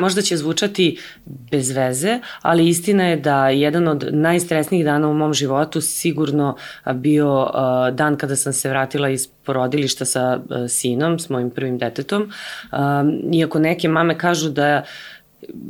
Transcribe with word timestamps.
Možda 0.00 0.22
će 0.22 0.36
zvučati 0.36 0.98
bez 1.26 1.70
veze, 1.70 2.18
ali 2.42 2.68
istina 2.68 3.04
je 3.04 3.16
da 3.16 3.48
jedan 3.48 3.88
od 3.88 4.08
najstresnijih 4.12 4.84
dana 4.84 5.08
u 5.08 5.14
mom 5.14 5.34
životu 5.34 5.80
sigurno 5.80 6.56
bio 6.94 7.50
dan 7.92 8.16
kada 8.16 8.36
sam 8.36 8.52
se 8.52 8.68
vratila 8.68 9.08
iz 9.08 9.26
porodilišta 9.26 10.04
sa 10.04 10.40
sinom, 10.68 11.18
s 11.18 11.28
mojim 11.28 11.50
prvim 11.50 11.78
detetom. 11.78 12.32
Iako 13.32 13.58
neke 13.58 13.88
mame 13.88 14.18
kažu 14.18 14.50
da 14.50 14.82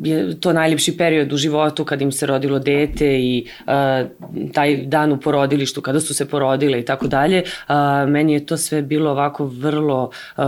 je 0.02 0.41
to 0.41 0.52
najljepši 0.52 0.96
period 0.96 1.32
u 1.32 1.36
životu 1.36 1.84
kad 1.84 2.02
im 2.02 2.12
se 2.12 2.27
rodilo 2.27 2.59
dete 2.59 3.18
i 3.20 3.46
uh, 3.66 3.73
taj 4.52 4.77
dan 4.77 5.12
u 5.12 5.20
porodilištu 5.20 5.80
kada 5.80 6.00
su 6.00 6.14
se 6.14 6.29
porodile 6.29 6.80
i 6.80 6.84
tako 6.84 7.06
dalje. 7.06 7.43
Meni 8.09 8.32
je 8.32 8.46
to 8.46 8.56
sve 8.56 8.82
bilo 8.82 9.10
ovako 9.10 9.46
vrlo 9.46 10.10
uh, 10.37 10.45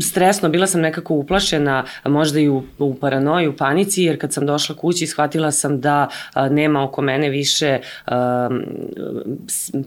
stresno. 0.00 0.48
Bila 0.48 0.66
sam 0.66 0.80
nekako 0.80 1.14
uplašena, 1.14 1.84
možda 2.04 2.40
i 2.40 2.48
u, 2.48 2.62
u 2.78 2.94
paranoji, 2.94 3.48
u 3.48 3.56
panici, 3.56 4.02
jer 4.02 4.20
kad 4.20 4.32
sam 4.32 4.46
došla 4.46 4.76
kući 4.76 5.06
shvatila 5.06 5.50
sam 5.50 5.80
da 5.80 6.08
uh, 6.36 6.42
nema 6.50 6.84
oko 6.84 7.02
mene 7.02 7.28
više 7.28 7.78
uh, 8.06 8.12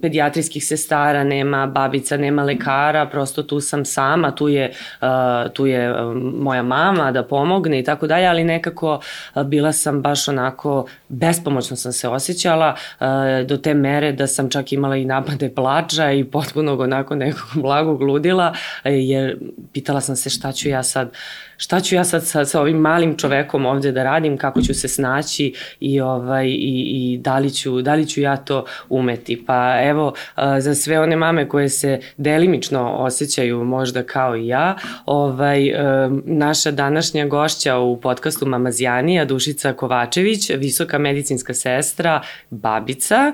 pedijatrijskih 0.01 0.65
sestara, 0.65 1.23
nema 1.23 1.67
babica, 1.67 2.17
nema 2.17 2.43
lekara, 2.43 3.05
prosto 3.05 3.43
tu 3.43 3.59
sam 3.59 3.85
sama, 3.85 4.35
tu 4.35 4.47
je, 4.47 4.71
uh, 5.01 5.07
tu 5.53 5.65
je 5.65 5.93
moja 6.33 6.63
mama 6.63 7.11
da 7.11 7.23
pomogne 7.23 7.79
tako 7.85 8.07
dalje, 8.07 8.27
ali 8.27 8.43
nekako 8.43 8.99
bila 9.45 9.71
sam 9.71 10.01
baš 10.01 10.27
onako, 10.27 10.85
bespomoćno 11.09 11.77
sam 11.77 11.93
se 11.93 12.07
osjećala 12.07 12.75
do 13.47 13.57
te 13.57 13.73
mere 13.73 14.11
da 14.11 14.27
sam 14.27 14.49
čak 14.49 14.71
imala 14.71 14.95
i 14.95 15.05
napade 15.05 15.49
plača 15.55 16.11
i 16.11 16.23
potpuno 16.23 16.73
onako 16.73 17.15
nekog 17.15 17.47
blagog 17.63 18.01
ludila, 18.01 18.53
jer 18.83 19.37
pitala 19.73 20.01
sam 20.01 20.15
se 20.15 20.29
šta 20.29 20.51
ću 20.51 20.69
ja 20.69 20.83
sad 20.83 21.11
šta 21.57 21.79
ću 21.79 21.95
ja 21.95 22.03
sad 22.03 22.25
sa, 22.25 22.45
sa 22.45 22.61
ovim 22.61 22.77
malim 22.77 23.17
čovekom 23.17 23.65
ovde 23.65 23.91
da 23.91 24.03
radim, 24.03 24.37
kako 24.37 24.61
ću 24.61 24.73
se 24.73 24.87
snaći 24.87 25.53
i, 25.79 26.01
ovaj, 26.01 26.47
i, 26.47 27.13
i 27.13 27.17
da, 27.17 27.37
li 27.39 27.51
ću, 27.51 27.81
da 27.81 27.95
li 27.95 28.07
ću 28.07 28.21
ja 28.21 28.37
to 28.37 28.65
umeti. 28.89 29.43
Pa 29.47 29.81
evo, 29.83 30.13
za 30.59 30.75
sve 30.75 30.99
one 30.99 31.15
mame 31.15 31.49
koje 31.49 31.69
se 31.69 31.99
delimično 32.17 32.91
osjećaju 32.91 33.63
možda 33.63 34.03
kao 34.03 34.37
i 34.37 34.47
ja, 34.47 34.75
ovaj, 35.05 35.71
naša 36.25 36.71
današnja 36.71 37.25
gošća 37.25 37.77
u 37.77 38.01
podcastu 38.01 38.45
Mamazjanija, 38.45 39.25
Dušica 39.25 39.73
Kovačević, 39.73 40.49
visoka 40.49 40.97
medicinska 40.97 41.53
sestra, 41.53 42.21
babica, 42.49 43.33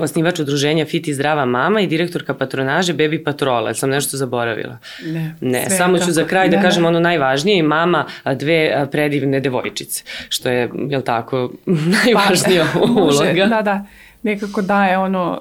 osnivač 0.00 0.38
udruženja 0.38 0.84
Fit 0.84 1.08
i 1.08 1.14
zdrava 1.14 1.44
mama 1.44 1.80
i 1.80 1.86
direktorka 1.86 2.34
patronaže 2.34 2.94
Baby 2.94 3.24
Patrola. 3.24 3.74
Sam 3.74 3.90
nešto 3.90 4.16
zaboravila? 4.16 4.78
Ne. 5.04 5.34
Ne, 5.40 5.70
samo 5.70 5.98
ću 5.98 6.12
za 6.12 6.24
kraj 6.24 6.48
da, 6.48 6.56
da 6.56 6.62
kažem 6.62 6.84
ono 6.84 7.00
najvažnije 7.10 7.58
i 7.58 7.62
mama 7.62 8.06
dve 8.24 8.86
predivne 8.92 9.40
devojčice, 9.40 10.04
što 10.28 10.48
je, 10.48 10.70
jel 10.88 11.02
tako, 11.02 11.50
najvažnija 12.04 12.66
pa, 12.72 12.80
uloga. 12.80 13.46
Da, 13.46 13.62
da, 13.62 13.84
nekako 14.22 14.62
daje 14.62 14.98
ono, 14.98 15.40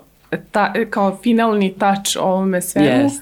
ta, 0.51 0.73
kao 0.89 1.17
finalni 1.23 1.73
tač 1.79 2.15
ovome 2.15 2.61
svemu. 2.61 3.09
Yes. 3.09 3.21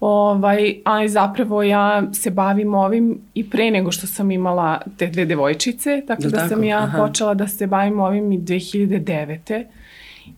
Ovaj, 0.00 0.74
ali 0.84 1.08
zapravo 1.08 1.62
ja 1.62 2.02
se 2.12 2.30
bavim 2.30 2.74
ovim 2.74 3.18
i 3.34 3.50
pre 3.50 3.70
nego 3.70 3.92
što 3.92 4.06
sam 4.06 4.30
imala 4.30 4.80
te 4.98 5.06
dve 5.06 5.24
devojčice, 5.24 6.02
tako 6.06 6.22
da, 6.22 6.28
da 6.28 6.36
tako? 6.36 6.48
sam 6.48 6.64
ja 6.64 6.78
Aha. 6.78 6.98
počela 6.98 7.34
da 7.34 7.48
se 7.48 7.66
bavim 7.66 8.00
ovim 8.00 8.32
i 8.32 8.38
2009. 8.38 9.64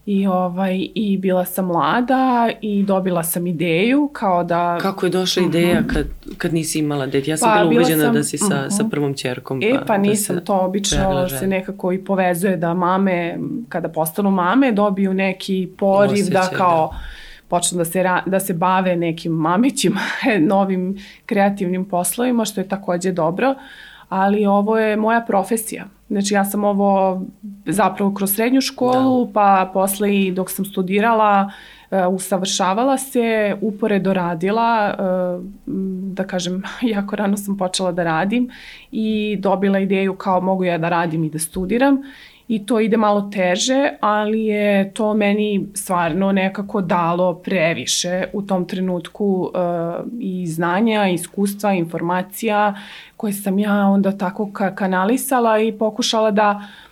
I, 0.06 0.26
ovaj, 0.26 0.88
I 0.94 1.18
bila 1.18 1.44
sam 1.44 1.66
mlada 1.66 2.50
i 2.60 2.82
dobila 2.82 3.22
sam 3.22 3.46
ideju 3.46 4.10
kao 4.12 4.44
da... 4.44 4.78
Kako 4.80 5.06
je 5.06 5.10
došla 5.10 5.42
uh 5.42 5.48
-huh. 5.48 5.50
ideja 5.50 5.82
kad, 5.86 6.06
kad 6.38 6.54
nisi 6.54 6.78
imala 6.78 7.06
dete? 7.06 7.30
Ja 7.30 7.36
sam 7.36 7.50
pa, 7.50 7.64
bila 7.64 7.80
ubeđena 7.80 8.04
sam, 8.04 8.14
da 8.14 8.22
si 8.22 8.38
sa, 8.38 8.44
uh 8.44 8.50
-huh. 8.50 8.76
sa 8.76 8.84
prvom 8.90 9.14
čerkom. 9.14 9.62
E, 9.62 9.74
pa, 9.78 9.84
pa 9.86 9.98
nisam, 9.98 10.36
da 10.36 10.44
to 10.44 10.58
obično 10.58 11.28
se 11.28 11.46
nekako 11.46 11.92
i 11.92 12.04
povezuje 12.04 12.56
da 12.56 12.74
mame, 12.74 13.38
kada 13.68 13.88
postanu 13.88 14.30
mame, 14.30 14.72
dobiju 14.72 15.14
neki 15.14 15.68
poriv 15.78 16.12
Osjećaj, 16.12 16.32
da 16.32 16.56
kao... 16.56 16.88
Da 16.92 16.98
počnu 17.48 17.78
da 17.78 17.84
se, 17.84 18.04
da 18.26 18.40
se 18.40 18.54
bave 18.54 18.96
nekim 18.96 19.32
mamićima, 19.32 20.00
novim 20.52 20.98
kreativnim 21.26 21.84
poslovima, 21.84 22.44
što 22.44 22.60
je 22.60 22.68
takođe 22.68 23.12
dobro, 23.12 23.54
ali 24.08 24.46
ovo 24.46 24.78
je 24.78 24.96
moja 24.96 25.24
profesija. 25.26 25.84
Znači 26.10 26.34
ja 26.34 26.44
sam 26.44 26.64
ovo 26.64 27.22
zapravo 27.66 28.14
kroz 28.14 28.34
srednju 28.34 28.60
školu, 28.60 29.24
da. 29.24 29.32
pa 29.32 29.70
posle 29.72 30.16
i 30.16 30.32
dok 30.32 30.50
sam 30.50 30.64
studirala, 30.64 31.50
uh, 31.90 32.14
usavršavala 32.14 32.98
se, 32.98 33.56
uporedo 33.60 34.12
radila, 34.12 34.94
uh, 34.98 35.44
da 36.14 36.24
kažem, 36.24 36.62
jako 36.94 37.16
rano 37.16 37.36
sam 37.36 37.58
počela 37.58 37.92
da 37.92 38.04
radim 38.04 38.50
i 38.92 39.36
dobila 39.40 39.78
ideju 39.78 40.14
kao 40.14 40.40
mogu 40.40 40.64
ja 40.64 40.78
da 40.78 40.88
radim 40.88 41.24
i 41.24 41.30
da 41.30 41.38
studiram 41.38 42.02
i 42.48 42.66
to 42.66 42.80
ide 42.80 42.96
malo 42.96 43.30
teže, 43.32 43.90
ali 44.00 44.44
je 44.44 44.94
to 44.94 45.14
meni 45.14 45.66
stvarno 45.74 46.32
nekako 46.32 46.80
dalo 46.80 47.34
previše 47.34 48.24
u 48.32 48.42
tom 48.42 48.64
trenutku 48.64 49.50
uh, 49.54 50.06
i 50.20 50.46
znanja, 50.46 51.08
iskustva, 51.08 51.72
informacija 51.72 52.74
koje 53.16 53.32
sam 53.32 53.58
ja 53.58 53.86
onda 53.86 54.12
tako 54.12 54.52
ka 54.52 54.74
kanalisala 54.74 55.58
i 55.58 55.72
pokušala 55.72 56.30
da 56.30 56.50
uh, 56.50 56.86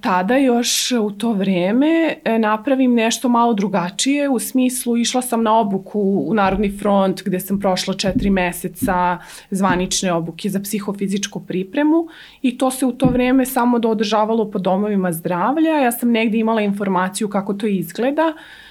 tada 0.00 0.36
još 0.36 0.92
u 0.92 1.10
to 1.10 1.32
vreme 1.32 2.16
e, 2.24 2.38
napravim 2.38 2.94
nešto 2.94 3.28
malo 3.28 3.54
drugačije, 3.54 4.28
u 4.28 4.38
smislu 4.38 4.96
išla 4.96 5.22
sam 5.22 5.42
na 5.42 5.58
obuku 5.58 6.00
u 6.00 6.34
Narodni 6.34 6.78
front 6.78 7.22
gde 7.24 7.40
sam 7.40 7.60
prošla 7.60 7.94
četiri 7.94 8.30
meseca 8.30 9.18
zvanične 9.50 10.12
obuke 10.12 10.48
za 10.48 10.60
psihofizičku 10.60 11.40
pripremu 11.40 12.08
i 12.42 12.58
to 12.58 12.70
se 12.70 12.86
u 12.86 12.92
to 12.92 13.06
vreme 13.06 13.46
samo 13.46 13.80
održavalo 13.84 14.50
po 14.50 14.58
domovima 14.58 15.12
zdravlja. 15.12 15.70
Ja 15.70 15.92
sam 15.92 16.10
negde 16.10 16.38
imala 16.38 16.60
informaciju 16.60 17.28
kako 17.28 17.54
to 17.54 17.66
izgleda, 17.66 18.32
E, 18.32 18.65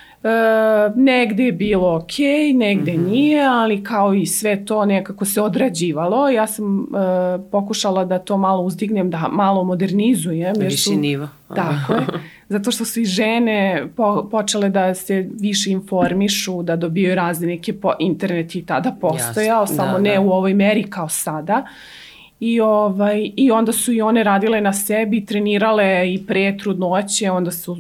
negde 0.95 1.43
je 1.43 1.51
bilo 1.51 1.95
ok, 1.95 2.11
negde 2.55 2.93
mm 2.93 2.95
-hmm. 2.95 3.09
nije, 3.11 3.45
ali 3.45 3.83
kao 3.83 4.13
i 4.13 4.25
sve 4.25 4.65
to 4.65 4.85
nekako 4.85 5.25
se 5.25 5.41
odrađivalo. 5.41 6.29
Ja 6.29 6.47
sam 6.47 6.81
e, 6.81 6.85
pokušala 7.51 8.05
da 8.05 8.19
to 8.19 8.37
malo 8.37 8.63
uzdignem, 8.63 9.09
da 9.09 9.27
malo 9.31 9.63
modernizujem. 9.63 10.53
Viši 10.59 10.95
nivo. 10.95 11.27
Tako 11.55 11.93
je. 11.93 12.05
Zato 12.49 12.71
što 12.71 12.85
su 12.85 12.99
i 12.99 13.05
žene 13.05 13.87
po, 13.95 14.27
počele 14.31 14.69
da 14.69 14.93
se 14.93 15.29
više 15.39 15.71
informišu, 15.71 16.63
da 16.63 16.75
dobiju 16.75 17.15
razne 17.15 17.47
neke 17.47 17.73
po, 17.73 17.93
internet 17.99 18.55
i 18.55 18.65
tada 18.65 18.95
postojao, 19.01 19.61
Jasne. 19.61 19.75
samo 19.75 19.91
da, 19.91 19.99
ne 19.99 20.13
da. 20.13 20.21
u 20.21 20.29
ovoj 20.29 20.53
meri 20.53 20.83
kao 20.83 21.09
sada. 21.09 21.65
I, 22.39 22.59
ovaj, 22.59 23.31
I 23.35 23.51
onda 23.51 23.71
su 23.71 23.91
i 23.91 24.01
one 24.01 24.23
radile 24.23 24.61
na 24.61 24.73
sebi, 24.73 25.25
trenirale 25.25 26.13
i 26.13 26.25
pre 26.27 26.57
trudnoće, 26.57 27.31
onda 27.31 27.51
su 27.51 27.77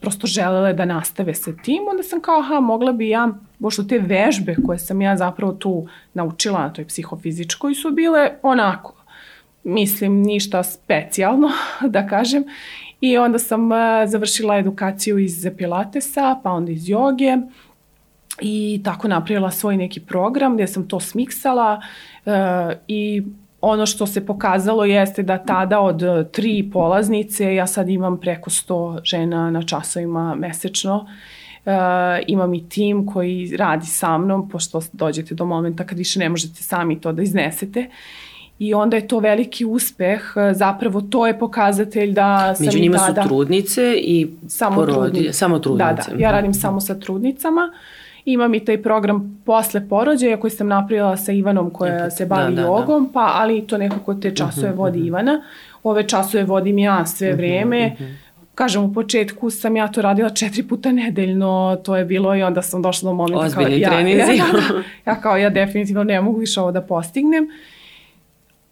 prosto 0.00 0.26
želele 0.26 0.72
da 0.72 0.84
nastave 0.84 1.34
sa 1.34 1.52
tim, 1.64 1.88
onda 1.90 2.02
sam 2.02 2.20
kao, 2.20 2.38
aha, 2.38 2.60
mogla 2.60 2.92
bi 2.92 3.08
ja, 3.08 3.28
pošto 3.60 3.82
te 3.82 3.98
vežbe 3.98 4.56
koje 4.66 4.78
sam 4.78 5.02
ja 5.02 5.16
zapravo 5.16 5.52
tu 5.52 5.88
naučila 6.14 6.60
na 6.60 6.72
toj 6.72 6.86
psihofizičkoj 6.86 7.74
su 7.74 7.90
bile 7.90 8.30
onako, 8.42 8.94
mislim, 9.64 10.22
ništa 10.22 10.62
specijalno, 10.62 11.50
da 11.94 12.06
kažem. 12.06 12.44
I 13.00 13.18
onda 13.18 13.38
sam 13.38 13.72
uh, 13.72 13.78
završila 14.06 14.58
edukaciju 14.58 15.18
iz 15.18 15.46
pilatesa, 15.58 16.40
pa 16.42 16.50
onda 16.50 16.72
iz 16.72 16.88
joge 16.88 17.36
i 18.40 18.80
tako 18.84 19.08
napravila 19.08 19.50
svoj 19.50 19.76
neki 19.76 20.00
program 20.00 20.54
gde 20.54 20.66
sam 20.66 20.88
to 20.88 21.00
smiksala 21.00 21.80
uh, 22.24 22.32
i 22.88 23.22
ono 23.60 23.86
što 23.86 24.06
se 24.06 24.26
pokazalo 24.26 24.84
jeste 24.84 25.22
da 25.22 25.38
tada 25.38 25.80
od 25.80 26.02
e, 26.02 26.24
tri 26.32 26.70
polaznice 26.72 27.54
ja 27.54 27.66
sad 27.66 27.88
imam 27.88 28.20
preko 28.20 28.50
100 28.50 28.98
žena 29.04 29.50
na 29.50 29.62
časovima 29.62 30.34
mesečno. 30.34 31.06
Uh, 31.66 31.72
imam 32.26 32.54
i 32.54 32.68
tim 32.68 33.06
koji 33.06 33.56
radi 33.56 33.86
sa 33.86 34.18
mnom, 34.18 34.48
pošto 34.48 34.80
dođete 34.92 35.34
do 35.34 35.44
momenta 35.44 35.84
kad 35.86 35.98
više 35.98 36.18
ne 36.18 36.28
možete 36.28 36.62
sami 36.62 37.00
to 37.00 37.12
da 37.12 37.22
iznesete. 37.22 37.90
I 38.58 38.74
onda 38.74 38.96
je 38.96 39.08
to 39.08 39.18
veliki 39.18 39.64
uspeh, 39.64 40.20
zapravo 40.52 41.00
to 41.00 41.26
je 41.26 41.38
pokazatelj 41.38 42.12
da 42.12 42.54
sam 42.54 42.66
Među 42.66 42.78
njima 42.78 42.98
tada... 42.98 43.22
su 43.22 43.28
trudnice 43.28 43.94
i 43.98 44.28
samo 44.48 44.76
porodi, 44.76 44.94
trudnice. 44.94 45.32
Samo 45.32 45.58
trudnice. 45.58 46.10
Da, 46.10 46.16
da, 46.16 46.22
ja 46.22 46.30
radim 46.30 46.54
samo 46.54 46.80
sa 46.80 46.94
trudnicama. 46.94 47.70
Uh, 47.72 48.05
Imam 48.26 48.54
i 48.54 48.64
taj 48.64 48.82
program 48.82 49.42
posle 49.44 49.88
porođaja 49.88 50.36
koji 50.36 50.50
sam 50.50 50.68
napravila 50.68 51.16
sa 51.16 51.32
Ivanom 51.32 51.70
koja 51.70 52.10
se 52.10 52.26
bavi 52.26 52.54
da, 52.54 52.62
da, 52.62 52.68
jogom, 52.68 53.06
da. 53.06 53.12
pa 53.12 53.30
ali 53.34 53.66
to 53.66 53.78
nekako 53.78 54.14
te 54.14 54.34
časove 54.34 54.68
mhm, 54.68 54.78
vodi 54.78 54.98
mhm. 54.98 55.06
Ivana. 55.06 55.42
Ove 55.82 56.08
časove 56.08 56.44
vodim 56.44 56.78
ja 56.78 57.06
sve 57.06 57.28
mhm, 57.28 57.36
vreme. 57.36 57.96
Kažem, 58.54 58.84
u 58.84 58.94
početku 58.94 59.50
sam 59.50 59.76
ja 59.76 59.88
to 59.88 60.02
radila 60.02 60.30
četiri 60.30 60.62
puta 60.62 60.92
nedeljno, 60.92 61.80
to 61.84 61.96
je 61.96 62.04
bilo 62.04 62.36
i 62.36 62.42
onda 62.42 62.62
sam 62.62 62.82
došla 62.82 63.10
do 63.10 63.14
momenta 63.14 63.46
Ozbiljni 63.46 63.82
kao 63.82 63.92
treninzi. 63.92 64.20
ja, 64.20 64.34
ja, 64.34 64.44
da, 64.52 65.10
ja 65.10 65.20
kao 65.20 65.36
ja 65.36 65.50
definitivno 65.50 66.04
ne 66.04 66.20
mogu 66.20 66.38
više 66.38 66.60
ovo 66.60 66.72
da 66.72 66.80
postignem. 66.80 67.48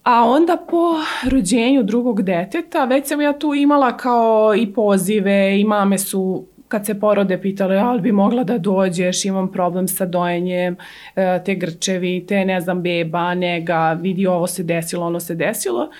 A 0.02 0.24
onda 0.24 0.56
po 0.70 0.94
rođenju 1.30 1.82
drugog 1.82 2.22
deteta, 2.22 2.84
već 2.84 3.06
sam 3.06 3.20
ja 3.20 3.38
tu 3.38 3.54
imala 3.54 3.96
kao 3.96 4.54
i 4.56 4.72
pozive 4.72 5.60
i 5.60 5.64
mame 5.64 5.98
su 5.98 6.44
kad 6.68 6.86
se 6.86 7.00
porode 7.00 7.40
pitale, 7.40 7.76
ali 7.76 8.00
bi 8.00 8.12
mogla 8.12 8.44
da 8.44 8.58
dođeš, 8.58 9.24
imam 9.24 9.52
problem 9.52 9.88
sa 9.88 10.06
dojenjem, 10.06 10.76
e, 11.16 11.40
te 11.44 11.54
grčevi, 11.54 12.24
te 12.28 12.44
ne 12.44 12.60
znam, 12.60 12.82
beba, 12.82 13.34
nega, 13.34 13.98
vidi 14.00 14.26
ovo 14.26 14.46
se 14.46 14.62
desilo, 14.62 15.06
ono 15.06 15.20
se 15.20 15.34
desilo. 15.34 15.90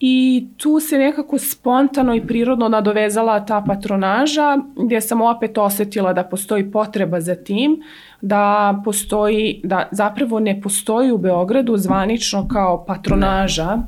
I 0.00 0.46
tu 0.56 0.80
se 0.80 0.98
nekako 0.98 1.38
spontano 1.38 2.14
i 2.14 2.26
prirodno 2.26 2.68
nadovezala 2.68 3.46
ta 3.46 3.64
patronaža 3.66 4.58
gdje 4.76 5.00
sam 5.00 5.22
opet 5.22 5.58
osetila 5.58 6.12
da 6.12 6.22
postoji 6.22 6.70
potreba 6.70 7.20
za 7.20 7.34
tim, 7.34 7.82
da 8.20 8.74
postoji, 8.84 9.60
da 9.64 9.88
zapravo 9.90 10.40
ne 10.40 10.60
postoji 10.60 11.10
u 11.12 11.18
Beogradu 11.18 11.76
zvanično 11.76 12.48
kao 12.48 12.84
patronaža 12.84 13.78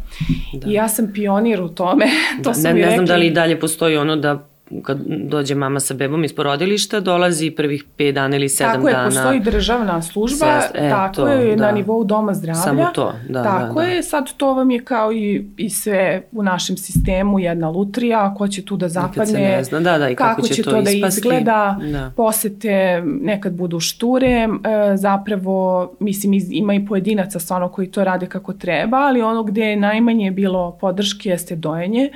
da. 0.53 0.71
i 0.71 0.73
ja 0.73 0.89
sam 0.89 1.13
pionir 1.15 1.63
u 1.63 1.69
tome. 1.69 2.07
to 2.45 2.53
da, 2.53 2.73
ne, 2.73 2.81
ne 2.81 2.91
znam 2.91 3.07
da 3.07 3.17
li 3.17 3.27
i 3.27 3.31
dalje 3.31 3.61
postoji 3.61 3.97
ono 3.97 4.17
da 4.17 4.47
kad 4.83 4.99
dođe 5.07 5.55
mama 5.55 5.81
sa 5.81 5.95
bebom 5.95 6.25
iz 6.25 6.35
porodilišta, 6.35 7.01
dolazi 7.01 7.51
prvih 7.51 7.85
5 7.99 8.13
dana 8.13 8.37
ili 8.37 8.49
7 8.49 8.59
dana. 8.59 8.73
Tako 8.73 8.89
je, 8.89 9.05
postoji 9.05 9.41
državna 9.41 10.03
služba, 10.03 10.61
Sest, 10.61 10.75
e, 10.75 10.91
tako 10.91 11.15
to, 11.15 11.29
je, 11.29 11.57
da. 11.57 11.67
na 11.67 11.73
nivou 11.73 12.05
doma 12.05 12.35
zdravlja. 12.35 12.63
Samo 12.63 12.87
to, 12.95 13.15
da. 13.29 13.43
Tako 13.43 13.81
da, 13.81 13.87
je, 13.87 14.03
sad 14.03 14.33
to 14.37 14.55
vam 14.55 14.71
je 14.71 14.85
kao 14.85 15.13
i, 15.13 15.47
i 15.57 15.71
sve 15.71 16.23
u 16.33 16.43
našem 16.43 16.77
sistemu 16.77 17.39
jedna 17.39 17.69
lutrija, 17.69 18.35
ko 18.35 18.49
će 18.49 18.65
tu 18.65 18.77
da 18.77 18.89
zapadne, 18.89 19.41
ne 19.41 19.65
zna, 19.65 19.81
da, 19.81 19.99
da, 19.99 20.11
i 20.11 20.15
kako, 20.15 20.35
kako 20.35 20.49
će, 20.49 20.55
će 20.55 20.63
to, 20.63 20.71
to 20.71 20.83
da 20.83 20.91
izgleda, 20.91 21.79
da. 21.93 22.13
posete 22.17 23.03
nekad 23.05 23.53
budu 23.53 23.81
šture, 23.81 24.27
e, 24.27 24.49
zapravo, 24.97 25.91
mislim, 26.01 26.41
ima 26.51 26.75
i 26.75 26.87
pojedinaca 26.87 27.39
stvarno 27.39 27.69
koji 27.69 27.91
to 27.91 28.05
rade 28.05 28.27
kako 28.27 28.53
treba, 28.53 28.97
ali 28.97 29.23
ono 29.23 29.43
gde 29.43 29.63
je 29.63 29.77
najmanje 29.77 30.31
bilo 30.31 30.79
podrške 30.81 31.29
jeste 31.29 31.57
dojenje 31.57 32.11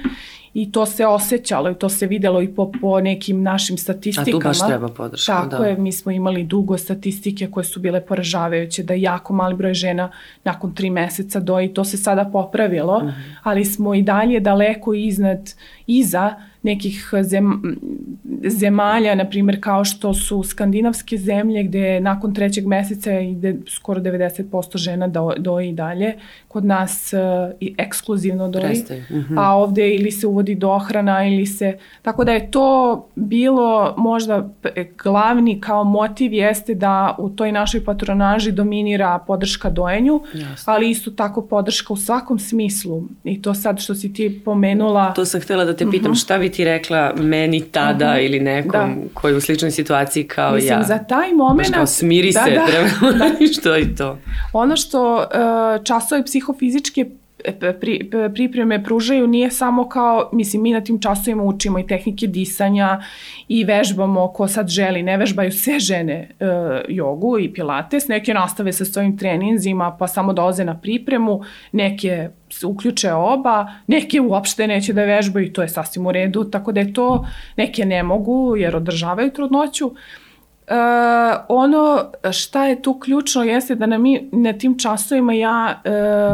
i 0.55 0.73
to 0.73 0.87
se 0.87 1.07
osjećalo 1.07 1.71
i 1.71 1.75
to 1.75 1.89
se 1.89 2.07
videlo 2.07 2.43
i 2.43 2.49
po, 2.49 2.73
po 2.81 3.01
nekim 3.01 3.43
našim 3.43 3.79
statistikama. 3.79 4.39
A 4.39 4.41
tu 4.41 4.49
baš 4.49 4.67
treba 4.67 4.89
podrška, 4.89 5.33
Tako 5.33 5.63
da. 5.63 5.69
je, 5.69 5.77
mi 5.77 5.93
smo 5.93 6.13
imali 6.13 6.45
dugo 6.45 6.79
statistike 6.79 7.47
koje 7.51 7.65
su 7.65 7.81
bile 7.81 8.07
poražavajuće, 8.07 8.83
da 8.83 8.95
jako 8.95 9.33
mali 9.33 9.55
broj 9.55 9.75
žena 9.75 10.11
nakon 10.45 10.75
tri 10.75 10.91
meseca 10.91 11.41
doji, 11.41 11.75
to 11.75 11.85
se 11.85 11.97
sada 11.97 12.25
popravilo, 12.25 12.97
uh 12.97 13.03
mhm. 13.03 13.11
-huh. 13.11 13.37
ali 13.43 13.65
smo 13.65 13.95
i 13.95 14.03
dalje 14.03 14.41
daleko 14.41 14.95
iznad, 14.95 15.51
iza 15.87 16.35
nekih 16.63 17.11
zem, 17.23 17.77
zemalja, 18.49 19.15
na 19.15 19.25
primjer 19.25 19.61
kao 19.61 19.85
što 19.85 20.15
su 20.15 20.43
skandinavske 20.43 21.17
zemlje 21.17 21.63
gde 21.63 22.01
nakon 22.01 22.35
trećeg 22.35 22.67
meseca 22.67 23.21
ide 23.21 23.57
skoro 23.69 24.01
90% 24.01 24.77
žena 24.77 25.09
do, 25.09 25.33
doji 25.39 25.69
i 25.69 25.73
dalje. 25.73 26.15
Kod 26.49 26.65
nas 26.65 27.13
uh, 27.13 27.73
ekskluzivno 27.79 28.49
doji, 28.49 28.85
uh 28.91 29.17
mhm. 29.17 29.35
-huh. 29.35 29.41
a 29.45 29.55
ovde 29.57 29.95
ili 29.95 30.11
se 30.11 30.27
uvodi 30.27 30.55
dohrana 30.55 31.27
ili 31.27 31.47
se... 31.47 31.79
Tako 32.03 32.25
da 32.25 32.33
je 32.33 32.51
to 32.51 33.07
bilo 33.15 33.95
možda 33.99 34.49
glavni 35.03 35.61
kao 35.61 35.85
motiv 35.85 36.33
jeste 36.33 36.75
da 36.75 37.15
u 37.19 37.31
toj 37.31 37.53
našoj 37.53 37.85
patronaži 37.85 38.53
dominira 38.53 39.19
podrška 39.27 39.71
dojenju, 39.71 40.21
Jasne. 40.35 40.73
ali 40.73 40.91
isto 40.91 41.11
tako 41.11 41.43
podrška 41.43 41.93
u 41.93 41.97
svakom 41.97 42.39
smislu. 42.39 43.03
I 43.25 43.43
to 43.43 43.55
sad 43.55 43.81
što 43.81 43.95
si 43.95 44.13
ti 44.13 44.43
pomenula... 44.45 45.13
To 45.13 45.25
sam 45.25 45.41
htela 45.41 45.65
da 45.65 45.77
te 45.77 45.87
pitam, 45.91 46.11
uh 46.11 46.17
-huh. 46.17 46.21
šta 46.21 46.37
bi 46.51 46.57
ti 46.57 46.65
rekla 46.65 47.13
meni 47.17 47.61
tada 47.61 48.07
uh 48.07 48.13
-huh. 48.13 48.27
ili 48.27 48.41
nekom 48.41 48.95
da. 48.95 49.09
koji 49.15 49.33
je 49.33 49.37
u 49.37 49.41
sličnoj 49.41 49.71
situaciji 49.71 50.25
kao 50.25 50.55
Mislim, 50.55 50.73
ja? 50.73 50.79
Mislim, 50.79 50.99
za 50.99 51.05
taj 51.05 51.33
moment... 51.33 51.75
kao 51.75 51.87
smiri 51.87 52.33
da, 52.33 52.45
se, 52.45 52.51
da, 52.51 52.67
treba 52.67 53.19
da. 53.19 53.47
što 53.61 53.75
je 53.75 53.97
to. 53.97 54.19
Ono 54.53 54.77
što 54.77 55.17
uh, 55.17 55.85
časove 55.85 56.25
psihofizičke 56.25 57.07
pri, 57.81 58.11
pripreme 58.35 58.85
pružaju 58.85 59.27
nije 59.27 59.51
samo 59.51 59.89
kao, 59.89 60.31
mislim, 60.33 60.63
mi 60.63 60.73
na 60.73 60.81
tim 60.81 61.01
časovima 61.01 61.43
učimo 61.43 61.79
i 61.79 61.87
tehnike 61.87 62.27
disanja 62.27 63.03
i 63.49 63.65
vežbamo 63.65 64.29
ko 64.33 64.49
sad 64.49 64.69
želi, 64.69 65.03
ne 65.03 65.17
vežbaju 65.17 65.53
sve 65.53 65.79
žene 65.79 66.13
e, 66.13 66.47
jogu 66.89 67.39
i 67.39 67.53
pilates, 67.53 68.09
neke 68.09 68.35
nastave 68.35 68.73
sa 68.73 68.85
svojim 68.85 69.19
treninzima 69.19 69.97
pa 69.99 70.07
samo 70.07 70.33
dolaze 70.33 70.65
na 70.65 70.81
pripremu, 70.81 71.41
neke 71.73 72.29
se 72.51 72.67
uključe 72.67 73.13
oba, 73.13 73.67
neke 73.87 74.21
uopšte 74.21 74.67
neće 74.67 74.93
da 74.93 75.05
vežbaju 75.05 75.47
i 75.47 75.53
to 75.53 75.63
je 75.63 75.69
sasvim 75.69 76.07
u 76.07 76.13
redu, 76.13 76.45
tako 76.45 76.73
da 76.73 76.81
je 76.81 76.93
to, 76.93 77.27
neke 77.57 77.85
ne 77.85 78.03
mogu 78.03 78.57
jer 78.57 78.77
održavaju 78.77 79.31
trudnoću, 79.31 79.91
Uh, 80.71 80.77
ono 81.49 82.05
šta 82.33 82.67
je 82.67 82.83
tu 82.83 82.99
ključno 82.99 83.43
jeste 83.43 83.75
da 83.75 83.87
na, 83.87 83.99
mi, 83.99 84.29
na 84.33 84.53
tim 84.53 84.79
časovima 84.79 85.33
ja 85.33 85.83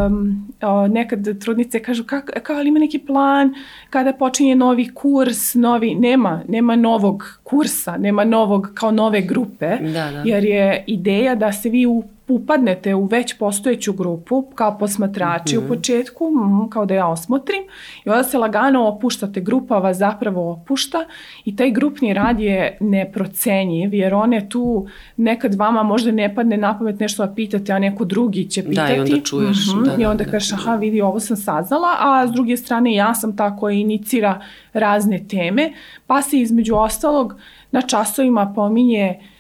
um, 0.07 0.49
o, 0.63 0.89
nekad 0.89 1.39
trudnice 1.41 1.83
kažu 1.83 2.05
kako, 2.05 2.33
kao 2.43 2.57
ali 2.57 2.69
ima 2.69 2.79
neki 2.79 2.99
plan 2.99 3.55
kada 3.91 4.13
počinje 4.13 4.55
novi 4.55 4.95
kurs, 4.95 5.55
novi, 5.55 5.95
nema, 5.95 6.43
nema 6.49 6.77
novog 6.77 7.41
kursa, 7.43 7.97
nema 7.97 8.25
novog 8.25 8.71
kao 8.75 8.91
nove 8.91 9.21
grupe, 9.21 9.77
da, 9.77 10.11
da. 10.11 10.23
jer 10.25 10.45
je 10.45 10.85
ideja 10.87 11.35
da 11.35 11.53
se 11.53 11.69
vi 11.69 11.87
u 11.87 12.05
upadnete 12.29 12.95
u 12.95 13.05
već 13.05 13.39
postojeću 13.39 13.93
grupu 13.93 14.43
kao 14.55 14.79
posmatrači 14.79 15.57
mm 15.57 15.59
-hmm. 15.59 15.63
u 15.63 15.65
mhm. 15.65 15.75
početku, 15.75 16.31
kao 16.71 16.87
da 16.87 16.95
ja 16.95 17.09
osmotrim 17.09 17.63
i 18.05 18.09
onda 18.09 18.25
se 18.25 18.39
lagano 18.39 18.89
opuštate, 18.89 19.41
grupa 19.41 19.79
vas 19.79 19.97
zapravo 19.97 20.53
opušta 20.53 21.05
i 21.45 21.57
taj 21.57 21.71
grupni 21.71 22.15
rad 22.15 22.41
je 22.41 22.79
neprocenjiv 22.81 23.95
jer 23.95 24.15
one 24.15 24.49
tu 24.49 24.87
nekad 25.17 25.55
vama 25.55 25.83
možda 25.83 26.13
ne 26.13 26.35
padne 26.35 26.57
na 26.57 26.79
pamet 26.79 27.01
nešto 27.01 27.27
da 27.27 27.35
pitate, 27.35 27.73
a 27.73 27.79
neko 27.79 28.05
drugi 28.05 28.45
će 28.45 28.63
pitati. 28.63 28.93
Da, 28.93 28.97
i 28.97 29.01
onda 29.01 29.21
čuješ. 29.25 29.67
Mm 29.67 29.79
-hmm. 29.79 29.97
da, 29.97 30.03
I 30.03 30.07
onda 30.07 30.25
da, 30.25 30.31
kažeš, 30.31 30.53
aha, 30.53 30.77
vidi, 30.77 31.01
ovo 31.01 31.21
sam 31.21 31.37
saznala, 31.37 31.89
a 31.99 32.27
s 32.29 32.33
druge 32.33 32.57
strane 32.57 32.95
ja 32.95 33.15
sam 33.15 33.37
ta 33.37 33.57
koja 33.57 33.75
inicira 33.75 34.41
razne 34.73 35.25
teme, 35.29 35.73
pa 36.07 36.23
se 36.23 36.39
između 36.39 36.75
ostalog 36.75 37.35
na 37.71 37.83
časovima 37.83 38.53
pominje 38.55 39.15
uh, 39.21 39.36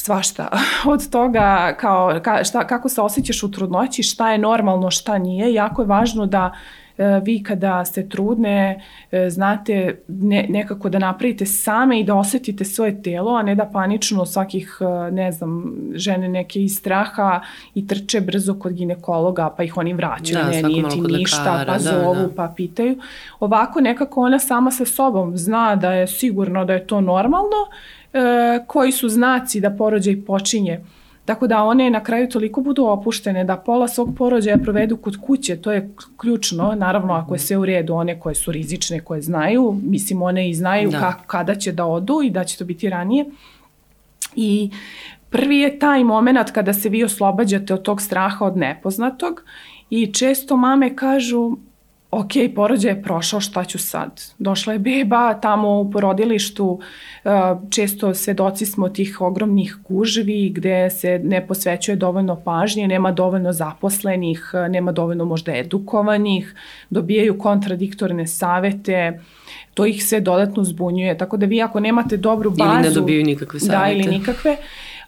svašta. 0.00 0.48
Od 0.92 1.10
toga 1.10 1.76
kao, 1.80 2.20
ka, 2.22 2.44
šta, 2.44 2.66
kako 2.66 2.88
se 2.88 3.00
osjećaš 3.00 3.42
u 3.42 3.50
trudnoći, 3.50 4.02
šta 4.02 4.32
je 4.32 4.38
normalno, 4.38 4.90
šta 4.90 5.18
nije. 5.18 5.54
Jako 5.54 5.82
je 5.82 5.86
važno 5.86 6.26
da 6.26 6.52
e, 6.98 7.20
vi 7.24 7.42
kada 7.42 7.84
ste 7.84 8.08
trudne 8.08 8.82
e, 9.12 9.30
znate 9.30 10.02
ne, 10.08 10.46
nekako 10.48 10.88
da 10.88 10.98
napravite 10.98 11.46
same 11.46 12.00
i 12.00 12.04
da 12.04 12.14
osetite 12.14 12.64
svoje 12.64 13.02
telo, 13.02 13.34
a 13.34 13.42
ne 13.42 13.54
da 13.54 13.66
panično 13.66 14.26
svakih, 14.26 14.78
e, 14.80 15.10
ne 15.10 15.32
znam, 15.32 15.74
žene 15.94 16.28
neke 16.28 16.62
iz 16.62 16.76
straha 16.76 17.40
i 17.74 17.86
trče 17.86 18.20
brzo 18.20 18.54
kod 18.54 18.72
ginekologa 18.72 19.54
pa 19.56 19.62
ih 19.62 19.76
oni 19.76 19.92
vraćaju, 19.92 20.44
da, 20.44 20.50
ne, 20.50 20.62
nije 20.62 20.88
ti 20.88 21.00
ništa, 21.00 21.52
lekara, 21.52 21.72
pa 21.72 21.78
da, 21.78 21.78
zovu, 21.78 22.14
da. 22.14 22.34
pa 22.36 22.52
pitaju. 22.56 22.98
Ovako 23.40 23.80
nekako 23.80 24.20
ona 24.20 24.38
sama 24.38 24.70
sa 24.70 24.84
sobom 24.84 25.36
zna 25.36 25.76
da 25.76 25.92
je 25.92 26.06
sigurno 26.06 26.64
da 26.64 26.72
je 26.72 26.86
to 26.86 27.00
normalno 27.00 27.66
koji 28.66 28.92
su 28.92 29.08
znaci 29.08 29.60
da 29.60 29.70
porođaj 29.70 30.20
počinje. 30.26 30.80
Tako 31.24 31.46
da 31.46 31.62
one 31.62 31.90
na 31.90 32.02
kraju 32.02 32.28
toliko 32.28 32.60
budu 32.60 32.84
opuštene 32.84 33.44
da 33.44 33.56
pola 33.56 33.88
svog 33.88 34.14
porođaja 34.18 34.58
provedu 34.58 34.96
kod 34.96 35.16
kuće, 35.26 35.56
to 35.56 35.72
je 35.72 35.90
ključno, 36.16 36.74
naravno 36.74 37.14
ako 37.14 37.34
je 37.34 37.38
sve 37.38 37.56
u 37.56 37.64
redu, 37.64 37.94
one 37.94 38.20
koje 38.20 38.34
su 38.34 38.52
rizične, 38.52 39.00
koje 39.00 39.22
znaju, 39.22 39.80
mislim 39.82 40.22
one 40.22 40.50
i 40.50 40.54
znaju 40.54 40.90
da. 40.90 41.00
kako, 41.00 41.24
kada 41.26 41.54
će 41.54 41.72
da 41.72 41.86
odu 41.86 42.22
i 42.22 42.30
da 42.30 42.44
će 42.44 42.58
to 42.58 42.64
biti 42.64 42.90
ranije. 42.90 43.24
I 44.36 44.70
prvi 45.30 45.58
je 45.58 45.78
taj 45.78 46.04
moment 46.04 46.50
kada 46.50 46.72
se 46.72 46.88
vi 46.88 47.04
oslobađate 47.04 47.74
od 47.74 47.82
tog 47.82 48.02
straha 48.02 48.44
od 48.44 48.56
nepoznatog 48.56 49.44
i 49.90 50.12
često 50.12 50.56
mame 50.56 50.96
kažu 50.96 51.56
ok, 52.10 52.30
porođaj 52.54 52.90
je 52.90 53.02
prošao, 53.02 53.40
šta 53.40 53.64
ću 53.64 53.78
sad? 53.78 54.22
Došla 54.38 54.72
je 54.72 54.78
beba 54.78 55.34
tamo 55.34 55.80
u 55.80 55.90
porodilištu, 55.90 56.80
uh, 57.24 57.30
često 57.70 58.14
svedoci 58.14 58.66
smo 58.66 58.88
tih 58.88 59.20
ogromnih 59.20 59.76
gužvi 59.88 60.50
gde 60.54 60.90
se 60.90 61.20
ne 61.24 61.46
posvećuje 61.46 61.96
dovoljno 61.96 62.36
pažnje, 62.36 62.88
nema 62.88 63.12
dovoljno 63.12 63.52
zaposlenih, 63.52 64.50
uh, 64.54 64.70
nema 64.72 64.92
dovoljno 64.92 65.24
možda 65.24 65.56
edukovanih, 65.56 66.54
dobijaju 66.90 67.38
kontradiktorne 67.38 68.26
savete, 68.26 69.20
to 69.74 69.86
ih 69.86 70.04
sve 70.04 70.20
dodatno 70.20 70.64
zbunjuje. 70.64 71.18
Tako 71.18 71.36
da 71.36 71.46
vi 71.46 71.62
ako 71.62 71.80
nemate 71.80 72.16
dobru 72.16 72.50
bazu... 72.50 72.70
Ili 72.70 72.82
ne 72.82 72.90
dobiju 72.90 73.24
nikakve 73.24 73.60
savete. 73.60 73.78
Da, 73.78 73.90
ili 73.90 74.18
nikakve. 74.18 74.56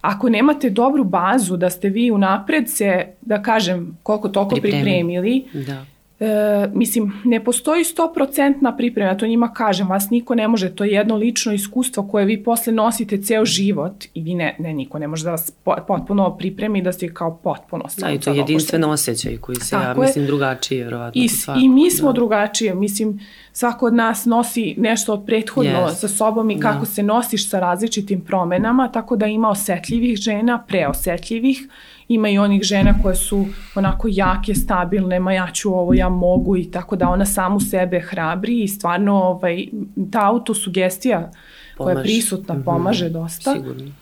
Ako 0.00 0.28
nemate 0.28 0.70
dobru 0.70 1.04
bazu 1.04 1.56
da 1.56 1.70
ste 1.70 1.88
vi 1.88 2.10
unapred 2.10 2.70
se, 2.70 3.06
da 3.20 3.42
kažem, 3.42 3.98
koliko 4.02 4.28
toliko 4.28 4.54
pripremili, 4.54 4.82
pripremili 4.82 5.66
da 5.66 5.91
E, 6.22 6.68
mislim, 6.74 7.12
ne 7.24 7.44
postoji 7.44 7.84
100% 7.84 8.76
priprema, 8.76 9.10
ja 9.10 9.16
to 9.16 9.26
njima 9.26 9.52
kažem, 9.52 9.88
vas 9.88 10.10
niko 10.10 10.34
ne 10.34 10.48
može, 10.48 10.74
to 10.74 10.84
je 10.84 10.90
jedno 10.90 11.16
lično 11.16 11.52
iskustvo 11.52 12.08
koje 12.08 12.24
vi 12.24 12.42
posle 12.42 12.72
nosite 12.72 13.22
ceo 13.22 13.44
život 13.44 14.04
i 14.14 14.22
vi 14.22 14.34
ne, 14.34 14.56
ne 14.58 14.74
niko 14.74 14.98
ne 14.98 15.08
može 15.08 15.24
da 15.24 15.30
vas 15.30 15.52
potpuno 15.86 16.36
pripremi 16.36 16.82
da 16.82 16.92
ste 16.92 17.14
kao 17.14 17.36
potpuno. 17.36 17.84
Da, 17.98 18.10
i 18.10 18.20
to 18.20 18.30
je 18.30 18.36
jedinstven 18.36 18.84
osjećaj 18.84 19.36
koji 19.36 19.56
se, 19.56 19.70
Tako 19.70 20.02
ja 20.02 20.06
mislim, 20.06 20.26
drugačije, 20.26 20.84
verovatno. 20.84 21.22
I, 21.22 21.28
I 21.64 21.68
mi 21.68 21.90
smo 21.90 22.12
da. 22.12 22.12
drugačije, 22.12 22.74
mislim, 22.74 23.20
svako 23.52 23.86
od 23.86 23.94
nas 23.94 24.24
nosi 24.24 24.74
nešto 24.78 25.12
od 25.12 25.22
prethodno 25.26 25.70
yes. 25.70 25.94
sa 25.94 26.08
sobom 26.08 26.50
i 26.50 26.60
kako 26.60 26.80
da. 26.80 26.86
se 26.86 27.02
nosiš 27.02 27.48
sa 27.50 27.60
različitim 27.60 28.20
promenama, 28.20 28.88
tako 28.92 29.16
da 29.16 29.26
ima 29.26 29.48
osetljivih 29.48 30.18
žena, 30.18 30.64
preosetljivih, 30.68 31.68
ima 32.08 32.28
i 32.28 32.38
onih 32.38 32.62
žena 32.62 32.94
koje 33.02 33.14
su 33.14 33.46
onako 33.74 34.08
jake, 34.10 34.54
stabilne, 34.54 35.20
ma 35.20 35.32
ja 35.32 35.48
ću 35.52 35.74
ovo, 35.74 35.94
ja 35.94 36.08
mogu 36.08 36.56
i 36.56 36.70
tako 36.70 36.96
da 36.96 37.08
ona 37.08 37.26
samu 37.26 37.60
sebe 37.60 38.00
hrabri 38.00 38.62
i 38.62 38.68
stvarno 38.68 39.14
ovaj, 39.14 39.66
ta 40.12 40.26
autosugestija 40.28 41.30
koja 41.76 41.96
je 41.96 42.02
prisutna, 42.02 42.54
mhm. 42.54 42.64
pomaže 42.64 43.08
dosta. 43.08 43.52
Sigurno 43.52 43.92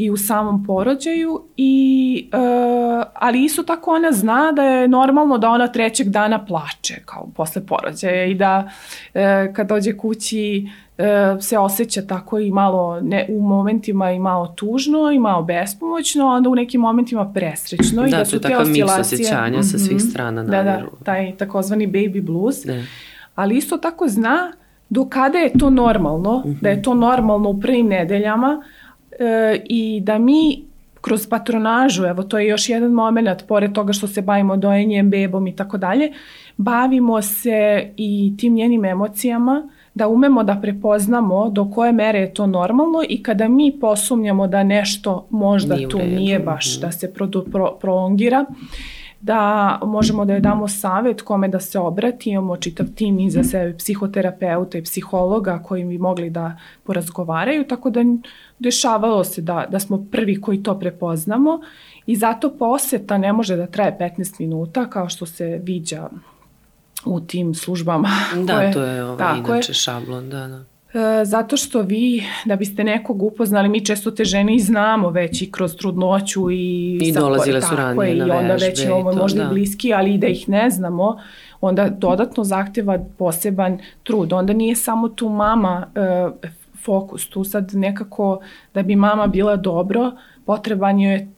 i 0.00 0.10
u 0.10 0.16
samom 0.16 0.64
porođaju 0.66 1.42
i 1.56 2.30
uh, 2.32 3.04
ali 3.14 3.44
isto 3.44 3.62
tako 3.62 3.90
ona 3.90 4.12
zna 4.12 4.52
da 4.52 4.62
je 4.62 4.88
normalno 4.88 5.38
da 5.38 5.50
ona 5.50 5.68
trećeg 5.68 6.08
dana 6.08 6.44
plače 6.44 6.94
kao 7.04 7.28
posle 7.36 7.66
porođaja 7.66 8.24
i 8.24 8.34
da 8.34 8.70
uh, 9.14 9.20
kad 9.54 9.68
dođe 9.68 9.96
kući 9.96 10.68
se 11.40 11.58
osjeća 11.58 12.02
tako 12.02 12.38
i 12.38 12.50
malo 12.50 13.00
ne, 13.00 13.26
u 13.28 13.40
momentima 13.40 14.12
i 14.12 14.18
malo 14.18 14.46
tužno 14.46 15.10
i 15.10 15.18
malo 15.18 15.42
bespomoćno, 15.42 16.26
onda 16.26 16.48
u 16.48 16.54
nekim 16.54 16.80
momentima 16.80 17.32
presrećno 17.32 18.02
da, 18.02 18.08
i 18.08 18.10
da 18.10 18.24
su. 18.24 18.36
Da, 18.36 18.40
to 18.40 18.48
je 18.48 18.52
takav 18.52 18.68
miks 18.68 18.98
osjećanja 19.00 19.58
mm 19.58 19.62
-hmm, 19.62 19.72
sa 19.72 19.78
svih 19.78 19.96
mhm. 19.96 20.08
strana 20.10 20.42
namiru. 20.42 20.90
Da, 20.90 20.96
da, 20.98 21.04
taj 21.04 21.36
takozvani 21.36 21.86
baby 21.86 22.22
blues. 22.22 22.64
Da. 22.64 22.74
Ali 23.34 23.56
isto 23.56 23.76
tako 23.76 24.08
zna 24.08 24.52
do 24.88 25.08
kada 25.08 25.38
je 25.38 25.52
to 25.58 25.70
normalno, 25.70 26.42
mm 26.46 26.48
-hmm. 26.48 26.60
da 26.60 26.68
je 26.68 26.82
to 26.82 26.94
normalno 26.94 27.48
u 27.48 27.60
prvim 27.60 27.86
nedeljama, 27.86 28.62
e, 29.18 29.60
i 29.64 30.00
da 30.00 30.18
mi 30.18 30.70
kroz 31.00 31.26
patronažu, 31.26 32.04
evo 32.04 32.22
to 32.22 32.38
je 32.38 32.46
još 32.46 32.68
jedan 32.68 32.92
moment, 32.92 33.46
pored 33.48 33.72
toga 33.72 33.92
što 33.92 34.06
se 34.06 34.22
bavimo 34.22 34.56
dojenjem, 34.56 35.10
bebom 35.10 35.46
i 35.46 35.56
tako 35.56 35.78
dalje, 35.78 36.12
bavimo 36.56 37.22
se 37.22 37.90
i 37.96 38.34
tim 38.38 38.54
njenim 38.54 38.84
emocijama, 38.84 39.68
da 39.94 40.08
umemo 40.08 40.44
da 40.44 40.58
prepoznamo 40.62 41.50
do 41.50 41.70
koje 41.70 41.92
mere 41.92 42.18
je 42.18 42.34
to 42.34 42.46
normalno 42.46 43.02
i 43.08 43.22
kada 43.22 43.48
mi 43.48 43.78
posumnjamo 43.80 44.46
da 44.46 44.62
nešto 44.62 45.26
možda 45.30 45.74
nije 45.74 45.88
tu 45.88 45.98
nije 45.98 46.38
baš 46.38 46.76
mhm. 46.76 46.86
da 46.86 46.92
se 46.92 47.14
pro, 47.14 47.28
pro, 47.52 47.76
prolongira, 47.80 48.44
da 49.20 49.78
možemo 49.84 50.24
da 50.24 50.32
joj 50.32 50.40
damo 50.40 50.68
savet 50.68 51.22
kome 51.22 51.48
da 51.48 51.60
se 51.60 51.78
obrati, 51.78 52.30
imamo 52.30 52.56
čitav 52.56 52.86
tim 52.94 53.18
iza 53.18 53.44
sebe 53.44 53.76
psihoterapeuta 53.78 54.78
i 54.78 54.82
psihologa 54.82 55.62
koji 55.64 55.84
bi 55.84 55.98
mogli 55.98 56.30
da 56.30 56.56
porazgovaraju, 56.84 57.64
tako 57.64 57.90
da 57.90 58.00
dešavalo 58.58 59.24
se 59.24 59.42
da, 59.42 59.66
da 59.70 59.78
smo 59.78 60.06
prvi 60.10 60.40
koji 60.40 60.62
to 60.62 60.78
prepoznamo 60.78 61.60
i 62.06 62.16
zato 62.16 62.50
poseta 62.58 63.18
ne 63.18 63.32
može 63.32 63.56
da 63.56 63.66
traje 63.66 63.96
15 64.00 64.40
minuta 64.40 64.90
kao 64.90 65.08
što 65.08 65.26
se 65.26 65.60
viđa 65.62 66.08
u 67.04 67.20
tim 67.20 67.54
službama. 67.54 68.08
Da, 68.46 68.56
koje, 68.56 68.72
to 68.72 68.82
je 68.82 69.04
ovaj, 69.04 69.38
inače 69.38 69.70
je. 69.70 69.74
šablon, 69.74 70.30
da, 70.30 70.46
da. 70.46 70.64
E, 70.94 71.24
zato 71.24 71.56
što 71.56 71.82
vi, 71.82 72.24
da 72.44 72.56
biste 72.56 72.84
nekog 72.84 73.22
upoznali, 73.22 73.68
mi 73.68 73.84
često 73.84 74.10
te 74.10 74.24
žene 74.24 74.54
i 74.54 74.60
znamo 74.60 75.10
već 75.10 75.42
i 75.42 75.52
kroz 75.52 75.76
trudnoću 75.76 76.50
i... 76.50 76.98
I 77.02 77.12
dolazile 77.12 77.62
su 77.62 77.76
ranije 77.76 78.14
na 78.14 78.26
I 78.26 78.30
onda 78.30 78.54
već 78.54 78.84
imamo 78.84 79.12
možda 79.12 79.44
da. 79.44 79.50
bliski, 79.50 79.94
ali 79.94 80.14
i 80.14 80.18
da 80.18 80.26
ih 80.26 80.48
ne 80.48 80.70
znamo, 80.70 81.16
onda 81.60 81.88
dodatno 81.88 82.44
zahteva 82.44 82.98
poseban 83.18 83.78
trud. 84.02 84.32
Onda 84.32 84.52
nije 84.52 84.76
samo 84.76 85.08
tu 85.08 85.28
mama 85.28 85.86
e, 85.94 86.30
fokus, 86.84 87.28
tu 87.28 87.44
sad 87.44 87.70
nekako 87.74 88.40
da 88.74 88.82
bi 88.82 88.96
mama 88.96 89.26
bila 89.26 89.56
dobro, 89.56 90.12
potreban 90.46 91.00
je 91.00 91.28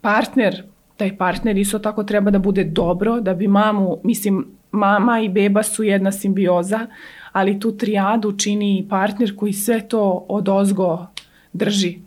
partner, 0.00 0.64
taj 1.02 1.16
partner 1.16 1.58
isto 1.58 1.78
tako 1.78 2.04
treba 2.04 2.30
da 2.30 2.38
bude 2.38 2.64
dobro, 2.64 3.20
da 3.20 3.34
bi 3.34 3.48
mamu, 3.48 3.98
mislim, 4.04 4.46
mama 4.72 5.20
i 5.20 5.28
beba 5.28 5.62
su 5.62 5.82
jedna 5.84 6.12
simbioza, 6.12 6.86
ali 7.32 7.60
tu 7.60 7.76
trijadu 7.76 8.32
čini 8.38 8.86
partner 8.90 9.36
koji 9.36 9.52
sve 9.52 9.80
to 9.88 10.24
od 10.28 10.48
ozgo 10.48 11.06
drži. 11.52 11.98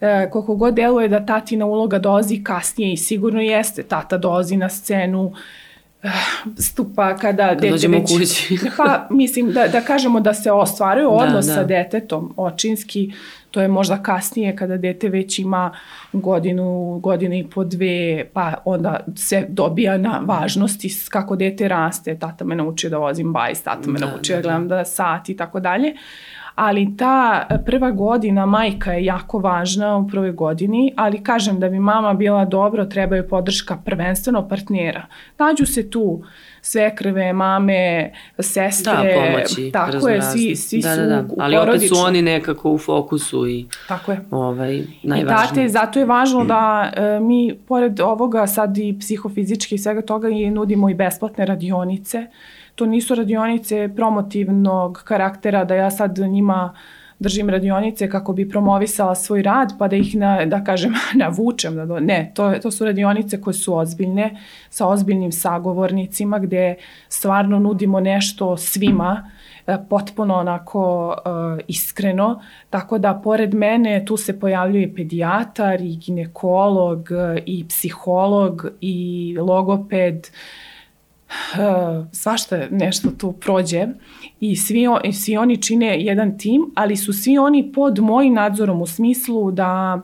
E, 0.00 0.30
koliko 0.30 0.56
god 0.56 0.74
deluje 0.74 1.08
da 1.08 1.26
tatina 1.26 1.66
uloga 1.66 1.98
dolazi 1.98 2.44
kasnije 2.44 2.92
i 2.92 2.96
sigurno 2.96 3.40
jeste, 3.40 3.82
tata 3.82 4.18
dolazi 4.18 4.56
na 4.56 4.68
scenu, 4.68 5.32
eh, 6.02 6.10
stupa 6.58 7.16
kada 7.16 7.48
Kad 7.48 7.60
dete 7.60 7.88
već... 7.88 8.12
kući. 8.12 8.58
pa, 8.76 9.06
mislim, 9.10 9.52
da, 9.52 9.68
da 9.68 9.80
kažemo 9.80 10.20
da 10.20 10.34
se 10.34 10.52
ostvaruje 10.52 11.04
da, 11.04 11.10
odnos 11.10 11.46
da, 11.46 11.54
da. 11.54 11.60
sa 11.60 11.64
detetom, 11.64 12.34
očinski, 12.36 13.12
to 13.50 13.60
je 13.60 13.68
možda 13.68 14.02
kasnije 14.02 14.56
kada 14.56 14.76
dete 14.76 15.08
već 15.08 15.38
ima 15.38 15.70
godinu, 16.12 16.98
godinu 17.02 17.34
i 17.34 17.46
po 17.54 17.64
dve, 17.64 18.26
pa 18.32 18.54
onda 18.64 19.00
se 19.16 19.46
dobija 19.48 19.98
na 19.98 20.22
važnosti 20.24 20.88
kako 21.08 21.36
dete 21.36 21.68
raste, 21.68 22.18
tata 22.18 22.44
me 22.44 22.56
naučio 22.56 22.90
da 22.90 22.98
vozim 22.98 23.32
bajs, 23.32 23.62
tata 23.62 23.90
me 23.90 23.98
da, 23.98 24.06
naučio 24.06 24.36
da, 24.36 24.42
da, 24.42 24.48
da. 24.48 24.48
gledam 24.48 24.68
da 24.68 24.84
sat 24.84 25.28
i 25.28 25.36
tako 25.36 25.60
dalje, 25.60 25.94
ali 26.56 26.96
ta 26.96 27.46
prva 27.66 27.90
godina 27.90 28.46
majka 28.46 28.92
je 28.92 29.04
jako 29.04 29.38
važna 29.38 29.96
u 29.96 30.08
prvoj 30.08 30.32
godini, 30.32 30.92
ali 30.96 31.22
kažem 31.22 31.60
da 31.60 31.68
bi 31.68 31.78
mama 31.78 32.14
bila 32.14 32.44
dobro, 32.44 32.84
treba 32.84 33.16
je 33.16 33.28
podrška 33.28 33.78
prvenstveno 33.84 34.48
partnera. 34.48 35.06
Nađu 35.38 35.66
se 35.66 35.90
tu 35.90 36.22
svekrve, 36.62 37.32
mame, 37.32 38.12
sestre. 38.38 38.92
Da, 38.92 39.02
pomoći. 39.14 39.70
Tako 39.72 40.08
je, 40.08 40.22
svi, 40.22 40.56
svi 40.56 40.80
da, 40.80 40.94
su 40.94 41.00
da, 41.00 41.06
da. 41.06 41.24
Ali 41.38 41.56
opet 41.56 41.88
su 41.88 41.94
oni 41.96 42.22
nekako 42.22 42.70
u 42.70 42.78
fokusu 42.78 43.48
i 43.48 43.66
tako 43.88 44.12
je. 44.12 44.20
ovaj, 44.30 44.82
najvažniji. 45.02 45.22
I 45.22 45.48
tate, 45.48 45.68
zato 45.68 45.98
je 45.98 46.04
važno 46.04 46.44
da 46.44 46.92
e, 46.96 47.20
mi, 47.20 47.58
pored 47.68 48.00
ovoga, 48.00 48.46
sad 48.46 48.78
i 48.78 48.96
psihofizički 49.00 49.74
i 49.74 49.78
svega 49.78 50.02
toga, 50.02 50.28
i 50.28 50.50
nudimo 50.50 50.90
i 50.90 50.94
besplatne 50.94 51.46
radionice. 51.46 52.26
To 52.76 52.86
nisu 52.86 53.14
radionice 53.14 53.90
promotivnog 53.96 55.02
karaktera 55.04 55.64
da 55.64 55.74
ja 55.74 55.90
sad 55.90 56.18
njima 56.18 56.74
držim 57.18 57.50
radionice 57.50 58.10
kako 58.10 58.32
bi 58.32 58.48
promovisala 58.48 59.14
svoj 59.14 59.42
rad, 59.42 59.72
pa 59.78 59.88
da 59.88 59.96
ih, 59.96 60.16
na, 60.16 60.44
da 60.44 60.64
kažem, 60.64 60.94
navučem. 61.24 61.76
Da 61.76 61.86
do, 61.86 62.00
ne, 62.00 62.32
to, 62.34 62.52
to 62.62 62.70
su 62.70 62.84
radionice 62.84 63.40
koje 63.40 63.54
su 63.54 63.76
ozbiljne, 63.76 64.36
sa 64.70 64.86
ozbiljnim 64.86 65.32
sagovornicima, 65.32 66.38
gde 66.38 66.74
stvarno 67.08 67.58
nudimo 67.58 68.00
nešto 68.00 68.56
svima, 68.56 69.30
e, 69.66 69.76
potpuno 69.90 70.34
onako 70.34 71.08
uh, 71.08 71.60
iskreno, 71.68 72.42
tako 72.70 72.98
da 72.98 73.20
pored 73.24 73.54
mene 73.54 74.04
tu 74.04 74.16
se 74.16 74.40
pojavljuje 74.40 74.94
pedijatar 74.94 75.80
i 75.80 75.96
ginekolog 75.96 77.08
i 77.46 77.68
psiholog 77.68 78.66
i 78.80 79.36
logoped, 79.40 80.16
uh, 80.16 80.65
svašta 82.12 82.66
nešto 82.70 83.10
tu 83.10 83.32
prođe 83.32 83.86
i 84.40 84.56
svi, 84.56 84.86
i 85.04 85.12
svi 85.12 85.36
oni 85.36 85.62
čine 85.62 86.04
jedan 86.04 86.38
tim, 86.38 86.72
ali 86.74 86.96
su 86.96 87.12
svi 87.12 87.38
oni 87.38 87.72
pod 87.72 87.98
mojim 87.98 88.34
nadzorom 88.34 88.82
u 88.82 88.86
smislu 88.86 89.50
da 89.50 90.00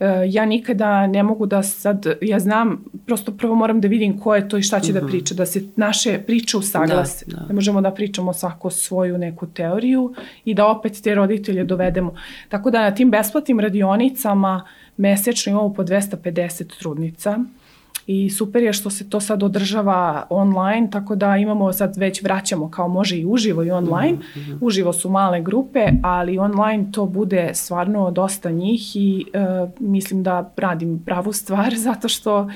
uh, 0.00 0.06
ja 0.28 0.46
nikada 0.46 1.06
ne 1.06 1.22
mogu 1.22 1.46
da 1.46 1.62
sad, 1.62 2.06
ja 2.22 2.38
znam, 2.38 2.84
prosto 3.06 3.32
prvo 3.32 3.54
moram 3.54 3.80
da 3.80 3.88
vidim 3.88 4.20
ko 4.20 4.34
je 4.34 4.48
to 4.48 4.58
i 4.58 4.62
šta 4.62 4.80
će 4.80 4.92
uh 4.92 4.96
-huh. 4.96 5.00
da 5.00 5.06
mhm. 5.06 5.10
priča, 5.10 5.34
da 5.34 5.46
se 5.46 5.62
naše 5.76 6.18
priče 6.18 6.56
usaglase. 6.56 7.24
Da, 7.28 7.36
da. 7.36 7.46
Ne 7.46 7.54
možemo 7.54 7.80
da 7.80 7.90
pričamo 7.90 8.32
svako 8.32 8.70
svoju 8.70 9.18
neku 9.18 9.46
teoriju 9.46 10.14
i 10.44 10.54
da 10.54 10.66
opet 10.66 11.00
te 11.02 11.14
roditelje 11.14 11.64
dovedemo. 11.64 12.14
Tako 12.48 12.70
da 12.70 12.82
na 12.82 12.94
tim 12.94 13.10
besplatnim 13.10 13.60
radionicama 13.60 14.66
mesečno 14.96 15.52
imamo 15.52 15.74
po 15.74 15.82
250 15.82 16.78
trudnica 16.78 17.38
i 18.12 18.30
super 18.30 18.62
je 18.62 18.72
što 18.72 18.90
se 18.90 19.10
to 19.10 19.20
sad 19.20 19.42
održava 19.42 20.26
online, 20.30 20.88
tako 20.92 21.16
da 21.16 21.36
imamo 21.36 21.72
sad 21.72 21.96
već 21.96 22.22
vraćamo 22.22 22.70
kao 22.70 22.88
može 22.88 23.16
i 23.16 23.26
uživo 23.26 23.64
i 23.64 23.70
online. 23.70 24.12
Mm 24.12 24.20
-hmm. 24.34 24.58
Uživo 24.60 24.92
su 24.92 25.10
male 25.10 25.40
grupe, 25.40 25.86
ali 26.02 26.38
online 26.38 26.86
to 26.92 27.06
bude 27.06 27.50
stvarno 27.54 28.10
dosta 28.10 28.50
njih 28.50 28.96
i 28.96 29.24
uh, 29.34 29.70
mislim 29.80 30.22
da 30.22 30.52
radim 30.56 31.02
pravu 31.06 31.32
stvar 31.32 31.74
zato 31.86 32.08
što 32.08 32.50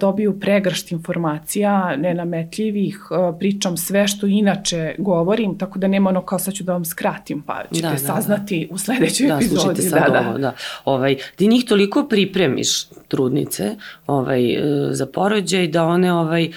dobiju 0.00 0.40
pregršt 0.40 0.92
informacija 0.92 1.96
nenametljivih, 1.96 2.98
e, 3.10 3.38
pričam 3.38 3.76
sve 3.76 4.08
što 4.08 4.26
inače 4.26 4.94
govorim, 4.98 5.58
tako 5.58 5.78
da 5.78 5.88
nema 5.88 6.10
ono 6.10 6.22
kao 6.22 6.38
sad 6.38 6.54
ću 6.54 6.64
da 6.64 6.72
vam 6.72 6.84
skratim, 6.84 7.42
pa 7.42 7.62
ćete 7.74 7.86
da, 7.86 7.92
da, 7.92 7.98
saznati 7.98 8.66
da. 8.68 8.74
u 8.74 8.78
sledećoj 8.78 9.28
da, 9.28 9.36
epizodi. 9.36 9.82
Sad 9.82 10.02
da, 10.02 10.20
da. 10.20 10.28
Ovo, 10.28 10.38
da. 10.38 10.52
Ovaj, 10.84 11.16
ti 11.36 11.48
njih 11.48 11.64
toliko 11.64 12.06
pripremiš, 12.08 12.84
trudnice, 13.08 13.76
ovaj, 14.06 14.54
e, 14.54 14.60
za 14.90 15.06
porođaj, 15.06 15.66
da 15.68 15.84
one 15.84 16.12
ovaj, 16.12 16.50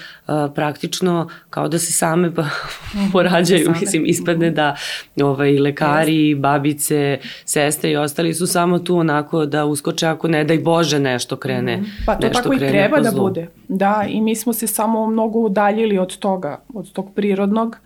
praktično 0.54 1.28
kao 1.50 1.68
da 1.68 1.78
se 1.78 1.92
same 1.92 2.34
pa, 2.34 2.42
mhm, 2.42 3.10
porađaju, 3.12 3.64
same. 3.64 3.76
mislim, 3.80 4.02
ispadne 4.06 4.50
da 4.50 4.76
ovaj, 5.22 5.58
lekari, 5.58 6.34
babice, 6.34 7.18
sestre 7.44 7.90
i 7.90 7.96
ostali 7.96 8.34
su 8.34 8.46
samo 8.46 8.78
tu 8.78 8.96
onako 8.96 9.46
da 9.46 9.64
uskoče 9.64 10.06
ako 10.06 10.28
ne 10.28 10.44
daj 10.44 10.58
Bože 10.58 10.98
nešto 10.98 11.36
krene. 11.36 11.76
Mhm. 11.76 11.84
Pa 12.06 12.14
to 12.14 12.28
tako 12.28 12.54
i 12.54 12.58
treba 12.58 13.00
da 13.10 13.20
bude. 13.20 13.48
Da, 13.68 14.04
i 14.08 14.20
mi 14.20 14.36
smo 14.36 14.52
se 14.52 14.66
samo 14.66 15.06
mnogo 15.06 15.38
udaljili 15.38 15.98
od 15.98 16.16
toga, 16.18 16.60
od 16.74 16.92
tog 16.92 17.14
prirodnog 17.14 17.76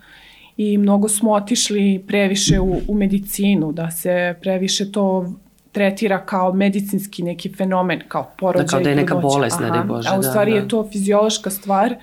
i 0.57 0.77
mnogo 0.77 1.09
smo 1.09 1.31
otišli 1.31 2.03
previše 2.07 2.59
u, 2.59 2.81
u 2.87 2.93
medicinu, 2.93 3.71
da 3.71 3.91
se 3.91 4.35
previše 4.41 4.91
to 4.91 5.33
tretira 5.71 6.25
kao 6.25 6.53
medicinski 6.53 7.23
neki 7.23 7.53
fenomen, 7.53 8.01
kao 8.07 8.31
porođaj. 8.37 8.65
Da, 8.65 8.69
kao 8.69 8.79
da 8.79 8.89
je 8.89 8.95
neka 8.95 9.15
bolest, 9.15 9.59
ne 9.59 9.69
daj 9.69 9.83
Bože. 9.83 10.09
A 10.09 10.19
u 10.19 10.21
da, 10.21 10.29
stvari 10.29 10.51
da, 10.51 10.57
da. 10.57 10.63
je 10.63 10.67
to 10.67 10.87
fiziološka 10.91 11.49
stvar 11.49 11.95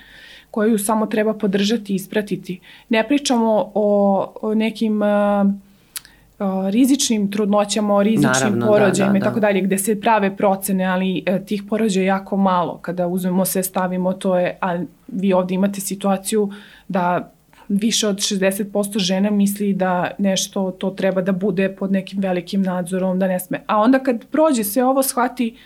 koju 0.50 0.78
samo 0.78 1.06
treba 1.06 1.35
podržati 1.35 1.92
i 1.92 1.96
ispratiti. 1.96 2.61
Ne 2.88 3.08
pričamo 3.08 3.70
o, 3.75 4.32
o 4.42 4.54
nekim 4.54 5.02
uh, 5.02 5.08
rizičnim 6.71 7.31
trudnoćama, 7.31 7.95
o 7.95 8.02
rizičnim 8.02 8.33
Naravno, 8.33 8.66
porođajima 8.66 9.12
da, 9.12 9.19
da, 9.19 9.19
i 9.19 9.28
tako 9.28 9.40
dalje, 9.40 9.61
gde 9.61 9.78
se 9.78 10.00
prave 10.00 10.37
procene, 10.37 10.85
ali 10.85 11.23
e, 11.26 11.45
tih 11.45 11.62
porođaja 11.69 12.02
je 12.02 12.07
jako 12.07 12.37
malo. 12.37 12.78
Kada 12.83 13.07
uzmemo 13.07 13.45
sve, 13.45 13.62
stavimo 13.62 14.12
to 14.12 14.38
je, 14.38 14.59
a 14.61 14.78
vi 15.09 15.33
ovde 15.33 15.55
imate 15.55 15.81
situaciju 15.81 16.52
da 16.88 17.33
više 17.69 18.09
od 18.09 18.16
60% 18.16 18.99
žena 18.99 19.31
misli 19.31 19.73
da 19.73 20.11
nešto 20.19 20.71
to 20.71 20.90
treba 20.90 21.23
da 21.23 21.33
bude 21.33 21.69
pod 21.69 21.93
nekim 21.93 22.21
velikim 22.21 22.62
nadzorom, 22.62 23.19
da 23.19 23.26
ne 23.26 23.40
sme. 23.40 23.62
A 23.66 23.81
onda 23.81 23.99
kad 23.99 24.26
prođe 24.26 24.64
sve 24.64 24.85
ovo, 24.85 25.02
shvati 25.02 25.57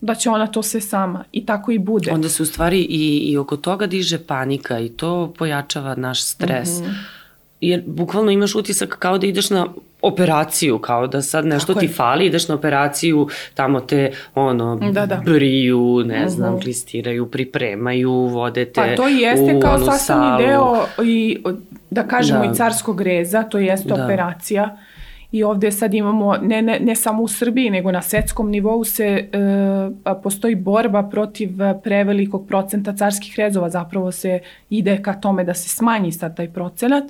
da 0.00 0.14
će 0.14 0.30
ona 0.30 0.46
to 0.46 0.62
sve 0.62 0.80
sama 0.80 1.24
i 1.32 1.46
tako 1.46 1.72
i 1.72 1.78
bude. 1.78 2.10
Onda 2.12 2.28
se 2.28 2.42
u 2.42 2.46
stvari 2.46 2.80
i, 2.80 3.18
i 3.18 3.36
oko 3.36 3.56
toga 3.56 3.86
diže 3.86 4.18
panika 4.18 4.78
i 4.78 4.88
to 4.88 5.34
pojačava 5.38 5.94
naš 5.94 6.22
stres. 6.22 6.80
Mm 6.80 6.84
-hmm. 6.84 6.94
Jer 7.60 7.82
bukvalno 7.86 8.30
imaš 8.30 8.54
utisak 8.54 8.96
kao 8.98 9.18
da 9.18 9.26
ideš 9.26 9.50
na 9.50 9.66
operaciju, 10.02 10.78
kao 10.78 11.06
da 11.06 11.22
sad 11.22 11.46
nešto 11.46 11.66
Tako 11.66 11.80
ti 11.80 11.86
je. 11.86 11.92
fali, 11.92 12.26
ideš 12.26 12.48
na 12.48 12.54
operaciju, 12.54 13.28
tamo 13.54 13.80
te 13.80 14.12
ono, 14.34 14.76
da, 14.92 15.06
da. 15.06 15.16
briju, 15.24 16.02
ne 16.06 16.14
uh 16.14 16.20
mhm. 16.20 16.28
-huh. 16.28 16.28
znam, 16.28 16.60
klistiraju, 16.60 17.30
pripremaju, 17.30 18.12
vode 18.12 18.64
te 18.64 18.80
Pa 18.80 18.96
to 18.96 19.08
jeste 19.08 19.60
kao 19.60 19.78
sastavni 19.78 20.44
deo 20.46 20.86
i 21.04 21.38
da 21.90 22.02
kažemo 22.02 22.44
da. 22.44 22.52
i 22.52 22.54
carskog 22.54 23.00
reza, 23.00 23.42
to 23.42 23.58
jeste 23.58 23.88
da. 23.88 24.04
operacija 24.04 24.76
i 25.32 25.42
ovde 25.42 25.72
sad 25.72 25.94
imamo, 25.94 26.36
ne, 26.36 26.62
ne, 26.62 26.80
ne 26.80 26.94
samo 26.96 27.22
u 27.22 27.28
Srbiji, 27.28 27.70
nego 27.70 27.92
na 27.92 28.02
svetskom 28.02 28.50
nivou 28.50 28.84
se 28.84 29.04
e, 29.04 29.28
postoji 30.22 30.54
borba 30.54 31.02
protiv 31.02 31.50
prevelikog 31.82 32.48
procenta 32.48 32.96
carskih 32.96 33.34
rezova, 33.36 33.70
zapravo 33.70 34.12
se 34.12 34.40
ide 34.70 35.02
ka 35.02 35.12
tome 35.12 35.44
da 35.44 35.54
se 35.54 35.68
smanji 35.68 36.12
sad 36.12 36.36
taj 36.36 36.48
procenat, 36.48 37.04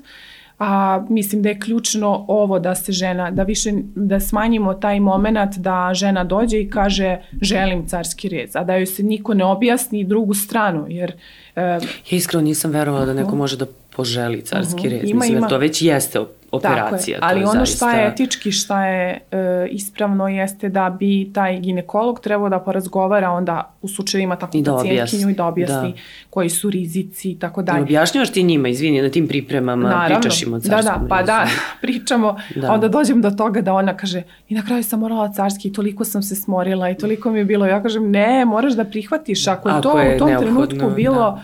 a 0.58 1.04
mislim 1.08 1.42
da 1.42 1.48
je 1.48 1.60
ključno 1.60 2.24
ovo 2.28 2.58
da 2.58 2.74
se 2.74 2.92
žena, 2.92 3.30
da 3.30 3.42
više, 3.42 3.72
da 3.94 4.20
smanjimo 4.20 4.74
taj 4.74 5.00
moment 5.00 5.56
da 5.56 5.90
žena 5.94 6.24
dođe 6.24 6.60
i 6.60 6.70
kaže 6.70 7.18
želim 7.42 7.86
carski 7.86 8.28
rez, 8.28 8.56
a 8.56 8.64
da 8.64 8.76
joj 8.76 8.86
se 8.86 9.02
niko 9.02 9.34
ne 9.34 9.44
objasni 9.44 10.04
drugu 10.04 10.34
stranu, 10.34 10.86
jer... 10.88 11.12
E, 11.56 11.62
ja 11.62 11.80
iskreno 12.10 12.42
nisam 12.42 12.70
verovala 12.70 13.06
da 13.06 13.14
neko 13.14 13.36
može 13.36 13.56
da 13.56 13.66
poželi 13.96 14.42
carski 14.42 14.80
uh 14.80 14.84
-huh. 14.84 14.90
rez, 14.90 15.10
ima, 15.10 15.18
mislim 15.18 15.38
ima, 15.38 15.46
da 15.46 15.48
to 15.48 15.58
već 15.58 15.82
jeste 15.82 16.20
operacija. 16.56 17.20
Tako 17.20 17.26
je. 17.26 17.30
Ali 17.30 17.40
je 17.40 17.46
ono 17.46 17.58
zaista... 17.58 17.76
šta 17.76 17.92
je 17.92 18.08
etički, 18.08 18.52
šta 18.52 18.86
je 18.86 19.20
e, 19.30 19.68
ispravno 19.70 20.28
jeste 20.28 20.68
da 20.68 20.96
bi 20.98 21.30
taj 21.34 21.60
ginekolog 21.60 22.20
trebao 22.20 22.48
da 22.48 22.58
porazgovara 22.58 23.30
onda 23.30 23.74
u 23.82 23.88
slučajevima 23.88 24.36
tako 24.36 24.56
I 24.56 24.62
da 24.62 24.72
pacijentkinju 24.72 25.30
i 25.30 25.34
da 25.34 25.44
objasni 25.44 25.92
da. 25.92 25.98
koji 26.30 26.50
su 26.50 26.70
rizici 26.70 27.30
i 27.30 27.38
tako 27.38 27.62
dalje. 27.62 27.78
I 27.78 27.82
objašnjavaš 27.82 28.32
ti 28.32 28.42
njima, 28.42 28.68
izvini, 28.68 29.02
na 29.02 29.08
tim 29.08 29.28
pripremama 29.28 29.88
Naravno. 29.88 30.20
pričaš 30.20 30.42
im 30.42 30.54
o 30.54 30.60
carskom 30.60 30.84
Da, 30.84 30.98
da, 30.98 31.08
pa 31.08 31.20
rezu. 31.20 31.26
da, 31.26 31.46
pričamo, 31.82 32.36
da. 32.54 32.72
onda 32.72 32.88
dođem 32.88 33.22
do 33.22 33.30
toga 33.30 33.60
da 33.60 33.74
ona 33.74 33.96
kaže 33.96 34.22
i 34.48 34.54
na 34.54 34.62
kraju 34.66 34.84
sam 34.84 35.00
morala 35.00 35.32
carski 35.32 35.68
i 35.68 35.72
toliko 35.72 36.04
sam 36.04 36.22
se 36.22 36.34
smorila 36.34 36.90
i 36.90 36.98
toliko 36.98 37.30
mi 37.30 37.38
je 37.38 37.44
bilo. 37.44 37.66
Ja 37.66 37.82
kažem 37.82 38.10
ne, 38.10 38.44
moraš 38.44 38.72
da 38.72 38.84
prihvatiš 38.84 39.46
ako 39.46 39.68
je 39.68 39.74
ako 39.74 39.82
to 39.82 39.98
je 39.98 40.16
u 40.16 40.18
tom 40.18 40.36
trenutku 40.38 40.90
bilo 40.96 41.14
da 41.14 41.42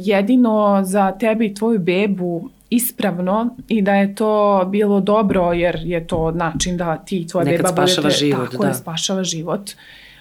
jedino 0.00 0.80
za 0.84 1.12
tebe 1.12 1.46
i 1.46 1.54
tvoju 1.54 1.78
bebu 1.78 2.50
ispravno 2.70 3.56
i 3.68 3.82
da 3.82 3.94
je 3.94 4.14
to 4.14 4.64
bilo 4.66 5.00
dobro 5.00 5.52
jer 5.52 5.80
je 5.84 6.06
to 6.06 6.30
način 6.30 6.76
da 6.76 6.96
ti 6.96 7.18
i 7.18 7.26
tvoja 7.26 7.44
Nekad 7.44 7.66
beba 7.66 7.82
budete 7.82 8.10
život, 8.10 8.50
tako 8.50 8.62
da. 8.62 8.68
je 8.68 8.74
spašava 8.74 9.24
život 9.24 9.70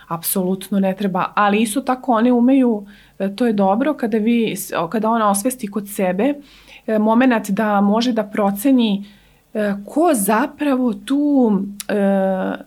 apsolutno 0.08 0.79
ne 0.79 0.96
treba 0.96 1.25
ali 1.36 1.62
isto 1.62 1.82
tako 1.82 2.12
one 2.12 2.32
umeju 2.32 2.86
e, 3.20 3.36
to 3.36 3.46
je 3.46 3.53
dobro 3.53 3.94
kada 3.94 4.18
vi 4.18 4.56
kada 4.89 5.10
ona 5.10 5.29
osvesti 5.29 5.68
kod 5.68 5.89
sebe 5.89 6.34
e, 6.88 7.00
moment 7.00 7.50
da 7.50 7.82
može 7.82 8.13
da 8.13 8.24
proceni 8.24 9.06
e, 9.53 9.74
ko 9.86 10.10
zapravo 10.13 10.94
tu 10.94 11.51
na 11.88 12.58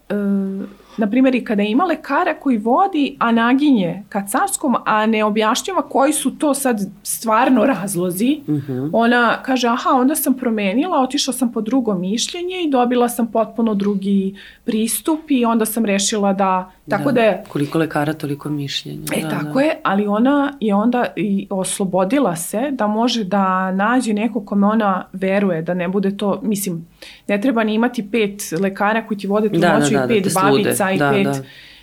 primjer 1.11 1.35
i 1.35 1.45
kada 1.45 1.63
ima 1.63 1.85
lekara 1.85 2.35
koji 2.35 2.59
vodi, 2.59 3.17
a 3.19 3.33
naginje 3.33 4.03
ka 4.09 4.27
carskom, 4.27 4.77
a 4.85 5.07
ne 5.07 5.25
objašnjava 5.25 5.83
koji 5.83 6.13
su 6.13 6.31
to 6.39 6.55
sad 6.55 6.81
stvarno 7.03 7.65
razlozi, 7.65 8.41
uh 8.47 8.55
mhm. 8.55 8.73
-huh. 8.73 8.91
ona 8.93 9.43
kaže, 9.43 9.69
aha, 9.69 9.91
onda 9.91 10.15
sam 10.15 10.35
promenila, 10.35 11.01
otišla 11.01 11.33
sam 11.33 11.53
po 11.53 11.61
drugo 11.61 11.95
mišljenje 11.95 12.63
i 12.65 12.71
dobila 12.71 13.09
sam 13.09 13.27
potpuno 13.27 13.75
drugi 13.75 14.37
pristup 14.65 15.21
i 15.29 15.45
onda 15.45 15.65
sam 15.67 15.85
rešila 15.85 16.33
da, 16.33 16.71
tako 16.89 17.05
da, 17.05 17.13
da 17.13 17.21
je... 17.21 17.45
Koliko 17.49 17.79
lekara, 17.79 18.13
toliko 18.13 18.49
mišljenja. 18.49 19.03
E, 19.17 19.23
da, 19.23 19.31
tako 19.31 19.59
da. 19.59 19.61
je, 19.61 19.81
ali 19.83 20.07
ona 20.07 20.53
je 20.61 20.75
onda 20.75 21.07
i 21.17 21.47
oslobodila 21.51 22.37
se 22.37 22.71
da 22.71 22.87
može 22.87 23.25
da 23.25 23.73
nađe 23.73 24.13
neko 24.13 24.41
kome 24.41 24.67
ona 24.67 25.07
veruje, 25.13 25.63
da 25.63 25.75
ne 25.75 25.89
bude 25.89 26.17
to, 26.17 26.41
mislim, 26.43 26.87
ne 27.29 27.41
treba 27.41 27.65
ni 27.65 27.75
imati 27.75 28.11
pet 28.11 28.43
lekara 28.61 29.07
koji 29.07 29.19
ti 29.19 29.27
vode 29.27 29.49
tu 29.49 29.59
da, 29.59 29.79
noću 29.79 29.95
da, 29.95 30.07
da, 30.07 30.15
i 30.15 30.23
pet 30.23 30.35
da, 30.35 30.41
babica 30.41 30.91
i 30.91 30.99
da, 30.99 31.11
pet, 31.11 31.25
da. 31.25 31.35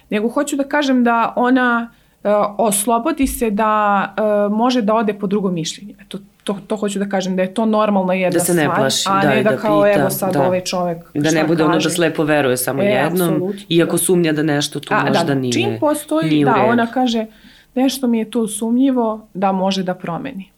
nego 0.10 0.30
hoću 0.30 0.56
da 0.56 0.64
kažem 0.64 1.04
da 1.04 1.34
ona 1.36 1.92
uh, 2.24 2.32
oslobodi 2.58 3.28
se 3.28 3.50
da 3.50 4.04
uh, 4.50 4.58
može 4.58 4.82
da 4.82 4.94
ode 4.94 5.14
po 5.14 5.28
drugo 5.28 5.52
mišljenje. 5.52 5.96
Eto, 6.02 6.18
to, 6.44 6.58
to 6.68 6.76
hoću 6.76 7.00
da 7.00 7.10
kažem, 7.10 7.36
da 7.36 7.42
je 7.42 7.54
to 7.54 7.66
normalna 7.66 8.14
jedna 8.14 8.40
stvar. 8.40 8.56
Da 8.56 8.62
se 8.62 8.68
ne 8.68 8.76
plaši, 8.76 9.06
a 9.10 9.22
da, 9.22 9.30
ne 9.30 9.44
da, 9.44 9.50
da 9.50 9.58
kao 9.58 9.84
pita, 9.84 10.00
evo 10.00 10.10
sad 10.10 10.34
da. 10.34 10.48
ovaj 10.48 10.62
čovek 10.62 10.98
Da 11.14 11.32
ne 11.32 11.44
bude 11.44 11.64
kaže. 11.64 11.70
ono 11.72 11.80
da 11.80 11.90
slepo 11.90 12.24
veruje 12.24 12.58
samo 12.58 12.82
e, 12.82 12.86
jednom, 12.86 13.30
absolut, 13.30 13.56
iako 13.70 13.92
da. 13.92 13.98
sumnja 13.98 14.32
da 14.32 14.44
nešto 14.44 14.80
tu 14.80 14.94
a, 14.94 15.06
možda 15.06 15.24
da, 15.24 15.36
nije 15.36 15.54
Čim 15.54 15.78
postoji, 15.80 16.30
nije 16.30 16.46
da, 16.46 16.66
ona 16.68 16.88
kaže 16.88 17.26
nešto 17.76 18.08
mi 18.08 18.20
je 18.20 18.32
tu 18.32 18.48
sumnjivo, 18.48 19.28
da 19.34 19.52
može 19.52 19.84
da 19.84 19.94
promeni. 19.94 20.52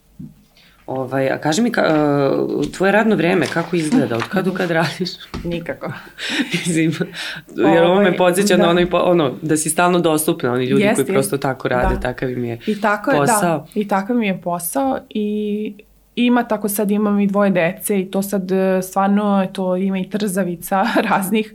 Ovaj, 0.92 1.30
a 1.30 1.38
kaži 1.38 1.62
mi, 1.62 1.72
ka, 1.72 1.82
uh, 2.48 2.66
tvoje 2.72 2.92
radno 2.92 3.16
vreme, 3.16 3.46
kako 3.46 3.76
izgleda? 3.76 4.16
Od 4.16 4.24
kada 4.24 4.50
do 4.50 4.58
kad 4.58 4.72
radiš? 4.72 5.10
Nikako. 5.44 5.92
Mislim, 6.54 6.94
jer 7.58 7.84
ovo 7.84 7.96
me 7.96 8.08
ovaj, 8.08 8.18
podsjeća 8.18 8.58
da. 8.58 8.64
na 8.64 8.70
ono, 8.70 8.88
ono, 8.92 9.32
da 9.42 9.58
si 9.58 9.70
stalno 9.70 10.00
dostupna, 10.00 10.54
oni 10.54 10.66
ljudi 10.66 10.84
jest, 10.84 10.96
koji 10.96 11.06
prosto 11.06 11.38
tako 11.38 11.68
rade, 11.68 11.96
da. 11.96 12.02
takav 12.02 12.32
im 12.32 12.46
je 12.46 12.60
I 12.68 12.82
tako, 12.82 13.12
da, 13.12 13.18
posao. 13.18 13.58
Da, 13.58 13.66
i 13.76 13.88
takav 13.88 14.16
mi 14.16 14.28
je 14.28 14.42
posao 14.42 15.00
i 15.10 15.74
ima 16.16 16.44
tako 16.44 16.70
sad 16.70 16.92
imam 16.92 17.20
i 17.20 17.28
dvoje 17.28 17.52
dece 17.52 18.00
i 18.00 18.12
to 18.12 18.22
sad 18.22 18.52
e, 18.52 18.82
stvarno 18.82 19.48
to 19.54 19.76
ima 19.76 20.00
i 20.00 20.10
trzavica 20.10 20.86
raznih 21.10 21.54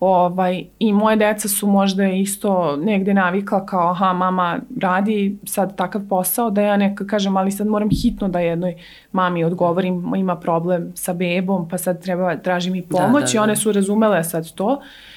Ovaj, 0.00 0.64
I 0.78 0.92
moje 0.92 1.16
deca 1.16 1.48
su 1.48 1.66
možda 1.66 2.04
isto 2.04 2.76
negde 2.76 3.14
navikla 3.14 3.66
kao 3.66 3.90
aha 3.90 4.12
mama 4.12 4.58
radi 4.80 5.38
sad 5.44 5.76
takav 5.76 6.02
posao 6.08 6.50
da 6.50 6.62
ja 6.62 6.76
neka 6.76 7.06
kažem 7.06 7.36
ali 7.36 7.50
sad 7.50 7.66
moram 7.66 7.88
hitno 7.90 8.28
da 8.28 8.40
jednoj 8.40 8.74
mami 9.12 9.44
odgovorim 9.44 10.14
ima 10.16 10.36
problem 10.36 10.92
sa 10.94 11.12
bebom 11.12 11.68
pa 11.68 11.78
sad 11.78 12.02
treba 12.02 12.36
tražim 12.36 12.74
i 12.74 12.82
pomoć 12.82 13.12
da, 13.12 13.26
da, 13.26 13.26
da. 13.26 13.32
i 13.34 13.38
one 13.38 13.56
su 13.56 13.72
razumele 13.72 14.24
sad 14.24 14.52
to. 14.54 14.72
E, 14.72 15.15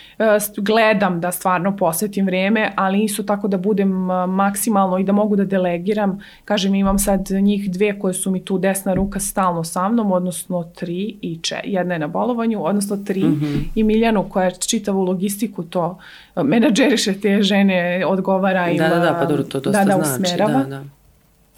gledam 0.58 1.22
da 1.22 1.32
stvarno 1.32 1.78
posvetim 1.78 2.26
vreme, 2.26 2.72
ali 2.76 3.04
isto 3.04 3.24
tako 3.24 3.48
da 3.48 3.58
budem 3.58 4.12
e, 4.12 4.28
maksimalno 4.28 4.98
i 4.98 5.04
da 5.04 5.12
mogu 5.12 5.36
da 5.36 5.46
delegiram. 5.46 6.20
Kažem, 6.46 6.76
imam 6.76 7.00
sad 7.00 7.30
njih 7.32 7.72
dve 7.72 8.00
koje 8.00 8.14
su 8.14 8.32
mi 8.32 8.46
tu 8.46 8.58
desna 8.58 8.94
ruka 8.94 9.20
stalno 9.20 9.64
sa 9.64 9.90
mnom, 9.90 10.12
odnosno 10.12 10.64
tri 10.64 11.18
i 11.22 11.40
če, 11.42 11.60
jedna 11.64 11.94
je 11.94 12.00
na 12.00 12.08
bolovanju, 12.08 12.66
odnosno 12.66 12.98
tri 12.98 13.24
mm 13.24 13.42
-hmm. 13.42 13.64
i 13.76 13.84
Miljanu 13.84 14.30
koja 14.30 14.52
čitavu 14.52 15.04
logistiku 15.04 15.64
to 15.64 15.98
e, 16.36 16.44
menadžeriše 16.44 17.14
te 17.14 17.42
žene, 17.42 18.06
odgovara 18.06 18.70
i 18.70 18.78
da, 18.78 18.88
da, 18.88 19.00
da, 19.00 19.18
pa 19.20 19.26
dobro, 19.26 19.44
to 19.44 19.60
dosta 19.60 19.84
da, 19.84 19.98
da, 19.98 20.04
znači. 20.04 20.38
Da, 20.38 20.64
da 20.70 20.99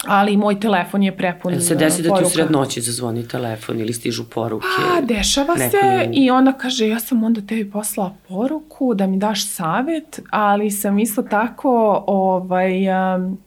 ali 0.06 0.36
moj 0.36 0.60
telefon 0.60 1.02
je 1.02 1.16
prepun 1.16 1.60
Se 1.60 1.74
desi 1.74 2.02
da 2.02 2.16
ti 2.16 2.24
u 2.24 2.28
sred 2.28 2.50
noći 2.50 2.80
zazvoni 2.80 3.28
telefon 3.28 3.80
ili 3.80 3.92
stižu 3.92 4.24
poruke? 4.24 4.66
A, 4.96 5.00
dešava 5.00 5.56
se 5.56 6.04
im... 6.04 6.10
i 6.14 6.30
onda 6.30 6.52
kaže 6.52 6.88
ja 6.88 7.00
sam 7.00 7.24
onda 7.24 7.40
tebi 7.40 7.70
poslala 7.70 8.14
poruku 8.28 8.94
da 8.94 9.06
mi 9.06 9.18
daš 9.18 9.48
savet, 9.48 10.20
ali 10.30 10.70
sam 10.70 10.98
isto 10.98 11.22
tako 11.22 12.04
ovaj, 12.06 12.88
um, 13.14 13.38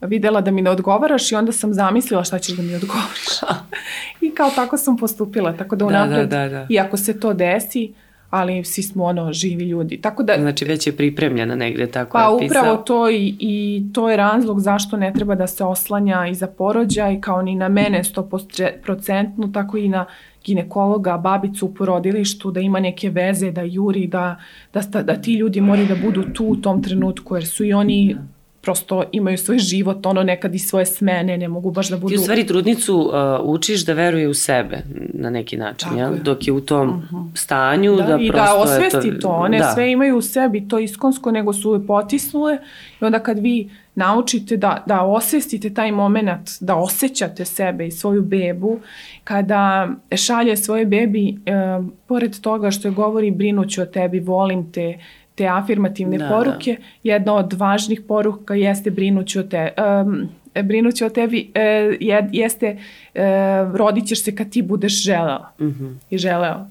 videla 0.00 0.40
da 0.40 0.50
mi 0.50 0.62
ne 0.62 0.70
odgovaraš 0.70 1.32
i 1.32 1.34
onda 1.34 1.52
sam 1.52 1.74
zamislila 1.74 2.24
šta 2.24 2.38
ćeš 2.38 2.56
da 2.56 2.62
mi 2.62 2.74
odgovoriš. 2.74 3.40
I 4.20 4.30
kao 4.30 4.50
tako 4.50 4.76
sam 4.76 4.96
postupila, 4.96 5.56
tako 5.56 5.76
da, 5.76 5.78
da 5.78 5.86
unapred, 5.86 6.28
da, 6.28 6.38
da, 6.38 6.48
da, 6.48 6.58
da. 6.58 6.66
i 6.68 6.78
ako 6.78 6.96
se 6.96 7.20
to 7.20 7.32
desi, 7.32 7.92
ali 8.32 8.64
svi 8.64 8.82
smo 8.82 9.04
ono 9.04 9.32
živi 9.32 9.64
ljudi. 9.64 10.00
Tako 10.00 10.22
da, 10.22 10.34
znači 10.38 10.64
već 10.64 10.86
je 10.86 10.96
pripremljena 10.96 11.54
negde 11.54 11.86
tako 11.86 12.12
pa, 12.12 12.22
je 12.22 12.38
pisao. 12.38 12.60
upravo 12.60 12.76
to 12.76 13.10
i, 13.10 13.36
i 13.38 13.84
to 13.92 14.10
je 14.10 14.16
razlog 14.16 14.60
zašto 14.60 14.96
ne 14.96 15.12
treba 15.12 15.34
da 15.34 15.46
se 15.46 15.64
oslanja 15.64 16.26
i 16.26 16.34
za 16.34 16.46
porođaj 16.46 17.20
kao 17.20 17.42
ni 17.42 17.54
na 17.54 17.68
mene 17.68 18.02
100% 18.02 19.52
tako 19.52 19.76
i 19.76 19.88
na 19.88 20.06
ginekologa, 20.44 21.18
babicu 21.18 21.66
u 21.66 21.74
porodilištu, 21.74 22.50
da 22.50 22.60
ima 22.60 22.80
neke 22.80 23.10
veze, 23.10 23.50
da 23.50 23.62
juri, 23.62 24.06
da, 24.06 24.40
da, 24.74 25.02
da 25.02 25.14
ti 25.14 25.34
ljudi 25.34 25.60
moraju 25.60 25.86
da 25.86 25.94
budu 26.04 26.22
tu 26.32 26.46
u 26.46 26.56
tom 26.56 26.82
trenutku, 26.82 27.36
jer 27.36 27.46
su 27.46 27.64
i 27.64 27.72
oni 27.72 28.16
prosto 28.62 29.04
imaju 29.12 29.38
svoj 29.38 29.58
život, 29.58 30.06
ono 30.06 30.22
nekad 30.22 30.54
i 30.54 30.58
svoje 30.58 30.86
smene, 30.86 31.38
ne 31.38 31.48
mogu 31.48 31.70
baš 31.70 31.88
da 31.88 31.96
budu... 31.96 32.14
Ti 32.14 32.20
u 32.20 32.22
stvari 32.22 32.46
trudnicu 32.46 32.96
uh, 32.96 33.12
učiš 33.42 33.84
da 33.84 33.92
veruje 33.92 34.28
u 34.28 34.34
sebe 34.34 34.82
na 35.14 35.30
neki 35.30 35.56
način, 35.56 35.98
ja? 35.98 36.10
dok 36.10 36.46
je 36.46 36.52
u 36.52 36.60
tom 36.60 36.88
uh 36.88 36.96
mhm. 36.96 37.16
-huh. 37.16 37.36
stanju 37.36 37.96
da, 37.96 38.02
da 38.02 38.18
i 38.20 38.28
prosto... 38.28 38.28
I 38.28 38.30
da 38.30 38.54
osvesti 38.54 39.14
to, 39.14 39.20
to. 39.20 39.28
one 39.28 39.58
da. 39.58 39.72
sve 39.74 39.92
imaju 39.92 40.16
u 40.16 40.22
sebi 40.22 40.68
to 40.68 40.78
iskonsko, 40.78 41.30
nego 41.30 41.52
su 41.52 41.74
je 41.74 41.86
potisnule 41.86 42.58
i 43.00 43.04
onda 43.04 43.18
kad 43.18 43.38
vi 43.38 43.70
naučite 43.94 44.56
da, 44.56 44.82
da 44.86 45.02
osvestite 45.02 45.74
taj 45.74 45.92
moment, 45.92 46.50
da 46.60 46.76
osjećate 46.76 47.44
sebe 47.44 47.86
i 47.86 47.90
svoju 47.90 48.22
bebu, 48.22 48.80
kada 49.24 49.88
šalje 50.16 50.56
svoje 50.56 50.86
bebi, 50.86 51.28
e, 51.28 51.52
pored 52.06 52.40
toga 52.40 52.70
što 52.70 52.88
je 52.88 52.92
govori 52.92 53.30
brinuću 53.30 53.82
o 53.82 53.86
tebi, 53.86 54.20
volim 54.20 54.72
te, 54.72 54.98
te 55.42 55.48
afirmativne 55.48 56.18
da, 56.18 56.24
da. 56.24 56.30
poruke, 56.30 56.76
da. 56.78 56.84
jedna 57.02 57.34
od 57.34 57.52
važnih 57.52 58.00
poruka 58.08 58.54
jeste 58.54 58.90
brinuću 58.90 59.40
o 59.40 59.42
te, 59.42 59.72
um, 60.04 60.28
brinući 60.62 61.04
o 61.04 61.08
tebi 61.08 61.50
e, 61.54 61.96
jeste 62.32 62.76
e, 63.14 63.22
rodit 63.74 64.06
ćeš 64.06 64.24
se 64.24 64.36
kad 64.36 64.50
ti 64.50 64.62
budeš 64.62 65.02
želeo 65.04 65.46
mm 65.60 65.66
-hmm. 65.66 65.94
i 66.10 66.18
želeo. 66.18 66.66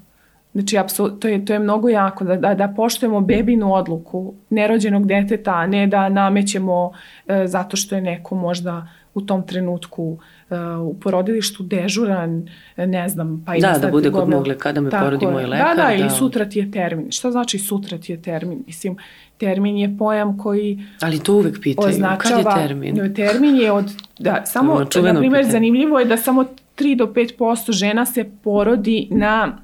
Znači, 0.54 0.78
apsol, 0.78 1.10
to, 1.20 1.28
je, 1.28 1.46
to 1.46 1.54
je 1.54 1.60
mnogo 1.60 1.90
jako, 1.90 2.24
da, 2.24 2.36
da, 2.36 2.54
da 2.54 2.68
poštujemo 2.68 3.22
bebinu 3.22 3.74
odluku 3.74 4.34
nerođenog 4.50 5.08
deteta, 5.08 5.52
a 5.52 5.68
ne 5.68 5.88
da 5.88 6.10
namećemo 6.10 6.92
e, 7.28 7.48
zato 7.48 7.78
što 7.78 7.96
je 7.96 8.02
neko 8.02 8.36
možda 8.36 8.88
u 9.14 9.22
tom 9.22 9.48
trenutku 9.48 10.04
uh, 10.50 10.58
u 10.82 10.94
porodilištu 11.00 11.64
dežuran, 11.64 12.50
ne 12.78 13.10
znam, 13.10 13.44
pa 13.46 13.56
i 13.56 13.62
da, 13.62 13.78
da 13.82 13.88
bude 13.88 14.12
kod 14.12 14.30
mogle 14.30 14.58
kada 14.58 14.82
me 14.82 14.90
Tako 14.90 15.06
porodi 15.06 15.26
moj 15.26 15.46
lekar. 15.46 15.76
Da, 15.76 15.84
da, 15.84 15.94
ili 15.94 16.04
da. 16.04 16.10
sutra 16.10 16.46
ti 16.46 16.60
je 16.60 16.72
termin. 16.72 17.12
Šta 17.12 17.32
znači 17.32 17.60
sutra 17.60 17.98
ti 17.98 18.12
je 18.12 18.22
termin? 18.22 18.64
Mislim, 18.68 18.98
termin 19.38 19.78
je 19.78 19.98
pojam 19.98 20.38
koji 20.38 20.80
Ali 21.02 21.20
to 21.20 21.34
uvek 21.34 21.62
pitaju, 21.62 21.90
označava, 21.90 22.44
kad 22.44 22.62
je 22.62 22.68
termin? 22.68 23.14
Termin 23.16 23.56
je 23.56 23.72
od, 23.72 23.86
da, 24.20 24.44
samo, 24.46 24.80
na 25.04 25.20
primjer, 25.20 25.46
zanimljivo 25.46 26.00
je 26.00 26.06
da 26.06 26.18
samo 26.18 26.46
3 26.78 26.98
do 26.98 27.06
5% 27.06 27.72
žena 27.72 28.06
se 28.06 28.32
porodi 28.44 29.08
na 29.12 29.58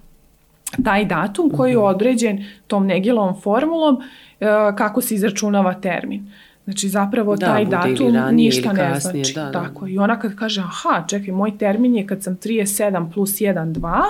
taj 0.84 1.06
datum 1.06 1.50
koji 1.50 1.72
je 1.72 1.78
mhm. 1.78 1.86
određen 1.86 2.46
tom 2.68 2.88
Negilovom 2.88 3.42
formulom 3.42 3.96
uh, 3.96 4.48
kako 4.78 5.02
se 5.02 5.16
izračunava 5.16 5.74
termin. 5.74 6.32
Znači 6.68 6.90
zapravo 6.90 7.36
da, 7.36 7.46
taj 7.46 7.66
datum 7.66 8.36
ništa 8.36 8.74
ne 8.74 8.80
kasnije, 8.80 9.24
znači. 9.24 9.34
Da, 9.34 9.46
da. 9.46 9.52
Tako. 9.52 9.88
I 9.88 9.98
ona 9.98 10.20
kad 10.20 10.36
kaže, 10.36 10.62
aha, 10.62 11.06
čekaj, 11.08 11.34
moj 11.34 11.58
termin 11.58 11.96
je 11.96 12.08
kad 12.08 12.24
sam 12.24 12.38
37 12.38 13.14
plus 13.14 13.32
1, 13.32 13.74
2, 13.74 14.02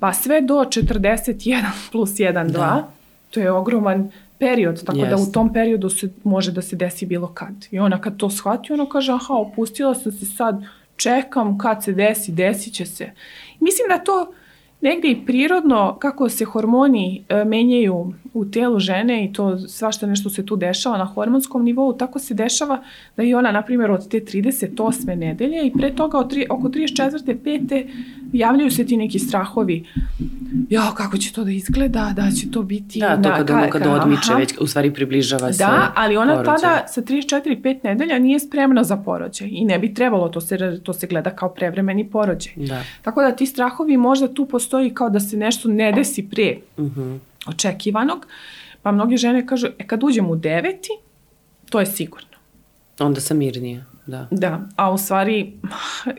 pa 0.00 0.12
sve 0.12 0.40
do 0.40 0.54
41 0.54 1.62
plus 1.92 2.10
1, 2.10 2.32
2, 2.32 2.52
da. 2.52 2.88
to 3.30 3.40
je 3.40 3.52
ogroman 3.52 4.10
period, 4.38 4.84
tako 4.84 4.98
yes. 4.98 5.10
da 5.10 5.16
u 5.16 5.32
tom 5.32 5.52
periodu 5.52 5.88
se 5.88 6.08
može 6.24 6.52
da 6.52 6.62
se 6.62 6.76
desi 6.76 7.06
bilo 7.06 7.26
kad. 7.26 7.66
I 7.70 7.78
ona 7.78 8.00
kad 8.00 8.16
to 8.16 8.30
shvati, 8.30 8.72
ona 8.72 8.86
kaže, 8.86 9.12
aha, 9.12 9.34
opustila 9.34 9.94
sam 9.94 10.12
se 10.12 10.26
sad, 10.26 10.62
čekam 10.96 11.58
kad 11.58 11.84
se 11.84 11.92
desi, 11.92 12.32
desit 12.32 12.74
će 12.74 12.86
se. 12.86 13.10
Mislim 13.60 13.88
da 13.88 14.04
to 14.04 14.32
negde 14.80 15.08
i 15.08 15.26
prirodno 15.26 15.96
kako 15.98 16.28
se 16.28 16.44
hormoni 16.44 17.24
e, 17.28 17.44
menjaju 17.44 18.12
u 18.34 18.44
telu 18.44 18.78
žene 18.78 19.24
i 19.24 19.32
to 19.32 19.58
svašta 19.58 20.06
nešto 20.06 20.30
se 20.30 20.46
tu 20.46 20.56
dešava 20.56 20.98
na 20.98 21.04
hormonskom 21.04 21.64
nivou, 21.64 21.92
tako 21.92 22.18
se 22.18 22.34
dešava 22.34 22.82
da 23.16 23.22
i 23.22 23.34
ona, 23.34 23.52
na 23.52 23.62
primjer, 23.62 23.90
od 23.90 24.08
te 24.08 24.20
38. 24.20 25.16
nedelje 25.16 25.66
i 25.66 25.72
pre 25.72 25.94
toga 25.94 26.18
od 26.18 26.30
tri, 26.30 26.46
oko 26.50 26.68
34. 26.68 27.36
5. 27.44 27.86
javljaju 28.32 28.70
se 28.70 28.86
ti 28.86 28.96
neki 28.96 29.18
strahovi. 29.18 29.84
Ja, 30.70 30.92
kako 30.96 31.18
će 31.18 31.32
to 31.32 31.44
da 31.44 31.50
izgleda, 31.50 32.12
da 32.16 32.30
će 32.30 32.50
to 32.50 32.62
biti... 32.62 32.98
Da, 33.00 33.22
to 33.22 33.30
kada, 33.36 33.56
ono 33.56 33.70
kada 33.70 33.92
odmiče, 33.92 34.34
već 34.38 34.54
u 34.60 34.66
stvari 34.66 34.94
približava 34.94 35.52
se 35.52 35.58
Da, 35.58 35.92
ali 35.96 36.16
ona 36.16 36.34
porođaj. 36.34 36.56
tada 36.56 36.86
sa 36.88 37.02
34. 37.02 37.62
5 37.62 37.84
nedelja 37.84 38.18
nije 38.18 38.40
spremna 38.40 38.84
za 38.84 38.96
porođaj 38.96 39.48
i 39.52 39.64
ne 39.64 39.78
bi 39.78 39.94
trebalo, 39.94 40.28
to 40.28 40.40
se, 40.40 40.80
to 40.82 40.92
se 40.92 41.06
gleda 41.06 41.30
kao 41.30 41.48
prevremeni 41.48 42.10
porođaj. 42.10 42.52
Da. 42.56 42.82
Tako 43.02 43.22
da 43.22 43.36
ti 43.36 43.46
strahovi 43.46 43.96
možda 43.96 44.34
tu 44.34 44.46
postoji 44.46 44.94
kao 44.94 45.10
da 45.10 45.20
se 45.20 45.36
nešto 45.36 45.68
ne 45.68 45.92
desi 45.92 46.28
pre. 46.30 46.56
Uh 46.76 46.84
mhm. 46.84 47.00
-huh 47.00 47.18
očekivanog, 47.48 48.26
pa 48.82 48.92
mnoge 48.92 49.16
žene 49.16 49.46
kažu, 49.46 49.66
e 49.78 49.86
kad 49.86 50.04
uđem 50.04 50.30
u 50.30 50.36
deveti, 50.36 50.92
to 51.70 51.80
je 51.80 51.86
sigurno. 51.86 52.38
Onda 52.98 53.20
sam 53.20 53.38
mirnija, 53.38 53.84
da. 54.08 54.28
Da, 54.30 54.60
a 54.76 54.92
u 54.92 54.98
stvari, 54.98 55.52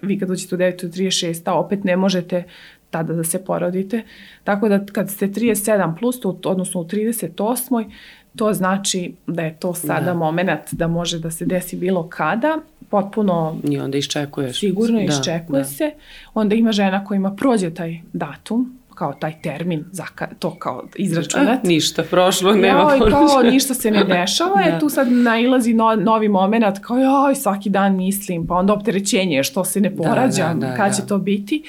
vi 0.02 0.20
kad 0.20 0.30
uđete 0.30 0.56
u 0.56 0.58
devetu 0.58 0.88
36, 0.88 1.42
a 1.46 1.54
opet 1.54 1.84
ne 1.84 1.98
možete 1.98 2.44
tada 2.90 3.14
da 3.14 3.24
se 3.24 3.46
porodite. 3.46 4.04
Tako 4.44 4.70
da 4.70 4.86
kad 4.86 5.10
ste 5.10 5.28
37 5.28 6.00
plus, 6.00 6.20
to, 6.20 6.40
odnosno 6.46 6.82
u 6.82 6.86
38. 6.86 7.92
To 8.36 8.54
znači 8.54 9.14
da 9.28 9.42
je 9.42 9.56
to 9.60 9.74
sada 9.74 10.06
da. 10.06 10.14
moment 10.14 10.62
da 10.72 10.88
može 10.88 11.20
da 11.20 11.32
se 11.32 11.46
desi 11.46 11.76
bilo 11.76 12.10
kada, 12.10 12.58
potpuno 12.90 13.58
I 13.64 13.80
onda 13.80 13.98
iščekuješ. 13.98 14.60
Sigurno 14.60 15.00
da, 15.00 15.06
iščekuje 15.06 15.60
da. 15.60 15.66
se. 15.66 15.92
Onda 16.34 16.56
ima 16.56 16.72
žena 16.72 17.06
kojima 17.06 17.36
prođe 17.36 17.74
taj 17.74 18.00
datum, 18.14 18.79
kao 19.00 19.14
taj 19.14 19.42
termin 19.42 19.86
za 19.92 20.06
to 20.40 20.56
kao 20.60 20.84
izračunat. 20.96 21.66
E, 21.66 21.68
ništa, 21.74 22.04
prošlo, 22.04 22.54
nema 22.54 22.96
joj, 23.00 23.10
kao 23.10 23.44
ništa 23.44 23.74
se 23.74 23.92
ne 23.92 24.04
dešava, 24.04 24.56
da. 24.64 24.70
je 24.70 24.80
tu 24.80 24.90
sad 24.90 25.12
nailazi 25.12 25.74
no, 25.74 25.96
novi 25.96 26.30
moment 26.30 26.80
kao 26.82 26.98
joj, 26.98 27.36
svaki 27.36 27.70
dan 27.70 27.96
mislim, 27.96 28.48
pa 28.48 28.56
onda 28.56 28.74
opterećenje 28.74 29.44
što 29.44 29.66
se 29.66 29.82
ne 29.82 29.90
da, 29.90 30.04
porađa, 30.04 30.48
da, 30.48 30.54
da, 30.54 30.68
da, 30.68 30.76
kad 30.76 30.88
da. 30.88 30.94
će 30.94 31.08
to 31.08 31.18
biti. 31.18 31.64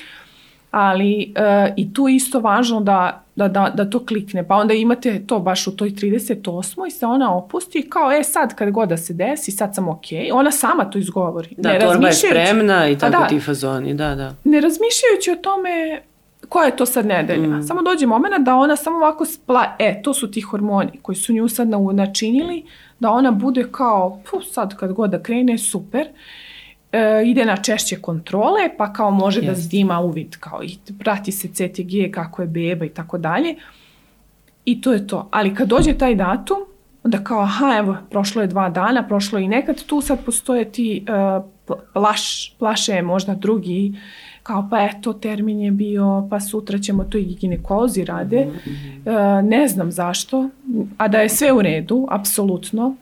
Ali 0.70 1.34
uh, 1.36 1.74
i 1.76 1.94
tu 1.94 2.08
isto 2.08 2.40
važno 2.40 2.80
da, 2.80 3.24
da, 3.36 3.48
da, 3.48 3.72
da 3.74 3.90
to 3.90 4.06
klikne. 4.06 4.48
Pa 4.48 4.56
onda 4.56 4.74
imate 4.74 5.26
to 5.26 5.38
baš 5.38 5.66
u 5.66 5.76
toj 5.76 5.90
38. 5.90 6.86
i 6.86 6.90
se 6.90 7.06
ona 7.06 7.36
opusti 7.36 7.86
kao, 7.90 8.12
e 8.12 8.24
sad 8.24 8.54
kad 8.54 8.70
god 8.70 8.88
da 8.88 8.96
se 8.96 9.14
desi, 9.14 9.50
sad 9.50 9.74
sam 9.74 9.88
okej. 9.88 10.18
Okay. 10.18 10.30
Ona 10.32 10.50
sama 10.50 10.84
to 10.84 10.98
izgovori. 10.98 11.54
Da, 11.56 11.72
ne 11.72 11.78
torba 11.78 12.06
je 12.06 12.12
spremna 12.12 12.88
i 12.88 12.98
tako 12.98 13.22
da, 13.22 13.28
ti 13.28 13.40
fazoni, 13.40 13.94
da, 13.94 14.14
da. 14.14 14.34
Ne 14.44 14.60
razmišljajući 14.60 15.30
o 15.30 15.42
tome 15.42 16.02
koja 16.50 16.66
je 16.66 16.76
to 16.76 16.86
sad 16.86 17.06
nedelja? 17.06 17.48
Mm. 17.48 17.62
Samo 17.62 17.82
dođe 17.82 18.06
moment 18.06 18.34
da 18.44 18.56
ona 18.56 18.76
samo 18.76 18.96
ovako 18.96 19.24
spla, 19.24 19.76
e, 19.78 20.02
to 20.02 20.14
su 20.14 20.30
ti 20.30 20.40
hormoni 20.40 20.98
koji 21.02 21.16
su 21.16 21.32
nju 21.32 21.48
sad 21.48 21.68
načinili, 21.92 22.64
da 23.00 23.10
ona 23.10 23.30
bude 23.30 23.68
kao, 23.72 24.20
pu, 24.30 24.42
sad 24.42 24.76
kad 24.76 24.92
god 24.92 25.10
da 25.10 25.22
krene, 25.22 25.58
super, 25.58 26.08
e, 26.92 27.22
ide 27.24 27.44
na 27.44 27.56
češće 27.56 27.96
kontrole, 27.96 28.76
pa 28.78 28.92
kao 28.92 29.10
može 29.10 29.40
yes. 29.40 29.46
da 29.46 29.54
zdima 29.54 30.00
uvid, 30.00 30.36
kao 30.40 30.62
i 30.62 30.78
prati 30.98 31.32
se 31.32 31.48
CTG, 31.48 32.14
kako 32.14 32.42
je 32.42 32.48
beba 32.48 32.84
i 32.84 32.88
tako 32.88 33.18
dalje. 33.18 33.54
I 34.64 34.80
to 34.80 34.92
je 34.92 35.06
to. 35.06 35.28
Ali 35.30 35.54
kad 35.54 35.68
dođe 35.68 35.98
taj 35.98 36.14
datum, 36.14 36.58
onda 37.04 37.24
kao, 37.24 37.40
aha, 37.40 37.76
evo, 37.78 37.96
prošlo 38.10 38.42
je 38.42 38.48
dva 38.48 38.68
dana, 38.68 39.06
prošlo 39.08 39.38
je 39.38 39.44
i 39.44 39.48
nekad, 39.48 39.82
tu 39.84 40.00
sad 40.00 40.24
postoje 40.24 40.72
ti 40.72 41.06
uh, 41.08 41.44
plaš, 41.92 42.54
plaše 42.58 43.02
možda 43.02 43.34
drugi 43.34 43.94
kao 44.42 44.68
pa 44.70 44.82
eto 44.82 45.12
termin 45.12 45.60
je 45.60 45.70
bio 45.70 46.26
pa 46.30 46.40
sutra 46.40 46.78
ćemo 46.78 47.04
to 47.04 47.18
i 47.18 47.24
ginekolozi 47.24 48.04
rade 48.04 48.44
mm 48.46 48.50
-hmm. 48.50 49.38
e, 49.38 49.42
ne 49.42 49.68
znam 49.68 49.92
zašto 49.92 50.48
a 50.96 51.08
da 51.08 51.18
je 51.18 51.28
sve 51.28 51.52
u 51.52 51.62
redu 51.62 52.06
apsolutno 52.10 52.96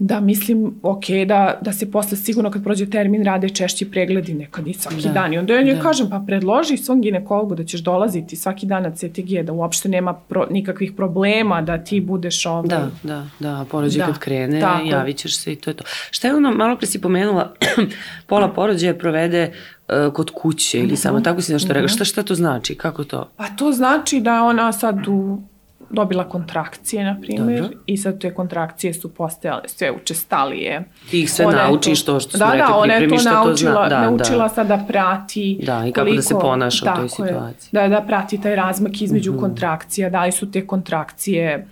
da 0.00 0.20
mislim, 0.20 0.74
ok, 0.82 1.04
da, 1.26 1.58
da 1.60 1.72
se 1.72 1.90
posle 1.90 2.16
sigurno 2.16 2.50
kad 2.50 2.64
prođe 2.64 2.90
termin 2.90 3.24
rade 3.24 3.48
češći 3.48 3.90
pregledi 3.90 4.34
nekad 4.34 4.66
i 4.66 4.72
svaki 4.72 5.02
da, 5.02 5.12
dan. 5.12 5.32
I 5.34 5.38
onda 5.38 5.54
ja 5.54 5.62
njoj 5.62 5.74
da. 5.74 5.82
kažem, 5.82 6.10
pa 6.10 6.24
predloži 6.26 6.76
svom 6.76 7.00
ginekologu 7.00 7.54
da 7.54 7.64
ćeš 7.64 7.80
dolaziti 7.80 8.36
svaki 8.36 8.66
dan 8.66 8.82
na 8.82 8.90
CTG, 8.90 9.42
da 9.44 9.52
uopšte 9.52 9.88
nema 9.88 10.14
pro, 10.14 10.46
nikakvih 10.50 10.92
problema, 10.92 11.62
da 11.62 11.78
ti 11.84 12.00
budeš 12.00 12.46
ovaj... 12.46 12.68
Da, 12.68 12.90
da, 13.02 13.26
da, 13.38 13.64
porođaj 13.70 13.98
da, 13.98 14.06
kad 14.06 14.18
krene, 14.18 14.60
tako. 14.60 14.86
javit 14.86 15.16
ćeš 15.16 15.38
se 15.38 15.52
i 15.52 15.56
to 15.56 15.70
je 15.70 15.74
to. 15.74 15.84
Šta 16.10 16.28
je 16.28 16.34
ono, 16.34 16.50
malo 16.50 16.76
pre 16.76 16.86
si 16.86 17.00
pomenula, 17.00 17.54
pola 18.26 18.48
porođaja 18.48 18.94
provede 18.94 19.52
uh, 19.88 20.12
kod 20.12 20.30
kuće 20.30 20.78
ili 20.78 20.86
mm 20.86 20.90
-hmm. 20.90 20.96
samo 20.96 21.20
tako 21.20 21.40
si 21.40 21.52
nešto 21.52 21.66
mm 21.66 21.70
-hmm. 21.70 21.74
rekla. 21.74 21.88
Šta, 21.88 22.04
šta 22.04 22.22
to 22.22 22.34
znači? 22.34 22.74
Kako 22.74 23.04
to? 23.04 23.30
Pa 23.36 23.48
to 23.48 23.72
znači 23.72 24.20
da 24.20 24.42
ona 24.42 24.72
sad 24.72 25.08
u 25.08 25.42
dobila 25.90 26.28
kontrakcije, 26.28 27.04
na 27.04 27.16
primjer, 27.20 27.62
Dobro. 27.62 27.78
i 27.86 27.96
sad 27.96 28.20
te 28.20 28.34
kontrakcije 28.34 28.94
su 28.94 29.14
postajale 29.14 29.62
sve 29.66 29.92
učestalije. 29.92 30.84
Ti 31.10 31.22
ih 31.22 31.32
sve 31.32 31.46
ona 31.46 31.62
naučiš 31.62 32.04
to 32.04 32.20
što 32.20 32.30
su 32.30 32.38
da, 32.38 32.52
rekli, 32.52 32.68
da, 32.68 32.76
ona 32.76 32.94
je 32.94 33.08
to 33.08 33.14
naučila, 33.14 33.44
to 33.44 33.56
zna. 33.56 33.88
da, 33.88 34.10
naučila 34.10 34.42
da. 34.42 34.48
sad 34.48 34.66
da 34.66 34.84
prati 34.88 35.60
da, 35.62 35.86
i 35.86 35.92
kako 35.92 36.04
koliko, 36.04 36.16
da 36.16 36.22
se 36.22 36.34
ponaša 36.40 36.92
u 36.92 36.96
toj 36.96 37.08
situaciji. 37.08 37.68
Je, 37.72 37.88
da, 37.88 37.88
da 37.88 38.06
prati 38.06 38.40
taj 38.40 38.56
razmak 38.56 39.02
između 39.02 39.32
mm 39.32 39.36
-hmm. 39.36 39.40
kontrakcija, 39.40 40.10
da 40.10 40.24
li 40.24 40.32
su 40.32 40.50
te 40.50 40.66
kontrakcije 40.66 41.66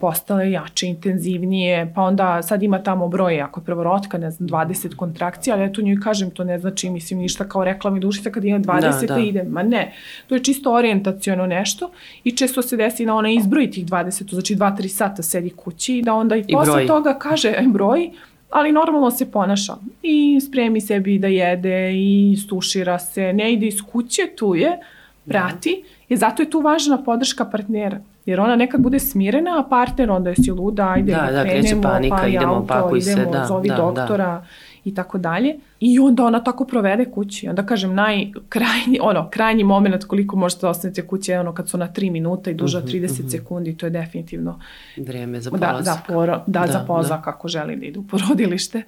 postale 0.00 0.50
jače, 0.50 0.86
intenzivnije, 0.86 1.92
pa 1.94 2.02
onda 2.02 2.42
sad 2.42 2.62
ima 2.62 2.82
tamo 2.82 3.08
broj, 3.08 3.40
ako 3.40 3.60
je 3.60 3.64
prvorotka, 3.64 4.18
ne 4.18 4.30
znam, 4.30 4.48
20 4.48 4.96
kontrakcija, 4.96 5.56
ali 5.56 5.64
eto 5.64 5.82
njoj 5.82 6.00
kažem, 6.00 6.30
to 6.30 6.44
ne 6.44 6.58
znači, 6.58 6.90
mislim, 6.90 7.18
ništa 7.18 7.48
kao 7.48 7.64
rekla 7.64 7.90
mi 7.90 8.00
dušica 8.00 8.30
kad 8.30 8.44
ima 8.44 8.58
20 8.58 9.06
da, 9.06 9.14
da. 9.14 9.20
ide, 9.20 9.42
ma 9.42 9.62
ne, 9.62 9.92
to 10.26 10.34
je 10.34 10.44
čisto 10.44 10.72
orijentacijono 10.72 11.46
nešto 11.46 11.90
i 12.24 12.30
često 12.36 12.62
se 12.62 12.76
desi 12.76 13.06
da 13.06 13.14
ona 13.14 13.30
izbroji 13.30 13.70
tih 13.70 13.86
20, 13.86 14.30
to 14.30 14.36
znači 14.36 14.56
2-3 14.56 14.88
sata 14.88 15.22
sedi 15.22 15.50
kući 15.50 15.98
i 15.98 16.02
da 16.02 16.14
onda 16.14 16.36
i, 16.36 16.44
I 16.48 16.52
posle 16.52 16.74
broj. 16.74 16.86
toga 16.86 17.18
kaže 17.18 17.48
e, 17.48 17.64
broj, 17.66 18.10
ali 18.50 18.72
normalno 18.72 19.10
se 19.10 19.30
ponaša 19.30 19.74
i 20.02 20.40
spremi 20.40 20.80
sebi 20.80 21.18
da 21.18 21.26
jede 21.26 21.92
i 21.94 22.36
stušira 22.36 22.98
se, 22.98 23.32
ne 23.32 23.52
ide 23.52 23.66
iz 23.66 23.82
kuće, 23.92 24.22
tu 24.36 24.54
je, 24.54 24.78
prati, 25.24 25.82
da. 25.82 26.14
i 26.14 26.16
zato 26.16 26.42
je 26.42 26.50
tu 26.50 26.60
važna 26.60 27.02
podrška 27.02 27.44
partnera. 27.44 28.00
Jer 28.26 28.40
ona 28.40 28.56
nekad 28.56 28.80
bude 28.80 28.98
smirena, 28.98 29.60
a 29.60 29.68
partner 29.68 30.10
onda 30.10 30.30
je 30.30 30.36
si 30.36 30.50
luda, 30.50 30.88
ajde 30.88 31.12
da, 31.12 31.32
da, 31.32 31.42
krenemo, 31.42 31.82
panika, 31.82 32.16
pa 32.16 32.26
idemo, 32.26 32.54
auto, 32.54 32.66
pakuj 32.66 32.98
idemo, 32.98 33.24
se, 33.24 33.30
da, 33.38 33.44
zovi 33.46 33.68
da, 33.68 33.76
doktora 33.76 34.26
da. 34.26 34.44
i 34.84 34.94
tako 34.94 35.18
dalje. 35.18 35.56
I 35.80 35.98
onda 35.98 36.24
ona 36.24 36.44
tako 36.44 36.64
provede 36.64 37.04
kući. 37.04 37.48
Onda 37.48 37.66
kažem, 37.66 37.94
najkrajnji, 37.94 38.98
ono, 39.00 39.30
krajnji 39.30 39.64
moment 39.64 40.04
koliko 40.04 40.36
možete 40.36 40.60
da 40.60 40.70
ostanete 40.70 41.06
kući 41.06 41.30
je 41.30 41.40
ono 41.40 41.54
kad 41.54 41.68
su 41.68 41.78
na 41.78 41.88
3 41.88 42.10
minuta 42.10 42.50
i 42.50 42.54
duže 42.54 42.78
od 42.78 42.84
30 42.84 43.04
uh 43.04 43.10
-huh, 43.10 43.20
uh 43.20 43.26
-huh. 43.26 43.30
sekundi, 43.30 43.76
to 43.76 43.86
je 43.86 43.90
definitivno 43.90 44.60
vreme 44.96 45.40
za 45.40 45.50
polazak. 45.50 45.84
Da, 45.84 45.92
da, 45.92 46.14
poro, 46.14 46.42
da, 46.46 46.60
da 46.60 46.72
za 46.72 46.84
polazak 46.86 47.24
da. 47.24 47.30
ako 47.30 47.48
želi 47.48 47.76
da 47.76 47.86
ide 47.86 47.98
u 47.98 48.06
porodilište. 48.06 48.82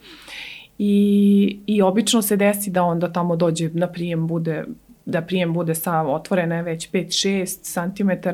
I, 0.79 1.59
I 1.67 1.83
obično 1.83 2.23
se 2.23 2.37
desi 2.37 2.71
da 2.71 2.83
onda 2.83 3.13
tamo 3.13 3.37
dođe 3.37 3.71
na 3.73 3.87
prijem 3.87 4.27
bude 4.27 4.65
da 5.07 5.23
prijem 5.23 5.53
bude 5.53 5.75
sav 5.75 6.11
otvorena 6.11 6.61
već 6.61 6.91
5-6 6.91 7.93
cm, 7.95 8.29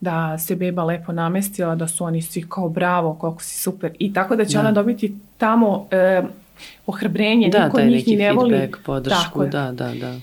da 0.00 0.38
se 0.38 0.56
beba 0.56 0.84
lepo 0.84 1.12
namestila, 1.12 1.74
da 1.74 1.88
su 1.88 2.04
oni 2.04 2.22
svi 2.22 2.44
kao 2.48 2.68
bravo, 2.68 3.14
koliko 3.14 3.42
si 3.42 3.62
super. 3.62 3.92
I 3.98 4.12
tako 4.12 4.36
da 4.36 4.44
će 4.44 4.54
da. 4.54 4.60
ona 4.60 4.72
dobiti 4.72 5.14
tamo 5.38 5.86
e, 5.90 6.22
ohrabrenje, 6.86 7.48
da, 7.48 7.64
niko 7.64 7.80
njih 7.80 8.08
ni 8.08 8.16
ne 8.16 8.32
voli. 8.32 8.50
Da, 8.50 8.58
feedback, 8.58 8.84
podršku, 8.86 9.46
da, 9.46 9.72
da, 9.72 9.92
da. 10.00 10.14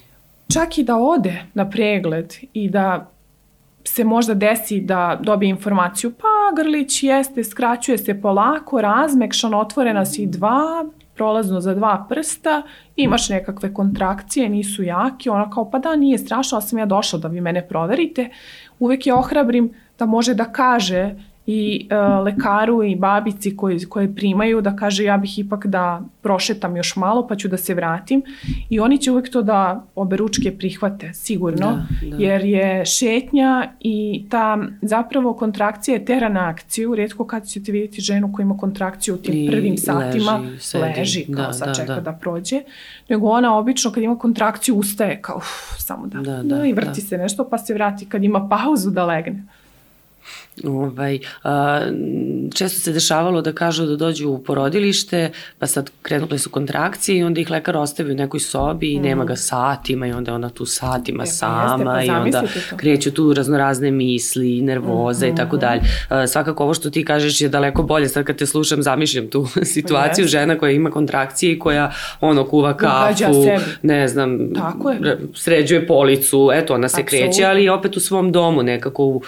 Čak 0.54 0.78
i 0.78 0.84
da 0.84 0.98
ode 0.98 1.44
na 1.54 1.70
pregled 1.70 2.34
i 2.54 2.70
da 2.70 3.12
se 3.84 4.04
možda 4.04 4.34
desi 4.34 4.80
da 4.80 5.20
dobije 5.24 5.50
informaciju, 5.50 6.12
pa 6.12 6.62
grlić 6.64 7.04
jeste, 7.04 7.44
skraćuje 7.44 7.98
se 7.98 8.22
polako, 8.22 8.82
razmekšan, 8.82 9.54
otvorena 9.54 10.06
si 10.06 10.26
dva, 10.26 10.86
prolazno 11.16 11.62
za 11.62 11.74
dva 11.74 12.06
prsta, 12.10 12.62
imaš 12.96 13.30
nekakve 13.30 13.74
kontrakcije, 13.74 14.50
nisu 14.50 14.84
jake, 14.84 15.30
ona 15.30 15.50
kao 15.50 15.72
pa 15.72 15.80
da 15.80 15.96
nije 15.96 16.18
strašno, 16.18 16.56
ali 16.56 16.68
sam 16.68 16.80
ja 16.80 16.86
došla 16.86 17.20
da 17.20 17.28
vi 17.28 17.42
mene 17.42 17.68
proverite. 17.68 18.30
Uvek 18.80 19.08
je 19.08 19.14
ohrabrim 19.14 19.74
da 20.00 20.06
može 20.06 20.34
da 20.34 20.52
kaže 20.52 21.16
i 21.48 21.88
e, 21.90 21.96
lekaru 21.98 22.84
i 22.84 22.96
babici 22.96 23.58
koji, 23.58 23.80
koje 23.80 24.16
primaju 24.16 24.62
da 24.62 24.76
kaže 24.76 25.04
ja 25.04 25.18
bih 25.18 25.40
ipak 25.40 25.68
da 25.68 26.02
prošetam 26.22 26.78
još 26.78 26.96
malo 26.96 27.28
pa 27.28 27.36
ću 27.36 27.48
da 27.48 27.58
se 27.58 27.74
vratim 27.74 28.24
i 28.70 28.80
oni 28.80 28.98
će 28.98 29.12
uvek 29.12 29.32
to 29.32 29.42
da 29.42 29.86
obe 29.96 30.18
ručke 30.18 30.58
prihvate 30.58 31.14
sigurno 31.14 31.86
da, 32.02 32.08
da. 32.10 32.24
jer 32.24 32.46
je 32.46 32.86
šetnja 32.86 33.72
i 33.80 34.26
ta 34.30 34.58
zapravo 34.82 35.34
kontrakcija 35.34 35.96
je 35.96 36.06
tera 36.06 36.30
na 36.30 36.50
akciju 36.50 36.96
redko 36.96 37.26
kad 37.26 37.48
ćete 37.48 37.72
vidjeti 37.72 38.02
ženu 38.02 38.34
koja 38.34 38.44
ima 38.44 38.58
kontrakciju 38.58 39.16
u 39.16 39.18
tim 39.18 39.34
I 39.36 39.50
prvim 39.52 39.78
satima 39.78 40.38
leži, 40.38 40.60
sedi. 40.60 40.84
leži 40.84 41.26
kao 41.26 41.46
da, 41.46 41.54
sad 41.54 41.68
da, 41.68 41.74
čeka 41.74 41.96
da. 41.96 42.02
da 42.02 42.12
prođe 42.12 42.62
nego 43.10 43.28
ona 43.28 43.58
obično 43.58 43.92
kad 43.92 44.04
ima 44.04 44.18
kontrakciju 44.20 44.76
ustaje 44.76 45.22
kao 45.22 45.38
uf, 45.38 45.78
samo 45.78 46.08
da, 46.08 46.20
da, 46.20 46.44
da, 46.44 46.56
da 46.56 46.66
i 46.66 46.74
vrti 46.74 47.02
da. 47.02 47.08
se 47.08 47.18
nešto 47.18 47.50
pa 47.50 47.58
se 47.58 47.74
vrati 47.74 48.06
kad 48.06 48.24
ima 48.24 48.50
pauzu 48.50 48.92
da 48.92 49.06
legne 49.06 49.44
Ovaj, 50.64 51.20
a, 51.44 51.82
često 52.54 52.80
se 52.80 52.92
dešavalo 52.92 53.42
da 53.42 53.54
kažu 53.54 53.86
da 53.86 53.96
dođu 53.96 54.30
u 54.30 54.44
porodilište, 54.44 55.32
pa 55.60 55.68
sad 55.68 55.92
krenule 56.02 56.40
su 56.40 56.50
kontrakcije 56.50 57.18
i 57.18 57.24
onda 57.24 57.42
ih 57.42 57.52
lekar 57.52 57.78
ostavi 57.78 58.12
u 58.12 58.16
nekoj 58.16 58.40
sobi 58.40 58.94
i 58.94 59.00
mm. 59.00 59.04
nema 59.04 59.26
ga 59.26 59.36
satima 59.36 60.08
i 60.08 60.12
onda 60.12 60.34
ona 60.34 60.50
tu 60.50 60.66
satima 60.66 61.24
e, 61.24 61.26
pa 61.26 61.32
sama 61.32 62.00
jeste, 62.00 62.14
pa 62.14 62.20
i 62.20 62.24
onda 62.24 62.42
to. 62.42 62.78
kreću 62.78 63.12
tu 63.12 63.34
raznorazne 63.34 63.92
misli, 63.92 64.62
nervoze 64.62 65.28
mm, 65.28 65.34
i 65.34 65.36
tako 65.36 65.58
dalje. 65.58 65.82
Svakako 66.28 66.64
ovo 66.64 66.74
što 66.74 66.90
ti 66.90 67.06
kažeš 67.06 67.42
je 67.42 67.50
daleko 67.50 67.84
bolje, 67.84 68.10
sad 68.10 68.26
kad 68.26 68.36
te 68.36 68.46
slušam 68.46 68.84
zamišljam 68.84 69.28
tu 69.28 69.48
situaciju 69.76 70.24
jeste. 70.24 70.38
žena 70.38 70.58
koja 70.58 70.72
ima 70.72 70.92
kontrakcije 70.92 71.52
i 71.52 71.60
koja 71.60 71.92
ono 72.22 72.46
kuva 72.46 72.78
kafu, 72.78 73.46
ne 73.82 74.08
znam, 74.08 74.54
tako 74.54 74.92
je. 74.92 75.20
sređuje 75.34 75.88
policu, 75.88 76.50
eto 76.54 76.74
ona 76.74 76.90
se 76.90 77.02
Absolutno. 77.02 77.28
kreće, 77.28 77.44
ali 77.44 77.70
opet 77.70 77.98
u 77.98 78.00
svom 78.00 78.32
domu 78.32 78.64
nekako 78.64 79.04
u 79.04 79.22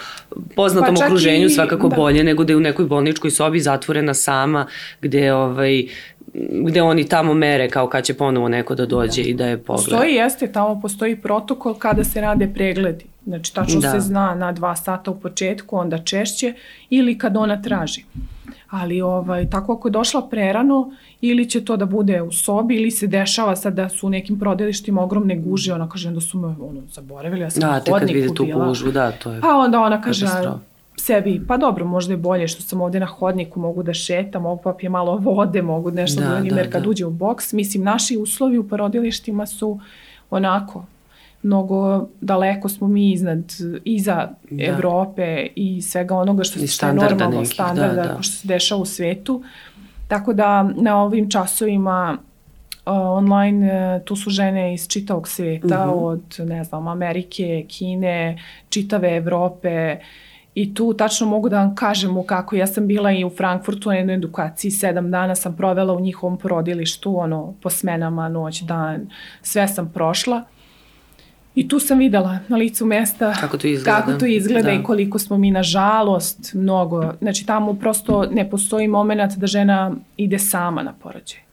poznatom 0.56 0.96
pa 0.96 1.06
okruženju 1.06 1.16
svakako 1.49 1.88
da. 1.88 1.95
bolje 1.95 2.23
nego 2.23 2.43
da 2.43 2.53
je 2.53 2.58
u 2.58 2.60
nekoj 2.60 2.86
bolničkoj 2.86 3.32
sobi 3.32 3.60
zatvorena 3.60 4.13
sama 4.13 4.65
gde 5.01 5.34
ovaj 5.34 5.84
gde 6.51 6.82
oni 6.82 7.08
tamo 7.08 7.34
mere 7.34 7.69
kao 7.69 7.88
kad 7.88 8.03
će 8.03 8.13
ponovo 8.13 8.49
neko 8.49 8.75
da 8.75 8.86
dođe 8.86 9.23
da. 9.23 9.30
i 9.30 9.34
da 9.34 9.45
je 9.45 9.58
pogled. 9.58 9.86
Postoji, 9.86 10.15
jeste, 10.15 10.51
tamo 10.51 10.82
postoji 10.82 11.15
protokol 11.15 11.73
kada 11.73 12.03
se 12.03 12.21
rade 12.21 12.49
pregledi. 12.53 13.06
Znači, 13.25 13.53
tačno 13.53 13.82
da. 13.82 13.91
se 13.91 13.99
zna 13.99 14.36
na 14.36 14.51
dva 14.51 14.75
sata 14.75 15.12
u 15.12 15.19
početku, 15.19 15.77
onda 15.77 15.97
češće, 15.97 16.53
ili 16.89 17.17
kad 17.17 17.38
ona 17.38 17.62
traži. 17.62 18.03
Ali 18.69 19.01
ovaj, 19.01 19.49
tako 19.49 19.73
ako 19.73 19.88
je 19.88 19.91
došla 19.91 20.27
prerano, 20.30 20.91
ili 21.21 21.49
će 21.49 21.65
to 21.65 21.77
da 21.77 21.86
bude 21.86 22.21
u 22.21 22.32
sobi, 22.32 22.75
ili 22.75 22.91
se 22.91 23.08
dešava 23.08 23.56
sad 23.56 23.73
da 23.73 23.89
su 23.89 24.08
u 24.08 24.10
nekim 24.10 24.39
prodelištima 24.39 25.03
ogromne 25.03 25.36
guže, 25.36 25.73
ona 25.73 25.89
kaže 25.89 26.12
da 26.12 26.21
su 26.21 26.38
me 26.38 26.47
ono, 26.47 26.82
zaboravili, 26.91 27.41
ja 27.41 27.49
sam 27.49 27.62
da, 27.62 27.67
na 27.67 27.73
hodniku 27.73 27.95
bila. 27.95 27.99
Da, 27.99 28.08
te 28.10 28.15
kad 28.15 28.15
vidi 28.15 28.36
tu 28.36 28.60
gužu, 28.65 28.91
da, 28.91 29.12
to 29.12 29.32
je 29.32 29.41
Pa 29.41 29.56
onda 29.56 29.80
ona 29.80 30.01
kaže, 30.01 30.25
sebi, 31.08 31.41
pa 31.48 31.58
dobro, 31.58 31.86
možda 31.86 32.13
je 32.13 32.17
bolje 32.17 32.48
što 32.48 32.62
sam 32.62 32.82
ovde 32.82 33.00
na 33.00 33.06
hodniku, 33.06 33.60
mogu 33.60 33.84
da 33.84 33.93
šetam, 33.93 34.43
mogu 34.43 34.62
popije 34.62 34.89
malo 34.89 35.15
vode, 35.17 35.62
mogu 35.62 35.91
nešto 35.91 36.22
da, 36.22 36.28
da 36.28 36.36
unim, 36.36 36.50
da, 36.50 36.60
jer 36.60 36.72
kad 36.72 36.84
da. 36.84 36.89
uđe 36.89 37.06
u 37.06 37.12
boks, 37.12 37.54
mislim, 37.54 37.84
naši 37.84 38.17
uslovi 38.17 38.58
u 38.58 38.67
porodilištima 38.67 39.46
su 39.46 39.80
onako, 40.30 40.86
mnogo 41.43 42.08
daleko 42.22 42.70
smo 42.70 42.88
mi 42.88 43.12
iznad, 43.12 43.54
iza 43.86 44.30
da. 44.50 44.63
Evrope 44.63 45.48
i 45.56 45.82
svega 45.82 46.15
onoga 46.15 46.43
što, 46.43 46.60
I 46.60 46.63
je 46.63 46.93
normalno 46.93 47.39
nekih, 47.39 47.54
standarda, 47.54 48.02
da, 48.02 48.13
da. 48.13 48.22
što 48.22 48.34
se 48.34 48.48
dešava 48.48 48.82
u 48.82 48.86
svetu. 48.86 49.43
Tako 50.08 50.34
da 50.34 50.63
na 50.63 51.04
ovim 51.04 51.30
časovima 51.30 52.17
uh, 52.86 52.93
online 52.93 53.96
uh, 53.96 54.06
tu 54.06 54.15
su 54.15 54.30
žene 54.30 54.74
iz 54.74 54.88
čitavog 54.88 55.28
sveta, 55.28 55.86
uh 55.86 55.96
mhm. 55.96 56.00
-huh. 56.00 56.06
od 56.06 56.48
ne 56.50 56.63
znam, 56.63 56.88
Amerike, 56.88 57.65
Kine, 57.67 58.39
čitave 58.70 59.15
Evrope, 59.17 59.98
uh, 60.00 60.27
I 60.58 60.74
tu 60.74 60.93
tačno 60.93 61.28
mogu 61.28 61.50
da 61.50 61.60
vam 61.60 61.76
kažem 61.76 62.17
u 62.17 62.24
kako 62.24 62.56
ja 62.56 62.67
sam 62.67 62.88
bila 62.88 63.12
i 63.12 63.24
u 63.24 63.30
Frankfurtu 63.30 63.89
na 63.89 63.96
jednoj 63.96 64.15
edukaciji, 64.15 64.72
sedam 64.72 65.12
dana 65.12 65.36
sam 65.36 65.56
provela 65.56 65.93
u 65.93 66.00
njihovom 66.00 66.38
porodilištu, 66.38 67.20
ono, 67.20 67.54
po 67.62 67.70
smenama, 67.70 68.30
noć, 68.30 68.62
dan, 68.62 69.10
sve 69.41 69.67
sam 69.67 69.91
prošla. 69.93 70.43
I 71.56 71.67
tu 71.67 71.80
sam 71.80 72.00
videla 72.00 72.39
na 72.48 72.58
licu 72.58 72.86
mesta 72.86 73.34
kako 73.34 73.58
to 73.58 73.67
izgleda, 73.67 73.98
kako 73.98 74.13
to 74.13 74.26
izgleda 74.26 74.67
da. 74.67 74.74
i 74.74 74.84
koliko 74.84 75.20
smo 75.20 75.38
mi 75.38 75.52
nažalost 75.52 76.54
mnogo, 76.54 77.13
znači 77.22 77.46
tamo 77.46 77.74
prosto 77.74 78.26
ne 78.32 78.50
postoji 78.50 78.88
moment 78.88 79.36
da 79.36 79.48
žena 79.48 79.91
ide 80.17 80.39
sama 80.39 80.84
na 80.84 80.93
porođaj. 80.93 81.47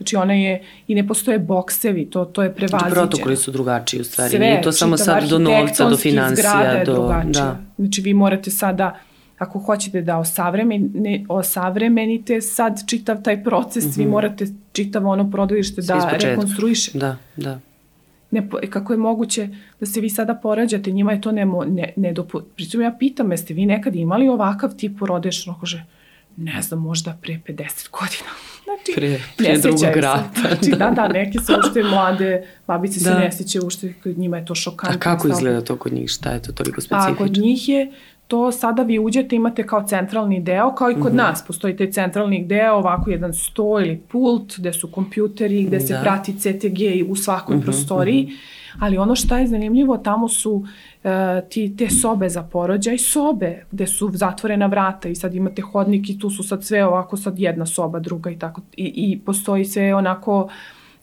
Znači 0.00 0.16
ona 0.16 0.34
je, 0.34 0.62
i 0.88 0.94
ne 0.94 1.06
postoje 1.06 1.38
boksevi, 1.38 2.10
to, 2.10 2.24
to 2.24 2.42
je 2.42 2.54
prevaziđeno. 2.54 2.80
Znači 2.80 2.94
protokoli 2.94 3.36
su 3.36 3.50
drugačiji 3.50 4.00
u 4.00 4.04
stvari, 4.04 4.30
Sve, 4.30 4.38
nije 4.38 4.62
to 4.62 4.72
samo 4.72 4.96
sad 4.96 5.28
do 5.28 5.38
novca, 5.38 5.88
do 5.88 5.96
financija. 5.96 6.84
Do, 6.84 7.14
da. 7.24 7.60
Znači 7.78 8.00
vi 8.00 8.14
morate 8.14 8.50
sada, 8.50 8.98
ako 9.38 9.58
hoćete 9.58 10.02
da 10.02 10.18
osavremeni, 10.18 11.26
osavremenite 11.28 12.40
sad 12.40 12.80
čitav 12.86 13.22
taj 13.22 13.44
proces, 13.44 13.84
mm 13.84 13.88
-hmm. 13.88 13.96
vi 13.96 14.02
mhm. 14.02 14.10
morate 14.10 14.46
čitavo 14.72 15.10
ono 15.10 15.30
prodalište 15.30 15.82
da 15.82 16.10
rekonstruiše. 16.20 16.98
Da, 16.98 17.16
da. 17.36 17.60
Ne, 18.30 18.48
kako 18.70 18.92
je 18.92 18.96
moguće 18.96 19.48
da 19.80 19.86
se 19.86 20.00
vi 20.00 20.10
sada 20.10 20.34
porađate, 20.34 20.90
njima 20.90 21.12
je 21.12 21.20
to 21.20 21.32
ne, 21.32 21.46
ne, 21.66 21.92
ne 21.96 22.12
dopu... 22.12 22.40
Pričom 22.56 22.80
ja 22.80 22.96
pitam, 22.98 23.30
jeste 23.30 23.54
vi 23.54 23.66
nekad 23.66 23.96
imali 23.96 24.28
ovakav 24.28 24.76
tip 24.76 24.98
porodešnog, 24.98 25.60
kaže, 25.60 25.84
ne 26.36 26.62
znam, 26.62 26.80
možda 26.80 27.18
pre 27.22 27.40
50 27.46 27.90
godina. 27.90 28.49
Znači, 28.76 28.92
pre, 28.96 29.20
pre 29.36 29.58
drugog 29.58 29.96
rata. 29.96 30.40
Znači, 30.40 30.70
da. 30.70 30.76
da, 30.76 30.90
da, 30.90 31.08
neke 31.08 31.38
su 31.38 31.52
ušte 31.66 31.82
mlade, 31.82 32.46
babice 32.66 33.00
da. 33.04 33.10
se 33.10 33.18
ne 33.18 33.32
sjeće 33.32 33.60
ušte, 33.60 33.92
kod 34.02 34.18
njima 34.18 34.36
je 34.36 34.44
to 34.44 34.54
šokantno. 34.54 34.96
A 34.96 35.00
kako 35.00 35.28
izgleda 35.28 35.60
to 35.60 35.76
kod 35.76 35.92
njih? 35.92 36.10
Šta 36.10 36.30
je 36.30 36.42
to 36.42 36.52
toliko 36.52 36.80
specifično? 36.80 37.12
A 37.12 37.16
kod 37.16 37.36
njih 37.36 37.68
je 37.68 37.92
to 38.26 38.52
sada 38.52 38.82
vi 38.82 38.98
uđete, 38.98 39.36
imate 39.36 39.66
kao 39.66 39.86
centralni 39.88 40.40
deo, 40.40 40.74
kao 40.74 40.90
i 40.90 40.94
kod 40.94 41.12
mhm. 41.12 41.12
-huh. 41.12 41.28
nas 41.28 41.44
postoji 41.46 41.76
taj 41.76 41.92
centralni 41.92 42.44
deo, 42.44 42.74
ovako 42.74 43.10
jedan 43.10 43.34
sto 43.34 43.80
ili 43.80 44.00
pult, 44.08 44.58
gde 44.58 44.72
su 44.72 44.90
kompjuteri, 44.90 45.64
gde 45.64 45.78
da. 45.78 45.86
se 45.86 45.98
prati 46.02 46.38
CTG 46.38 47.10
u 47.10 47.16
svakoj 47.16 47.56
mhm, 47.56 47.62
-huh, 47.62 47.64
prostoriji. 47.64 48.24
Uh 48.24 48.30
mhm. 48.30 48.59
Ali 48.78 48.98
ono 48.98 49.14
što 49.14 49.36
je 49.36 49.46
zanimljivo, 49.46 49.98
tamo 49.98 50.28
su 50.28 50.64
e, 51.04 51.42
ti, 51.50 51.76
te 51.76 51.90
sobe 51.90 52.28
za 52.28 52.42
porođaj, 52.42 52.98
sobe 52.98 53.64
gde 53.70 53.86
su 53.86 54.10
zatvorena 54.14 54.66
vrata 54.66 55.08
i 55.08 55.14
sad 55.14 55.34
imate 55.34 55.62
hodnik 55.62 56.10
i 56.10 56.18
tu 56.18 56.30
su 56.30 56.42
sad 56.42 56.64
sve 56.64 56.84
ovako 56.86 57.16
sad 57.16 57.38
jedna 57.38 57.66
soba, 57.66 57.98
druga 57.98 58.30
i 58.30 58.38
tako 58.38 58.60
i, 58.76 58.92
i 58.96 59.20
postoji 59.24 59.64
sve 59.64 59.94
onako 59.94 60.48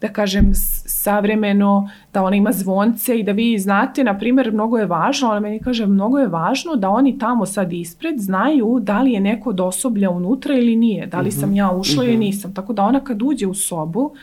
da 0.01 0.07
kažem 0.07 0.51
savremeno, 0.85 1.89
da 2.13 2.23
ona 2.23 2.35
ima 2.35 2.51
zvonce 2.51 3.19
i 3.19 3.23
da 3.23 3.31
vi 3.31 3.59
znate, 3.59 4.03
na 4.03 4.17
primjer, 4.17 4.51
mnogo 4.51 4.77
je 4.77 4.85
važno, 4.85 5.29
ona 5.29 5.39
meni 5.39 5.59
kaže, 5.59 5.85
mnogo 5.85 6.19
je 6.19 6.27
važno 6.27 6.75
da 6.75 6.89
oni 6.89 7.17
tamo 7.17 7.45
sad 7.45 7.73
ispred 7.73 8.19
znaju 8.19 8.79
da 8.81 9.01
li 9.01 9.11
je 9.11 9.19
neko 9.19 9.49
od 9.49 9.59
osoblja 9.59 10.09
unutra 10.09 10.55
ili 10.55 10.75
nije, 10.75 11.05
da 11.05 11.21
li 11.21 11.31
sam 11.31 11.53
ja 11.53 11.71
ušla 11.71 12.03
mm 12.03 12.05
-hmm. 12.05 12.09
ili 12.09 12.17
mhm. 12.17 12.25
nisam. 12.25 12.53
Tako 12.53 12.73
da 12.73 12.83
ona 12.83 12.99
kad 12.99 13.21
uđe 13.21 13.47
u 13.47 13.53
sobu, 13.53 14.13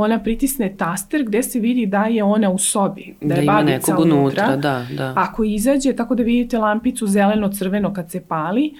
ona 0.00 0.18
pritisne 0.18 0.74
taster 0.76 1.24
gde 1.24 1.42
se 1.42 1.60
vidi 1.60 1.86
da 1.86 2.04
je 2.04 2.24
ona 2.24 2.50
u 2.50 2.58
sobi, 2.58 3.14
da, 3.20 3.34
da 3.34 3.40
je 3.40 3.46
babica 3.46 3.96
unutra. 3.98 4.18
unutra. 4.18 4.56
Da, 4.56 4.86
da. 4.96 5.12
Ako 5.16 5.44
izađe, 5.44 5.92
tako 5.92 6.14
da 6.14 6.22
vidite 6.22 6.58
lampicu 6.58 7.06
zeleno-crveno 7.06 7.92
kad 7.94 8.10
se 8.10 8.20
pali, 8.20 8.74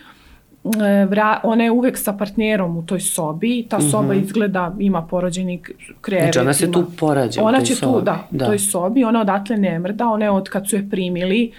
e, 0.64 1.04
vra, 1.04 1.40
ona 1.42 1.64
je 1.64 1.70
uvek 1.70 1.98
sa 1.98 2.12
partnerom 2.12 2.76
u 2.76 2.87
toj 2.87 3.00
sobi, 3.00 3.66
ta 3.70 3.81
soba 3.81 4.02
mm 4.02 4.16
-hmm. 4.16 4.22
izgleda, 4.22 4.74
ima 4.78 5.02
porođeni 5.02 5.62
krevet. 6.00 6.24
Znači 6.24 6.38
ona 6.38 6.52
se 6.52 6.72
tu 6.72 6.87
porađa 6.98 7.42
Ona 7.42 7.61
će 7.61 7.74
sobi. 7.74 7.98
tu, 7.98 8.04
da, 8.04 8.26
da, 8.31 8.44
u 8.44 8.48
toj 8.48 8.59
sobi, 8.59 9.04
ona 9.04 9.20
odatle 9.20 9.57
ne 9.57 9.78
mrda, 9.78 10.09
ona 10.09 10.24
je 10.24 10.31
od 10.31 10.48
kad 10.48 10.68
su 10.68 10.76
je 10.76 10.90
primili, 10.90 11.52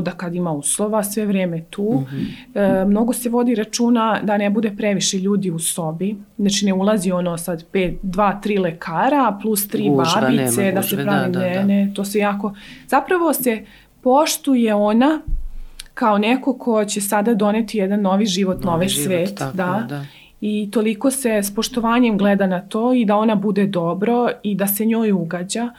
da 0.00 0.10
kad 0.10 0.34
ima 0.34 0.52
uslova, 0.52 1.02
sve 1.04 1.26
vrijeme 1.26 1.64
tu. 1.70 1.82
Mm 1.82 2.06
-hmm. 2.54 2.82
e, 2.82 2.84
mnogo 2.84 3.12
se 3.12 3.28
vodi 3.28 3.54
računa 3.54 4.20
da 4.22 4.36
ne 4.36 4.50
bude 4.50 4.72
previše 4.76 5.18
ljudi 5.18 5.50
u 5.50 5.58
sobi, 5.58 6.16
znači 6.38 6.66
ne 6.66 6.72
ulazi 6.72 7.12
ono 7.12 7.38
sad 7.38 7.64
pet, 7.72 7.94
dva, 8.02 8.40
tri 8.40 8.58
lekara 8.58 9.38
plus 9.42 9.68
tri 9.68 9.90
Užba, 9.90 10.20
babice, 10.20 10.62
nema, 10.62 10.74
da 10.74 10.82
se 10.82 10.96
pravi 10.96 11.32
da, 11.32 11.40
da, 11.40 11.62
da. 11.62 11.94
to 11.94 12.04
se 12.04 12.18
jako, 12.18 12.54
zapravo 12.88 13.32
se 13.32 13.64
poštuje 14.00 14.74
ona 14.74 15.20
kao 15.94 16.18
neko 16.18 16.58
ko 16.58 16.84
će 16.84 17.00
sada 17.00 17.34
doneti 17.34 17.78
jedan 17.78 18.00
novi 18.00 18.26
život, 18.26 18.64
novi, 18.64 18.66
novi 18.66 18.88
život, 18.88 19.06
svet, 19.06 19.34
tako, 19.38 19.56
da. 19.56 19.86
da. 19.88 20.04
I 20.40 20.68
toliko 20.70 21.10
se 21.10 21.28
s 21.42 21.54
poštovanjem 21.54 22.18
gleda 22.18 22.46
na 22.46 22.60
to 22.60 22.92
i 22.92 23.04
da 23.04 23.16
ona 23.16 23.34
bude 23.34 23.66
dobro 23.66 24.28
i 24.42 24.54
da 24.54 24.66
se 24.66 24.84
njoj 24.84 25.12
ugađa. 25.12 25.64
Uh, 25.64 25.70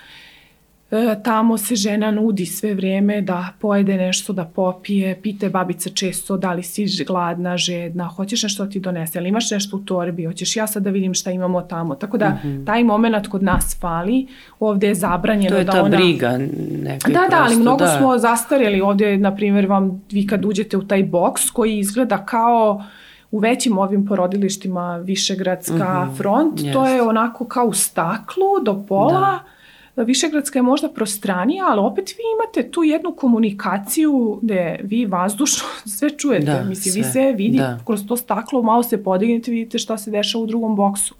tamo 1.24 1.58
se 1.58 1.76
žena 1.76 2.12
nudi 2.12 2.46
sve 2.46 2.74
vrijeme 2.74 3.22
da 3.22 3.50
pojede 3.60 3.98
nešto, 3.98 4.34
da 4.34 4.46
popije, 4.46 5.22
pite 5.22 5.50
babica 5.50 5.90
često 5.90 6.38
da 6.38 6.54
li 6.54 6.64
si 6.64 6.86
gladna, 7.08 7.58
žedna, 7.58 8.08
hoćeš 8.08 8.44
nešto 8.44 8.66
da 8.66 8.72
ti 8.72 8.80
donese, 8.80 9.20
ali 9.20 9.30
imaš 9.30 9.52
nešto 9.52 9.78
u 9.78 9.80
torbi, 9.80 10.26
hoćeš 10.26 10.56
ja 10.56 10.68
sad 10.68 10.84
da 10.84 10.90
vidim 10.90 11.14
šta 11.14 11.32
imamo 11.32 11.62
tamo. 11.62 11.96
Tako 11.96 12.18
da 12.18 12.30
mm 12.30 12.40
-hmm. 12.44 12.66
taj 12.66 12.84
moment 12.84 13.28
kod 13.28 13.44
nas 13.44 13.78
fali, 13.80 14.28
ovde 14.60 14.88
je 14.88 14.96
zabranjeno 14.96 15.50
da 15.50 15.62
ona... 15.62 15.72
To 15.72 15.78
je 15.78 15.82
ta 15.82 15.84
ona... 15.84 15.98
briga 15.98 16.38
neka. 16.84 17.12
Da, 17.12 17.28
da, 17.30 17.44
ali 17.44 17.56
mnogo 17.56 17.86
da. 17.86 17.98
smo 17.98 18.18
zastarjeli 18.18 18.82
ovde, 18.82 19.18
na 19.18 19.36
primjer, 19.36 19.66
vam 19.66 20.04
vi 20.12 20.28
kad 20.28 20.46
uđete 20.46 20.78
u 20.78 20.84
taj 20.84 21.04
boks 21.04 21.50
koji 21.50 21.80
izgleda 21.80 22.26
kao 22.26 22.84
u 23.32 23.40
većim 23.40 23.78
ovim 23.78 24.06
porodilištima 24.06 24.98
Višegradska 24.98 25.74
mm 25.76 26.10
-hmm. 26.10 26.18
front, 26.18 26.60
yes. 26.60 26.74
to 26.74 26.88
je 26.88 27.02
onako 27.02 27.46
kao 27.46 27.66
u 27.66 27.74
staklu 27.74 28.64
do 28.66 28.86
pola, 28.88 29.20
da 29.20 29.55
Višegradska 30.04 30.60
je 30.60 30.64
možda 30.64 30.90
prostranija, 30.90 31.66
ali 31.68 31.80
opet 31.80 32.10
vi 32.10 32.24
imate 32.36 32.72
tu 32.72 32.84
jednu 32.84 33.12
komunikaciju 33.12 34.40
gde 34.42 34.80
vi 34.84 35.06
vazdušno 35.06 35.68
sve 35.98 36.10
čujete. 36.10 36.46
Da, 36.46 36.64
Mislim, 36.64 36.94
sve. 36.94 37.02
vi 37.02 37.12
sve 37.12 37.34
vidite 37.34 37.64
da. 37.64 37.80
kroz 37.86 38.06
to 38.08 38.18
staklo, 38.18 38.62
malo 38.62 38.84
se 38.84 39.04
podignete, 39.04 39.52
vidite 39.52 39.80
šta 39.80 39.98
se 39.98 40.12
dešava 40.12 40.44
u 40.44 40.48
drugom 40.48 40.76
boksu. 40.76 41.16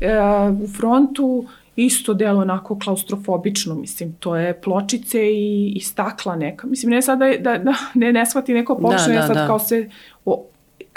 E, 0.00 0.10
u 0.62 0.68
frontu 0.68 1.44
isto 1.76 2.14
delo 2.14 2.40
onako 2.40 2.78
klaustrofobično, 2.78 3.74
mislim, 3.74 4.12
to 4.12 4.36
je 4.36 4.60
pločice 4.60 5.32
i, 5.32 5.72
i 5.76 5.80
stakla 5.80 6.36
neka. 6.36 6.66
Mislim, 6.66 6.90
ne 6.90 7.02
sad 7.02 7.18
da, 7.18 7.26
da, 7.40 7.58
da 7.58 7.74
ne, 7.94 8.12
ne 8.12 8.26
shvati 8.26 8.54
neko 8.54 8.78
pogrešno, 8.78 9.12
da, 9.12 9.20
da, 9.20 9.26
sad 9.26 9.36
da. 9.36 9.46
kao 9.46 9.58
se 9.58 9.90
o, 10.24 10.46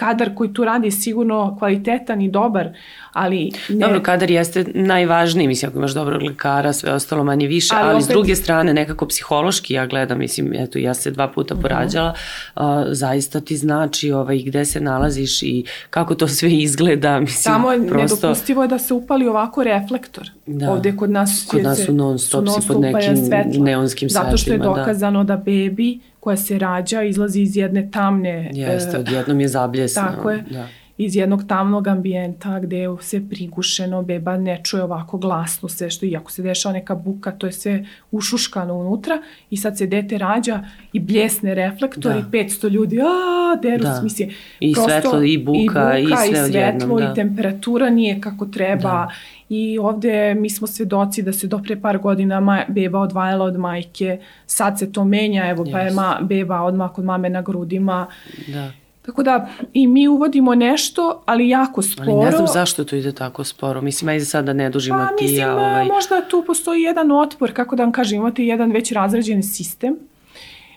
kadar 0.01 0.35
koji 0.35 0.53
tu 0.53 0.65
radi 0.65 0.87
je 0.87 0.91
sigurno 0.91 1.55
kvalitetan 1.59 2.21
i 2.21 2.29
dobar, 2.29 2.69
ali... 3.13 3.51
Ne... 3.69 3.85
Dobro, 3.85 4.01
kadar 4.01 4.31
jeste 4.31 4.65
najvažniji, 4.73 5.47
mislim, 5.47 5.69
ako 5.69 5.77
imaš 5.77 5.93
dobrog 5.93 6.21
lekara, 6.21 6.73
sve 6.73 6.93
ostalo 6.93 7.23
manje 7.23 7.47
više, 7.47 7.75
ali, 7.75 7.87
ali 7.87 7.95
opet... 7.95 8.05
s 8.05 8.07
druge 8.07 8.35
strane, 8.35 8.73
nekako 8.73 9.07
psihološki, 9.07 9.73
ja 9.73 9.85
gledam, 9.85 10.19
mislim, 10.19 10.53
eto, 10.53 10.79
ja 10.79 10.93
se 10.93 11.11
dva 11.11 11.27
puta 11.27 11.53
mhm. 11.53 11.61
porađala, 11.61 12.09
uh 12.09 12.61
-huh. 12.61 12.81
uh, 12.81 12.87
zaista 12.91 13.41
ti 13.41 13.57
znači 13.57 14.11
ovaj, 14.11 14.37
gde 14.45 14.65
se 14.65 14.81
nalaziš 14.81 15.43
i 15.43 15.65
kako 15.89 16.15
to 16.15 16.27
sve 16.27 16.49
izgleda, 16.49 17.19
mislim, 17.19 17.53
Samo 17.53 17.67
prosto... 17.87 18.15
nedopustivo 18.15 18.61
je 18.61 18.67
da 18.67 18.79
se 18.79 18.93
upali 18.93 19.27
ovako 19.27 19.63
reflektor. 19.63 20.29
Da. 20.45 20.71
Ovde 20.71 20.95
kod 20.95 21.09
nas, 21.09 21.47
kod 21.51 21.63
nas 21.63 21.85
su 21.85 21.93
non 21.93 22.19
stop, 22.19 22.45
non 22.45 22.61
pod 22.67 22.81
nekim 22.81 23.63
neonskim 23.63 24.09
svetlima. 24.09 24.25
Zato 24.25 24.37
što 24.37 24.51
je 24.51 24.57
dokazano 24.57 25.23
da, 25.23 25.35
da 25.35 25.43
bebi 25.43 25.99
koja 26.21 26.37
se 26.37 26.59
rađa 26.59 27.03
izlazi 27.03 27.41
iz 27.41 27.57
jedne 27.57 27.89
tamne... 27.91 28.51
Jeste, 28.53 28.97
odjednom 28.97 29.39
je 29.39 29.47
zabljesno. 29.47 30.01
Tako 30.01 30.31
je. 30.31 30.43
Da 30.49 30.67
iz 31.03 31.15
jednog 31.15 31.43
tamnog 31.47 31.87
ambijenta 31.87 32.59
gde 32.59 32.77
je 32.77 32.89
sve 32.99 33.21
prigušeno, 33.29 34.01
beba 34.03 34.37
ne 34.37 34.61
čuje 34.63 34.83
ovako 34.83 35.17
glasno 35.17 35.69
sve 35.69 35.89
što, 35.89 36.05
iako 36.05 36.31
se 36.31 36.41
dešava 36.41 36.73
neka 36.73 36.95
buka, 36.95 37.31
to 37.31 37.47
je 37.47 37.51
sve 37.51 37.85
ušuškano 38.11 38.75
unutra 38.75 39.21
i 39.49 39.57
sad 39.57 39.77
se 39.77 39.87
dete 39.87 40.17
rađa 40.17 40.63
i 40.93 40.99
bljesne 40.99 41.55
reflektori, 41.55 42.21
da. 42.21 42.29
500 42.29 42.69
ljudi, 42.69 42.99
a, 43.01 43.55
deru 43.61 43.83
da. 43.83 44.01
misli. 44.03 44.35
I 44.59 44.73
prosto, 44.73 44.89
svetlo, 44.89 45.23
i 45.23 45.37
buka, 45.37 45.97
i, 45.97 46.03
buka, 46.03 46.25
i 46.25 46.27
sve 46.27 46.47
i 46.47 46.51
svetlo, 46.51 46.99
da. 46.99 47.11
i 47.11 47.15
temperatura 47.15 47.89
nije 47.89 48.21
kako 48.21 48.45
treba. 48.45 48.81
Da. 48.81 49.09
I 49.49 49.79
ovde 49.79 50.35
mi 50.35 50.49
smo 50.49 50.67
svedoci 50.67 51.21
da 51.21 51.33
se 51.33 51.47
do 51.47 51.59
pre 51.59 51.81
par 51.81 51.97
godina 51.97 52.39
ma, 52.39 52.63
beba 52.67 52.99
odvajala 52.99 53.45
od 53.45 53.57
majke, 53.59 54.19
sad 54.45 54.79
se 54.79 54.91
to 54.91 55.05
menja, 55.05 55.49
evo 55.49 55.65
yes. 55.65 55.71
pa 55.71 55.79
je 55.79 55.91
ma, 55.91 56.17
beba 56.21 56.61
odmah 56.61 56.91
kod 56.93 57.05
mame 57.05 57.29
na 57.29 57.41
grudima. 57.41 58.07
Da 58.47 58.71
Tako 59.01 59.23
da 59.23 59.47
i 59.73 59.87
mi 59.87 60.07
uvodimo 60.07 60.55
nešto, 60.55 61.23
ali 61.25 61.49
jako 61.49 61.81
sporo. 61.81 62.11
Ali 62.11 62.25
ne 62.25 62.31
znam 62.31 62.47
zašto 62.47 62.83
to 62.83 62.95
ide 62.95 63.11
tako 63.11 63.43
sporo. 63.43 63.81
Mislim, 63.81 64.09
ajde 64.09 64.25
sad 64.25 64.45
da 64.45 64.53
ne 64.53 64.69
dužimo 64.69 65.07
pa, 65.09 65.15
ti. 65.15 65.23
Mislim, 65.23 65.49
ovaj... 65.49 65.85
možda 65.85 66.21
tu 66.29 66.43
postoji 66.47 66.81
jedan 66.81 67.11
otpor, 67.11 67.53
kako 67.53 67.75
da 67.75 67.83
vam 67.83 67.91
kažem, 67.91 68.19
imate 68.19 68.45
jedan 68.45 68.71
već 68.71 68.91
razređen 68.91 69.43
sistem. 69.43 69.95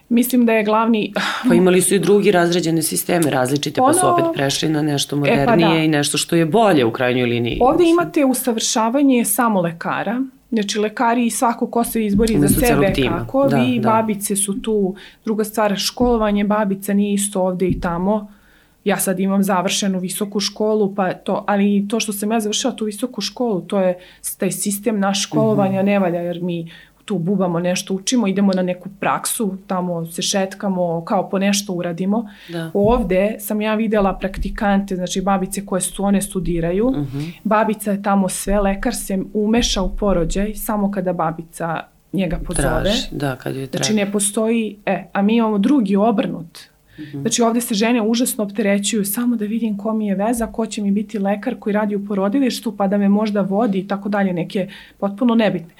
Mislim 0.08 0.46
da 0.46 0.52
je 0.52 0.64
glavni... 0.64 1.12
Pa 1.48 1.54
imali 1.54 1.80
su 1.80 1.94
i 1.94 1.98
drugi 1.98 2.30
razređene 2.30 2.82
sisteme 2.82 3.30
različite, 3.30 3.80
ono... 3.80 3.92
pa 3.92 3.98
su 3.98 4.08
opet 4.08 4.24
prešli 4.34 4.68
na 4.68 4.82
nešto 4.82 5.16
modernije 5.16 5.42
e, 5.42 5.46
pa 5.46 5.56
da. 5.56 5.74
i 5.74 5.88
nešto 5.88 6.18
što 6.18 6.36
je 6.36 6.46
bolje 6.46 6.84
u 6.84 6.90
krajnjoj 6.92 7.26
liniji. 7.26 7.58
Ovde 7.60 7.84
imate 7.84 8.24
usavršavanje 8.24 9.24
samo 9.24 9.60
lekara, 9.60 10.22
Znači, 10.54 10.78
lekari 10.78 11.26
i 11.26 11.30
svako 11.30 11.66
ko 11.66 11.84
se 11.84 12.06
izbori 12.06 12.38
za 12.38 12.48
sebe 12.48 12.92
kako, 13.08 13.48
da, 13.48 13.56
vi 13.56 13.78
da. 13.80 13.90
babice 13.90 14.36
su 14.36 14.62
tu, 14.62 14.94
druga 15.24 15.44
stvar, 15.44 15.76
školovanje 15.76 16.44
babica 16.44 16.94
nije 16.94 17.14
isto 17.14 17.42
ovde 17.42 17.68
i 17.68 17.80
tamo, 17.80 18.28
ja 18.84 18.96
sad 18.96 19.20
imam 19.20 19.42
završenu 19.42 19.98
visoku 19.98 20.40
školu, 20.40 20.94
pa 20.94 21.12
to, 21.12 21.44
ali 21.46 21.86
to 21.88 22.00
što 22.00 22.12
sam 22.12 22.32
ja 22.32 22.40
završila 22.40 22.76
tu 22.76 22.84
visoku 22.84 23.20
školu, 23.20 23.60
to 23.60 23.80
je 23.80 23.98
taj 24.38 24.50
sistem 24.50 25.00
naš 25.00 25.22
školovanja 25.22 25.82
mm 25.82 25.84
-hmm. 25.84 25.86
ne 25.86 25.98
valja, 25.98 26.20
jer 26.20 26.42
mi 26.42 26.70
tu 27.04 27.18
bubamo 27.18 27.60
nešto, 27.60 27.94
učimo, 27.94 28.26
idemo 28.26 28.52
na 28.52 28.62
neku 28.62 28.88
praksu, 29.00 29.56
tamo 29.66 30.06
se 30.06 30.22
šetkamo, 30.22 31.04
kao 31.04 31.30
po 31.30 31.38
nešto 31.38 31.72
uradimo. 31.72 32.28
Da. 32.48 32.70
Ovde 32.74 33.36
sam 33.40 33.60
ja 33.60 33.74
videla 33.74 34.18
praktikante, 34.18 34.96
znači 34.96 35.20
babice 35.20 35.66
koje 35.66 35.80
su 35.80 36.04
one 36.04 36.22
studiraju. 36.22 36.86
Uh 36.86 36.96
mhm. 36.96 37.18
-huh. 37.18 37.32
Babica 37.44 37.92
je 37.92 38.02
tamo 38.02 38.28
sve, 38.28 38.60
lekar 38.60 38.94
se 38.94 39.18
umeša 39.34 39.82
u 39.82 39.96
porođaj 39.96 40.54
samo 40.54 40.90
kada 40.90 41.12
babica 41.12 41.80
njega 42.12 42.38
pozove. 42.46 42.82
Traži, 42.82 43.08
da, 43.10 43.36
kad 43.36 43.56
je 43.56 43.66
traži. 43.66 43.84
Znači 43.84 44.06
ne 44.06 44.12
postoji, 44.12 44.76
e, 44.86 45.04
a 45.12 45.22
mi 45.22 45.36
imamo 45.36 45.58
drugi 45.58 45.96
obrnut. 45.96 46.58
Mhm. 46.98 47.20
Znači 47.20 47.42
ovde 47.42 47.60
se 47.60 47.74
žene 47.74 48.02
užasno 48.02 48.44
opterećuju 48.44 49.04
samo 49.04 49.36
da 49.36 49.44
vidim 49.44 49.78
ko 49.78 49.92
mi 49.92 50.06
je 50.06 50.14
veza, 50.14 50.46
ko 50.46 50.66
će 50.66 50.82
mi 50.82 50.90
biti 50.90 51.18
lekar 51.18 51.56
koji 51.58 51.72
radi 51.72 51.96
u 51.96 52.06
porodilištu 52.06 52.76
pa 52.76 52.86
da 52.86 52.98
me 52.98 53.08
možda 53.08 53.40
vodi 53.40 53.78
i 53.78 53.88
tako 53.88 54.08
dalje, 54.08 54.32
neke 54.32 54.68
potpuno 54.98 55.34
nebitne 55.34 55.74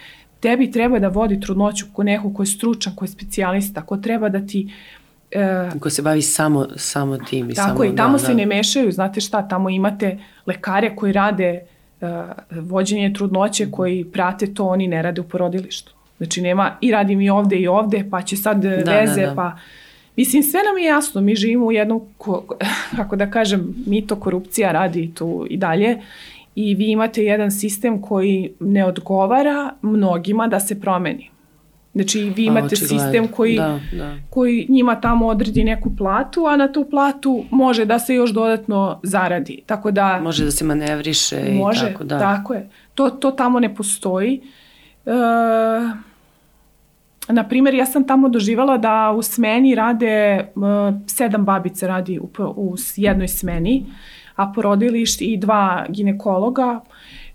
tebi 0.44 0.70
treba 0.70 0.98
da 0.98 1.08
vodi 1.08 1.40
trudnoću 1.40 1.86
ko 1.92 2.02
neko 2.02 2.34
ko 2.34 2.42
je 2.42 2.46
stručan, 2.46 2.92
ko 2.96 3.04
je 3.04 3.08
specijalista, 3.08 3.82
ko 3.82 3.96
treba 3.96 4.28
da 4.28 4.46
ti 4.46 4.68
Uh, 5.34 5.80
ko 5.80 5.90
se 5.90 6.02
bavi 6.02 6.22
samo, 6.22 6.66
samo 6.76 7.16
tim. 7.18 7.50
I 7.50 7.54
tako 7.54 7.78
samo, 7.78 7.84
i 7.84 7.96
tamo 7.96 8.12
da, 8.12 8.18
se 8.18 8.28
da. 8.28 8.34
ne 8.34 8.46
mešaju, 8.46 8.92
znate 8.92 9.20
šta, 9.20 9.40
tamo 9.48 9.70
imate 9.70 10.18
lekare 10.46 10.92
koji 10.96 11.12
rade 11.12 11.60
uh, 12.00 12.08
vođenje 12.50 13.12
trudnoće, 13.12 13.66
koji 13.70 14.04
prate 14.04 14.54
to, 14.54 14.66
oni 14.66 14.86
ne 14.88 15.02
rade 15.02 15.20
u 15.20 15.24
porodilištu. 15.24 15.92
Znači 16.18 16.42
nema, 16.42 16.76
i 16.80 16.90
radim 16.90 17.20
i 17.20 17.30
ovde 17.30 17.56
i 17.56 17.66
ovde, 17.66 18.04
pa 18.10 18.22
će 18.22 18.36
sad 18.36 18.62
da, 18.62 18.76
da 18.76 19.00
veze, 19.00 19.20
da, 19.20 19.26
da. 19.26 19.34
pa... 19.34 19.58
Mislim, 20.16 20.42
sve 20.42 20.60
nam 20.62 20.78
je 20.78 20.84
jasno, 20.84 21.20
mi 21.20 21.34
živimo 21.36 21.66
u 21.66 21.72
jednom, 21.72 22.00
kako 22.96 23.16
da 23.16 23.30
kažem, 23.30 23.74
mito 23.86 24.16
korupcija 24.16 24.72
radi 24.72 25.10
tu 25.14 25.46
i 25.50 25.56
dalje 25.56 25.98
i 26.54 26.74
vi 26.74 26.90
imate 26.90 27.24
jedan 27.24 27.50
sistem 27.50 28.02
koji 28.02 28.54
ne 28.60 28.84
odgovara 28.84 29.74
mnogima 29.82 30.48
da 30.48 30.60
se 30.60 30.80
promeni. 30.80 31.30
Znači 31.94 32.32
vi 32.36 32.44
imate 32.44 32.66
Očigledno. 32.66 32.98
sistem 32.98 33.28
koji, 33.28 33.56
da, 33.56 33.80
da. 33.92 34.14
koji 34.30 34.66
njima 34.68 35.00
tamo 35.00 35.26
odredi 35.26 35.64
neku 35.64 35.96
platu, 35.96 36.46
a 36.46 36.56
na 36.56 36.72
tu 36.72 36.86
platu 36.90 37.44
može 37.50 37.84
da 37.84 37.98
se 37.98 38.14
još 38.14 38.30
dodatno 38.30 39.00
zaradi. 39.02 39.62
Tako 39.66 39.90
da... 39.90 40.20
Može 40.22 40.44
da 40.44 40.50
se 40.50 40.64
manevriše 40.64 41.36
može, 41.52 41.86
i 41.86 41.92
tako 41.92 42.04
da. 42.04 42.18
Tako 42.18 42.54
je. 42.54 42.68
To, 42.94 43.10
to 43.10 43.30
tamo 43.30 43.60
ne 43.60 43.74
postoji. 43.74 44.40
E, 45.06 45.10
na 47.28 47.48
primjer, 47.48 47.74
ja 47.74 47.86
sam 47.86 48.06
tamo 48.06 48.28
doživala 48.28 48.78
da 48.78 49.14
u 49.16 49.22
smeni 49.22 49.74
rade, 49.74 50.46
uh, 50.54 50.64
sedam 51.06 51.44
babice 51.44 51.86
radi 51.86 52.18
u, 52.18 52.28
u 52.38 52.74
jednoj 52.96 53.28
smeni. 53.28 53.86
A 54.36 54.52
porodilište 54.52 55.24
i 55.24 55.36
dva 55.36 55.86
ginekologa. 55.88 56.80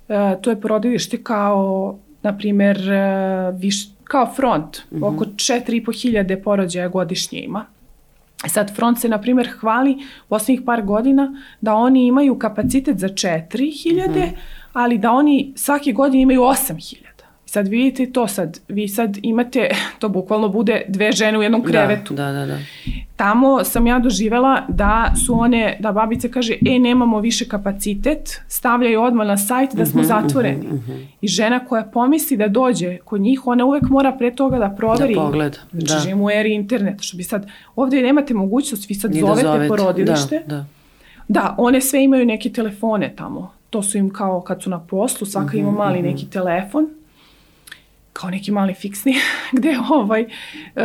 E, 0.10 0.38
to 0.42 0.50
je 0.50 0.62
porodilište 0.62 1.24
kao, 1.24 1.98
na 2.24 2.38
primer, 2.38 2.92
e, 2.92 3.52
viš, 3.58 3.88
kao 4.04 4.34
front, 4.36 4.82
mm 4.92 4.98
-hmm. 4.98 5.16
oko 5.16 5.26
4,5 5.26 6.02
hiljade 6.02 6.42
porođaja 6.42 6.88
godišnje 6.88 7.40
ima. 7.40 7.66
E 8.46 8.50
sad, 8.50 8.76
front 8.76 9.00
se, 9.00 9.10
na 9.10 9.22
primjer, 9.22 9.50
hvali 9.60 9.98
u 10.30 10.36
osnovnih 10.36 10.62
par 10.66 10.82
godina 10.82 11.42
da 11.62 11.76
oni 11.76 12.08
imaju 12.08 12.40
kapacitet 12.40 12.98
za 12.98 13.08
4.000, 13.08 14.08
mm 14.08 14.14
-hmm. 14.14 14.30
ali 14.74 14.98
da 14.98 15.12
oni 15.12 15.54
svake 15.56 15.92
godine 15.92 16.22
imaju 16.22 16.42
8.000. 16.42 17.09
Sad 17.52 17.68
vidite 17.68 18.12
to 18.12 18.28
sad, 18.28 18.60
vi 18.68 18.88
sad 18.88 19.18
imate, 19.22 19.70
to 20.00 20.10
bukvalno 20.10 20.50
bude 20.50 20.82
dve 20.88 21.12
žene 21.12 21.38
u 21.38 21.42
jednom 21.42 21.62
da, 21.62 21.68
krevetu. 21.68 22.14
Da, 22.14 22.32
da, 22.32 22.46
da. 22.46 22.58
Tamo 23.16 23.64
sam 23.64 23.88
ja 23.88 24.00
doživela 24.00 24.66
da 24.68 25.14
su 25.26 25.40
one, 25.40 25.78
da 25.80 25.92
babica 25.92 26.28
kaže, 26.28 26.54
e, 26.66 26.80
nemamo 26.80 27.20
više 27.20 27.48
kapacitet, 27.48 28.42
stavljaju 28.48 29.02
odmah 29.02 29.28
na 29.28 29.38
sajt 29.38 29.76
da 29.76 29.86
smo 29.86 30.02
uh 30.02 30.06
mhm, 30.06 30.14
-huh, 30.14 30.22
zatvoreni. 30.22 30.68
Uh 30.68 30.74
-huh, 30.74 30.76
uh 30.76 30.88
-huh. 30.88 31.06
I 31.22 31.28
žena 31.28 31.66
koja 31.66 31.84
pomisli 31.84 32.38
da 32.38 32.48
dođe 32.48 32.98
kod 32.98 33.22
njih, 33.22 33.48
ona 33.48 33.66
uvek 33.66 33.84
mora 33.84 34.12
pre 34.12 34.36
toga 34.36 34.58
da 34.58 34.70
proveri. 34.70 35.16
Da 35.16 35.22
pogleda, 35.22 35.58
znači, 35.72 35.94
da. 35.94 36.00
živimo 36.00 36.26
u 36.26 36.30
eri 36.30 36.54
interneta, 36.54 37.04
što 37.04 37.18
bi 37.18 37.24
sad, 37.24 37.48
ovde 37.76 38.02
nemate 38.02 38.34
mogućnost, 38.34 38.90
vi 38.90 38.96
sad 38.96 39.12
Ni 39.12 39.22
da 39.22 39.28
zovete, 39.28 39.44
da 39.44 39.52
zovete 39.54 39.68
porodilište. 39.68 40.44
Da, 40.48 40.56
da. 40.56 40.66
Da, 41.28 41.56
one 41.58 41.82
sve 41.82 42.04
imaju 42.04 42.26
neke 42.26 42.50
telefone 42.50 43.14
tamo. 43.16 43.52
To 43.70 43.84
su 43.84 43.98
im 43.98 44.10
kao 44.10 44.42
kad 44.42 44.64
su 44.64 44.70
na 44.70 44.80
poslu, 44.80 45.28
svaka 45.28 45.58
ima 45.58 45.72
mali 45.72 46.02
neki 46.02 46.26
telefon 46.26 46.99
kao 48.14 48.30
neki 48.30 48.52
mali 48.52 48.74
fiksni, 48.74 49.16
gde 49.58 49.78
ovaj, 49.90 50.22
uh, 50.22 50.82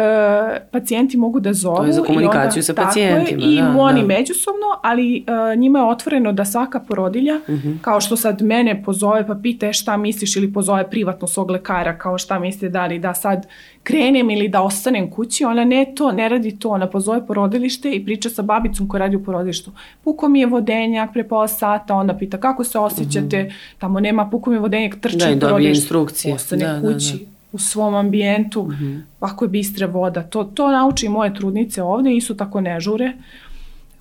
pacijenti 0.70 1.16
mogu 1.16 1.40
da 1.40 1.52
zovu. 1.52 1.76
To 1.76 1.84
je 1.84 1.92
za 1.92 2.02
komunikaciju 2.02 2.60
onda, 2.60 2.62
sa 2.62 2.74
pacijentima. 2.74 3.42
Je, 3.44 3.54
I 3.54 3.60
da, 3.60 3.74
oni 3.78 4.00
da. 4.00 4.06
međusobno, 4.06 4.66
ali 4.82 5.24
uh, 5.28 5.58
njima 5.58 5.78
je 5.78 5.84
otvoreno 5.84 6.32
da 6.32 6.44
svaka 6.44 6.80
porodilja, 6.80 7.40
uh 7.48 7.54
mhm. 7.54 7.68
-huh. 7.68 7.80
kao 7.80 8.00
što 8.00 8.16
sad 8.16 8.42
mene 8.42 8.82
pozove 8.82 9.26
pa 9.26 9.34
pita 9.42 9.72
šta 9.72 9.96
misliš 9.96 10.36
ili 10.36 10.52
pozove 10.52 10.90
privatno 10.90 11.28
svog 11.28 11.50
lekara, 11.50 11.98
kao 11.98 12.18
šta 12.18 12.38
misli 12.38 12.68
da 12.68 12.86
li 12.86 12.98
da 12.98 13.14
sad 13.14 13.46
krenem 13.84 14.30
ili 14.30 14.48
da 14.48 14.62
ostanem 14.62 15.10
kući, 15.10 15.44
ona 15.44 15.64
ne 15.64 15.92
to, 15.96 16.12
ne 16.12 16.28
radi 16.28 16.58
to, 16.58 16.68
ona 16.68 16.86
pozove 16.86 17.26
porodilište 17.26 17.92
i 17.92 18.04
priča 18.04 18.30
sa 18.30 18.42
babicom 18.42 18.88
koja 18.88 18.98
radi 18.98 19.16
u 19.16 19.24
porodilištu. 19.24 19.72
Puko 20.04 20.28
mi 20.28 20.40
je 20.40 20.46
vodenjak 20.46 21.12
pre 21.12 21.24
pola 21.28 21.48
sata, 21.48 21.94
onda 21.94 22.14
pita 22.14 22.40
kako 22.40 22.64
se 22.64 22.78
osjećate, 22.78 23.36
uh 23.36 23.44
mhm. 23.44 23.52
-huh. 23.52 23.78
tamo 23.78 24.00
nema 24.00 24.30
puko 24.30 24.50
mi 24.50 24.56
je 24.56 24.60
vodenjak, 24.60 25.00
trči 25.00 25.16
da, 25.16 25.36
u 25.36 25.40
porodilištu. 25.40 25.82
instrukcije. 25.82 26.34
Ostane 26.34 26.64
da, 26.64 26.80
kući. 26.80 27.12
Da, 27.12 27.24
da 27.24 27.34
u 27.54 27.58
svom 27.58 27.94
ambijentu, 27.94 28.62
mm 28.62 28.70
-hmm. 28.70 29.00
ako 29.20 29.44
je 29.44 29.48
bistra 29.48 29.86
voda. 29.86 30.22
To, 30.22 30.44
to 30.44 30.70
nauči 30.70 31.08
moje 31.08 31.34
trudnice 31.34 31.82
ovde 31.82 32.16
i 32.16 32.20
su 32.20 32.36
tako 32.36 32.60
ne 32.60 32.80
žure. 32.80 33.12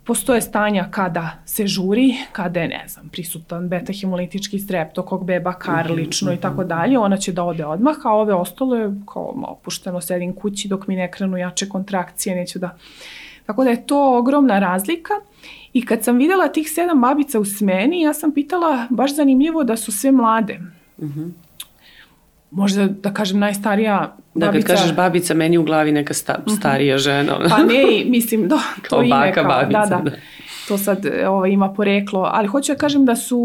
Postoje 0.06 0.42
stanja 0.42 0.88
kada 0.92 1.32
se 1.46 1.68
žuri, 1.68 2.14
kada 2.32 2.60
je, 2.60 2.68
ne 2.68 2.84
znam, 2.88 3.10
prisutan 3.10 3.70
beta-hemolitički 3.70 4.60
streptokok, 4.60 5.24
beba 5.24 5.54
karlično 5.54 6.32
-hmm. 6.32 6.38
i 6.38 6.42
tako 6.42 6.64
dalje, 6.64 7.00
ona 7.00 7.18
će 7.18 7.32
da 7.32 7.44
ode 7.44 7.66
odmah, 7.66 7.96
a 8.04 8.10
ove 8.10 8.34
ostalo 8.34 8.76
je 8.76 8.96
kao 9.14 9.34
opušteno 9.48 10.02
sedim 10.02 10.36
kući 10.36 10.68
dok 10.68 10.88
mi 10.88 10.96
ne 10.96 11.12
krenu 11.12 11.38
jače 11.38 11.70
kontrakcije, 11.70 12.36
neću 12.36 12.60
da... 12.60 12.78
Tako 13.46 13.64
da 13.64 13.70
je 13.70 13.88
to 13.88 14.18
ogromna 14.18 14.60
razlika. 14.60 15.14
I 15.74 15.86
kad 15.86 16.04
sam 16.04 16.18
videla 16.18 16.48
tih 16.48 16.72
sedam 16.72 17.02
babica 17.02 17.40
u 17.40 17.46
smeni, 17.46 18.02
ja 18.02 18.14
sam 18.14 18.34
pitala, 18.34 18.88
baš 18.90 19.16
zanimljivo 19.16 19.64
da 19.64 19.78
su 19.78 19.92
sve 19.92 20.12
mlade. 20.12 20.60
Mm 20.98 21.06
-hmm 21.06 21.32
možda 22.54 22.88
da 22.88 23.14
kažem 23.14 23.40
najstarija 23.40 24.16
da, 24.34 24.46
babica. 24.46 24.68
Da, 24.68 24.74
kad 24.74 24.78
kažeš 24.78 24.96
babica, 24.96 25.34
meni 25.34 25.58
u 25.58 25.64
glavi 25.64 25.92
neka 25.92 26.14
sta, 26.14 26.40
mhm. 26.48 26.56
starija 26.56 26.98
žena. 26.98 27.40
pa 27.50 27.58
ne, 27.58 28.04
mislim, 28.06 28.48
do, 28.48 28.56
to 28.90 28.90
kao 28.90 29.04
ime. 29.04 29.10
Baka, 29.10 29.32
kao, 29.32 29.44
babica, 29.44 29.86
da, 29.86 29.96
da. 30.04 30.10
da. 30.10 30.16
To 30.68 30.78
sad 30.78 31.06
ovaj, 31.28 31.50
ima 31.50 31.74
poreklo, 31.74 32.30
ali 32.34 32.48
hoću 32.48 32.72
da 32.72 32.78
kažem 32.78 33.06
da 33.06 33.16
su 33.16 33.38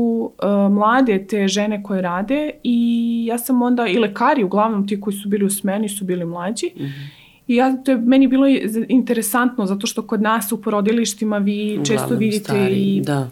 uh, 0.42 0.72
mlade 0.72 1.26
te 1.26 1.48
žene 1.48 1.82
koje 1.82 2.02
rade 2.02 2.50
i 2.62 3.24
ja 3.28 3.38
sam 3.38 3.62
onda, 3.62 3.86
i 3.86 3.98
lekari 3.98 4.44
uglavnom 4.44 4.88
ti 4.88 5.00
koji 5.00 5.14
su 5.14 5.28
bili 5.28 5.44
u 5.44 5.50
smeni 5.50 5.88
su 5.88 6.04
bili 6.04 6.24
mlađi 6.24 6.66
mm 6.76 6.82
-hmm. 6.82 7.27
I 7.48 7.54
ja, 7.54 7.76
to 7.76 7.90
je 7.90 7.96
meni 7.96 8.26
bilo 8.26 8.46
interesantno 8.88 9.66
zato 9.66 9.86
što 9.86 10.02
kod 10.02 10.22
nas 10.22 10.52
u 10.52 10.62
porodilištima 10.62 11.38
vi 11.38 11.64
Uglavnom 11.64 11.84
često 11.84 12.14
vidite 12.14 12.44
stari. 12.44 12.74
i 12.74 13.00
da, 13.00 13.28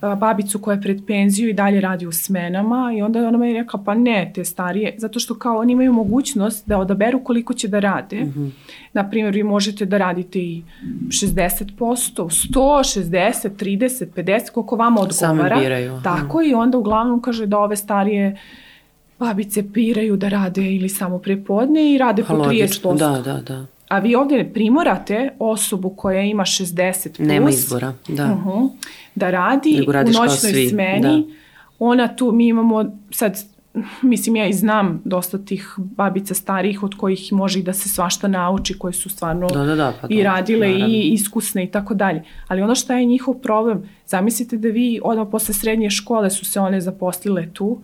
da. 0.00 0.14
babicu 0.14 0.58
koja 0.58 0.74
je 0.74 0.80
pred 0.80 1.02
penziju 1.06 1.48
i 1.48 1.52
dalje 1.52 1.80
radi 1.80 2.06
u 2.06 2.12
smenama 2.12 2.92
i 2.98 3.02
onda 3.02 3.28
ona 3.28 3.38
meni 3.38 3.52
rekla 3.52 3.82
pa 3.84 3.94
ne 3.94 4.32
te 4.34 4.44
starije 4.44 4.94
zato 4.98 5.18
što 5.20 5.38
kao 5.38 5.58
oni 5.58 5.72
imaju 5.72 5.92
mogućnost 5.92 6.68
da 6.68 6.78
odaberu 6.78 7.24
koliko 7.24 7.54
će 7.54 7.68
da 7.68 7.78
rade. 7.78 8.20
Mm 8.20 8.32
-hmm. 8.36 8.50
Naprimjer 8.92 9.34
vi 9.34 9.42
možete 9.42 9.86
da 9.86 9.98
radite 9.98 10.38
i 10.38 10.62
60%, 11.08 11.64
100, 11.78 12.50
60, 12.54 13.48
30, 13.56 14.06
50 14.16 14.50
koliko 14.50 14.76
vama 14.76 15.00
odgovara. 15.00 15.48
Same 15.48 15.60
biraju. 15.60 16.00
Tako 16.04 16.38
mm. 16.38 16.50
i 16.50 16.54
onda 16.54 16.78
uglavnom 16.78 17.22
kaže 17.22 17.46
da 17.46 17.58
ove 17.58 17.76
starije 17.76 18.36
babice 19.26 19.72
piraju 19.72 20.16
da 20.16 20.28
rade 20.28 20.74
ili 20.74 20.88
samo 20.88 21.18
prepodne 21.18 21.92
i 21.94 21.98
rade 21.98 22.24
po 22.24 22.34
30%. 22.34 22.98
Da, 22.98 23.22
da, 23.32 23.40
da. 23.40 23.66
A 23.88 23.98
vi 23.98 24.14
ovdje 24.14 24.52
primorate 24.52 25.30
osobu 25.38 25.90
koja 25.90 26.22
ima 26.22 26.42
60 26.42 27.16
plus. 27.16 27.28
Nema 27.28 27.50
izbora, 27.50 27.94
da. 28.08 28.24
Uh 28.24 28.44
-huh, 28.44 28.70
da 29.14 29.30
radi 29.30 29.86
u 29.88 29.92
noćnoj 29.92 30.68
smeni. 30.68 31.00
Da. 31.00 31.22
Ona 31.78 32.16
tu, 32.16 32.32
mi 32.32 32.48
imamo 32.48 32.84
sad 33.10 33.36
mislim 34.02 34.36
ja 34.36 34.46
i 34.46 34.52
znam 34.52 35.02
dosta 35.04 35.38
tih 35.38 35.74
babica 35.76 36.34
starih 36.34 36.82
od 36.82 36.94
kojih 36.94 37.32
može 37.32 37.58
i 37.58 37.62
da 37.62 37.72
se 37.72 37.88
svašta 37.88 38.28
nauči 38.28 38.78
koje 38.78 38.92
su 38.92 39.08
stvarno 39.08 39.48
da, 39.48 39.64
da, 39.64 39.74
da, 39.74 39.92
pa 40.00 40.06
i 40.10 40.22
radile 40.22 40.68
naravno. 40.68 40.94
i 40.94 41.00
iskusne 41.00 41.64
i 41.64 41.70
tako 41.70 41.94
dalje. 41.94 42.22
Ali 42.48 42.62
ono 42.62 42.74
što 42.74 42.92
je 42.92 43.04
njihov 43.04 43.34
problem, 43.34 43.90
zamislite 44.06 44.56
da 44.56 44.68
vi 44.68 45.00
odmah 45.04 45.28
posle 45.30 45.54
srednje 45.54 45.90
škole 45.90 46.30
su 46.30 46.44
se 46.44 46.60
one 46.60 46.80
zaposlile 46.80 47.48
tu, 47.52 47.80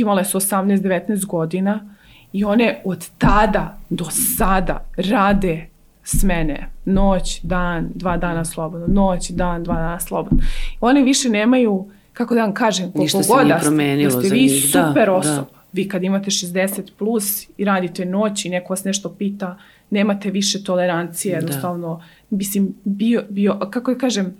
imale 0.00 0.24
su 0.24 0.40
18-19 0.40 1.26
godina 1.26 1.94
i 2.32 2.44
one 2.44 2.80
od 2.84 3.08
tada 3.18 3.78
do 3.90 4.04
sada 4.36 4.84
rade 4.96 5.66
smene, 6.04 6.70
noć, 6.84 7.40
dan, 7.42 7.90
dva 7.94 8.16
dana 8.16 8.44
slobodno, 8.44 8.86
noć, 8.88 9.30
dan, 9.30 9.62
dva 9.62 9.74
dana 9.74 10.00
slobodno. 10.00 10.38
One 10.80 11.02
više 11.02 11.28
nemaju, 11.28 11.90
kako 12.12 12.34
da 12.34 12.40
vam 12.40 12.54
kažem, 12.54 12.92
koliko 12.92 13.18
god 13.28 13.46
da 13.46 13.60
ste, 13.60 13.70
ste 14.10 14.34
vi 14.34 14.40
njih. 14.42 14.72
Da, 14.72 14.88
super 14.88 15.06
da, 15.06 15.12
osoba. 15.12 15.36
Da. 15.36 15.58
Vi 15.72 15.88
kad 15.88 16.04
imate 16.04 16.30
60 16.30 16.90
plus 16.98 17.48
i 17.56 17.64
radite 17.64 18.04
noć 18.04 18.44
i 18.44 18.50
neko 18.50 18.72
vas 18.72 18.84
nešto 18.84 19.08
pita, 19.08 19.58
nemate 19.90 20.30
više 20.30 20.64
tolerancije, 20.64 21.32
da. 21.32 21.38
jednostavno, 21.38 21.96
da. 22.30 22.36
mislim, 22.36 22.74
bio, 22.84 23.24
bio, 23.30 23.58
kako 23.70 23.92
da 23.92 23.98
kažem, 23.98 24.36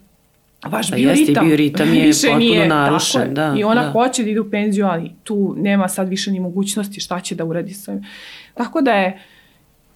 vaš 0.68 0.90
pa 0.90 0.96
bioritam, 0.96 1.46
bioritam 1.46 1.94
je 1.94 2.10
potpuno 2.12 2.38
nije, 2.38 2.68
narušen. 2.68 3.34
Da, 3.34 3.54
I 3.58 3.64
ona 3.64 3.82
da. 3.82 3.90
hoće 3.90 4.22
da 4.24 4.30
ide 4.30 4.40
u 4.40 4.50
penziju, 4.50 4.86
ali 4.86 5.10
tu 5.24 5.54
nema 5.58 5.88
sad 5.88 6.08
više 6.08 6.30
ni 6.30 6.40
mogućnosti 6.40 7.00
šta 7.00 7.20
će 7.20 7.34
da 7.34 7.44
uradi 7.44 7.74
sa 7.74 8.00
Tako 8.54 8.80
da 8.80 8.92
je 8.92 9.22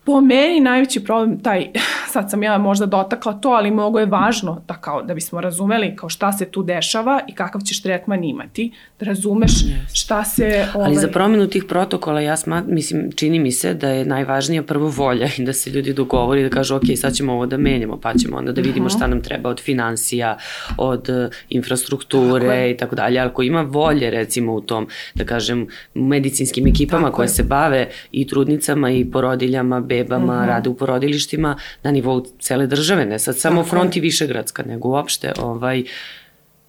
po 0.09 0.21
meni 0.21 0.61
najveći 0.61 1.05
problem 1.05 1.39
taj, 1.39 1.67
sad 2.13 2.31
sam 2.31 2.43
ja 2.43 2.59
možda 2.59 2.87
dotakla 2.87 3.33
to, 3.33 3.49
ali 3.49 3.71
mnogo 3.71 3.99
je 3.99 4.07
važno 4.07 4.63
da 4.69 4.75
kao 4.75 5.03
da 5.03 5.15
bismo 5.15 5.41
razumeli 5.41 5.97
kao 5.97 6.09
šta 6.09 6.33
se 6.33 6.45
tu 6.45 6.63
dešava 6.63 7.21
i 7.29 7.35
kakav 7.35 7.61
ćeš 7.61 7.83
tretman 7.83 8.25
imati, 8.25 8.73
da 9.01 9.07
razumeš 9.07 9.53
šta 9.93 10.25
se... 10.25 10.67
Ovaj... 10.75 10.87
Ali 10.87 10.95
za 10.95 11.01
ovaj, 11.01 11.13
promenu 11.13 11.47
tih 11.47 11.65
protokola 11.65 12.21
ja 12.21 12.37
smat, 12.37 12.65
mislim, 12.67 13.13
čini 13.13 13.39
mi 13.39 13.53
se 13.53 13.75
da 13.75 13.89
je 13.89 14.05
najvažnija 14.05 14.63
prvo 14.63 14.89
volja 14.89 15.29
i 15.39 15.45
da 15.45 15.53
se 15.53 15.71
ljudi 15.71 15.93
dogovori 15.93 16.43
da 16.43 16.49
kažu 16.49 16.77
ok, 16.77 16.85
sad 16.97 17.15
ćemo 17.15 17.33
ovo 17.33 17.47
da 17.47 17.57
menjamo, 17.57 18.01
pa 18.01 18.15
ćemo 18.15 18.37
onda 18.37 18.53
da 18.53 18.61
vidimo 18.61 18.87
uh 18.87 18.93
-huh. 18.93 18.97
šta 18.97 19.07
nam 19.07 19.23
treba 19.23 19.51
od 19.51 19.61
financija, 19.61 20.39
od 20.77 21.09
uh, 21.09 21.35
infrastrukture 21.49 22.71
i 22.71 22.77
tako 22.77 22.97
dalje, 22.97 23.21
ali 23.21 23.35
ko 23.35 23.43
ima 23.43 23.63
volje 23.63 24.11
recimo 24.11 24.55
u 24.55 24.61
tom, 24.61 24.89
da 25.15 25.25
kažem, 25.25 25.67
medicinskim 25.95 26.67
ekipama 26.67 27.07
tako 27.07 27.17
koje 27.17 27.25
je. 27.25 27.29
se 27.29 27.43
bave 27.43 27.89
i 28.13 28.27
trudnicama 28.27 28.91
i 28.91 29.05
porodiljama, 29.05 29.81
bebama, 30.05 30.35
uh 30.35 30.41
-huh. 30.41 30.47
rade 30.47 30.69
u 30.69 30.75
porodilištima 30.75 31.57
na 31.83 31.91
nivou 31.91 32.27
cele 32.41 32.67
države, 32.67 33.07
ne 33.07 33.19
sad 33.19 33.39
samo 33.39 33.57
Tako 33.63 33.69
fronti 33.69 34.01
Višegradska, 34.01 34.63
nego 34.63 34.89
uopšte 34.89 35.33
ovaj, 35.41 35.85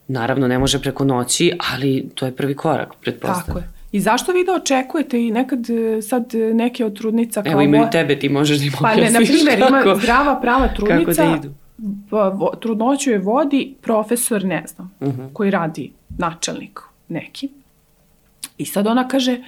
naravno 0.07 0.47
ne 0.47 0.59
može 0.59 0.79
preko 0.79 1.05
noći, 1.05 1.51
ali 1.73 2.09
to 2.15 2.25
je 2.25 2.35
prvi 2.35 2.55
korak, 2.55 2.89
pretpostavljam. 3.01 3.45
Tako 3.45 3.59
je. 3.59 3.69
I 3.91 3.99
zašto 3.99 4.31
vi 4.31 4.45
da 4.45 4.53
očekujete 4.53 5.21
i 5.21 5.31
nekad 5.31 5.69
e, 5.69 6.01
sad 6.01 6.33
neke 6.53 6.85
od 6.85 6.97
trudnica 6.97 7.43
kao... 7.43 7.51
Evo 7.51 7.61
imaju 7.61 7.87
tebe, 7.91 8.19
ti 8.19 8.29
možeš 8.29 8.57
da 8.57 8.65
im 8.65 8.71
Pa 8.81 8.95
ne, 8.95 9.09
na 9.09 9.19
primjer, 9.19 9.59
ima 9.69 9.95
zdrava 10.01 10.41
prava 10.41 10.67
trudnica, 10.67 11.23
kako 11.23 11.31
da 11.31 11.47
idu. 11.47 11.53
trudnoću 12.59 13.11
je 13.11 13.17
vodi 13.17 13.75
profesor, 13.81 14.45
ne 14.45 14.63
znam, 14.67 14.93
uh 14.99 15.07
mhm. 15.07 15.21
-huh. 15.21 15.33
koji 15.33 15.51
radi 15.51 15.91
načelnik 16.17 16.79
neki. 17.07 17.49
I 18.57 18.65
sad 18.65 18.87
ona 18.87 19.07
kaže, 19.07 19.31
uh, 19.31 19.45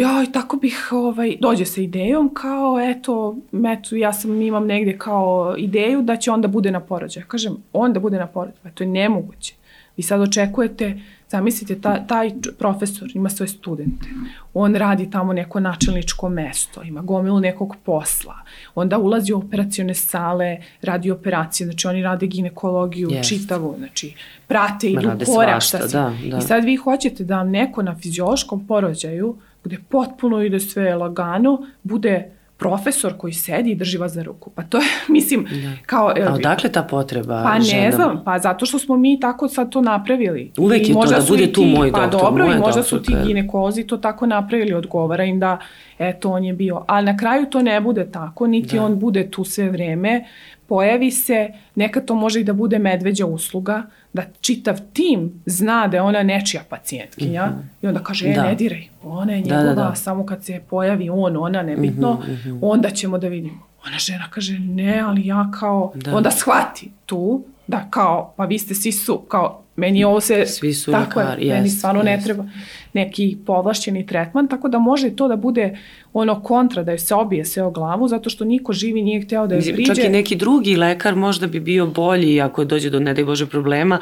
joj, 0.00 0.32
tako 0.32 0.56
bih, 0.56 0.88
ovaj, 0.92 1.36
dođe 1.40 1.64
sa 1.64 1.80
idejom 1.80 2.34
kao, 2.34 2.80
eto, 2.80 3.36
eto, 3.66 3.96
ja 3.96 4.12
sam, 4.12 4.42
imam 4.42 4.66
negde 4.66 4.98
kao 4.98 5.54
ideju 5.58 6.02
da 6.02 6.16
će 6.16 6.30
onda 6.30 6.48
bude 6.48 6.70
na 6.70 6.80
porođaju. 6.80 7.26
Kažem, 7.26 7.56
onda 7.72 8.00
bude 8.00 8.18
na 8.18 8.26
porođaju, 8.26 8.60
pa 8.62 8.70
to 8.70 8.84
je 8.84 8.88
nemoguće. 8.88 9.54
Vi 9.96 10.02
sad 10.02 10.20
očekujete, 10.20 11.00
zamislite, 11.28 11.80
ta, 11.80 12.06
taj 12.06 12.30
profesor 12.58 13.08
ima 13.14 13.30
svoje 13.30 13.48
studente, 13.48 14.06
on 14.54 14.74
radi 14.74 15.10
tamo 15.10 15.32
neko 15.32 15.60
načelničko 15.60 16.28
mesto, 16.28 16.82
ima 16.82 17.00
gomilu 17.00 17.40
nekog 17.40 17.76
posla, 17.84 18.34
onda 18.74 18.98
ulazi 18.98 19.32
u 19.32 19.38
operacione 19.38 19.94
sale, 19.94 20.58
radi 20.82 21.10
operacije, 21.10 21.66
znači 21.66 21.86
oni 21.86 22.02
rade 22.02 22.26
ginekologiju 22.26 23.08
yes. 23.08 23.28
čitavu, 23.28 23.74
znači 23.78 24.14
prate, 24.46 24.90
idu 24.90 25.10
korak 25.26 25.62
da, 25.92 26.12
da. 26.30 26.38
I 26.38 26.40
sad 26.40 26.64
vi 26.64 26.76
hoćete 26.76 27.24
da 27.24 27.36
vam 27.36 27.50
neko 27.50 27.82
na 27.82 27.94
fiziološkom 27.94 28.66
porođaju 28.66 29.36
gde 29.64 29.78
potpuno 29.88 30.42
ide 30.42 30.60
sve 30.60 30.94
lagano, 30.94 31.66
bude 31.82 32.30
profesor 32.58 33.14
koji 33.18 33.32
sedi 33.32 33.70
i 33.70 33.74
drži 33.74 33.98
vas 33.98 34.12
za 34.12 34.22
ruku. 34.22 34.50
Pa 34.50 34.62
to 34.62 34.78
je, 34.78 34.84
mislim, 35.08 35.44
da. 35.44 35.72
kao... 35.86 36.12
A 36.28 36.34
odakle 36.34 36.72
ta 36.72 36.82
potreba 36.82 37.42
Pa 37.42 37.58
ne 37.58 37.64
ženama? 37.64 37.90
znam, 37.90 38.22
pa 38.24 38.38
zato 38.38 38.66
što 38.66 38.78
smo 38.78 38.96
mi 38.96 39.20
tako 39.20 39.48
sad 39.48 39.70
to 39.70 39.80
napravili. 39.80 40.52
Uvek 40.58 40.88
I 40.88 40.90
je 40.90 40.94
to 40.94 41.06
da 41.06 41.20
bude 41.28 41.52
tu 41.52 41.62
moj 41.62 41.92
pa 41.92 42.00
doktor. 42.00 42.20
Pa 42.20 42.26
dobro, 42.26 42.44
i 42.54 42.58
možda 42.58 42.82
su 42.82 43.02
ti 43.02 43.14
ginekolozi 43.26 43.86
to 43.86 43.96
tako 43.96 44.26
napravili, 44.26 44.74
odgovara 44.74 45.24
im 45.24 45.40
da, 45.40 45.58
eto, 45.98 46.30
on 46.30 46.44
je 46.44 46.52
bio. 46.52 46.84
Ali 46.86 47.06
na 47.06 47.16
kraju 47.16 47.46
to 47.46 47.62
ne 47.62 47.80
bude 47.80 48.10
tako, 48.10 48.46
niti 48.46 48.76
da. 48.76 48.84
on 48.84 48.98
bude 48.98 49.30
tu 49.30 49.44
sve 49.44 49.70
vreme. 49.70 50.24
Pojavi 50.68 51.10
se, 51.10 51.52
nekad 51.74 52.04
to 52.04 52.14
može 52.14 52.40
i 52.40 52.44
da 52.44 52.52
bude 52.52 52.78
medveđa 52.78 53.26
usluga, 53.26 53.82
da 54.12 54.22
čitav 54.40 54.80
tim 54.92 55.42
zna 55.46 55.88
da 55.88 55.96
je 55.96 56.02
ona 56.02 56.22
nečija 56.22 56.62
pacijentkinja 56.68 57.46
mm 57.46 57.50
-hmm. 57.50 57.84
i 57.84 57.86
onda 57.86 58.02
kaže, 58.02 58.28
e, 58.28 58.34
da. 58.34 58.42
ne 58.42 58.54
diraj, 58.54 58.88
ona 59.02 59.32
je 59.32 59.40
njegova, 59.40 59.62
da, 59.62 59.74
da, 59.74 59.88
da. 59.88 59.94
samo 59.94 60.26
kad 60.26 60.44
se 60.44 60.60
pojavi 60.70 61.10
on, 61.10 61.36
ona, 61.36 61.62
nebitno, 61.62 62.14
mm 62.14 62.32
-hmm, 62.44 62.58
onda 62.62 62.90
ćemo 62.90 63.18
da 63.18 63.28
vidimo. 63.28 63.68
Ona 63.86 63.98
žena 63.98 64.24
kaže, 64.30 64.58
ne, 64.58 65.00
ali 65.00 65.26
ja 65.26 65.50
kao, 65.60 65.92
da. 65.94 66.16
onda 66.16 66.30
shvati 66.30 66.90
tu 67.06 67.44
Da, 67.68 67.86
kao, 67.90 68.34
pa 68.36 68.44
vi 68.44 68.58
ste 68.58 68.74
svi 68.74 68.92
su, 68.92 69.18
kao, 69.18 69.64
meni 69.76 70.04
ovo 70.04 70.20
se... 70.20 70.46
Svi 70.46 70.74
su 70.74 70.92
tako 70.92 71.20
lekari, 71.20 71.46
je, 71.46 71.54
meni 71.54 71.66
jest, 71.66 71.78
stvarno 71.78 72.02
ne 72.02 72.12
jest. 72.12 72.24
treba 72.24 72.44
neki 72.92 73.38
povlašćeni 73.46 74.06
tretman, 74.06 74.48
tako 74.48 74.68
da 74.68 74.78
može 74.78 75.16
to 75.16 75.28
da 75.28 75.36
bude 75.36 75.78
ono 76.12 76.42
kontra, 76.42 76.82
da 76.82 76.92
joj 76.92 76.98
se 76.98 77.14
obije 77.14 77.44
sve 77.44 77.62
o 77.62 77.70
glavu, 77.70 78.08
zato 78.08 78.30
što 78.30 78.44
niko 78.44 78.72
živi 78.72 79.02
nije 79.02 79.20
hteo 79.20 79.46
da 79.46 79.54
joj 79.54 79.58
Mislim, 79.58 79.74
priđe. 79.74 79.94
čak 79.94 80.04
i 80.04 80.08
neki 80.08 80.36
drugi 80.36 80.76
lekar 80.76 81.14
možda 81.14 81.46
bi 81.46 81.60
bio 81.60 81.86
bolji 81.86 82.40
ako 82.40 82.64
dođe 82.64 82.90
do, 82.90 83.00
ne 83.00 83.14
daj 83.14 83.24
Bože, 83.24 83.46
problema. 83.46 84.00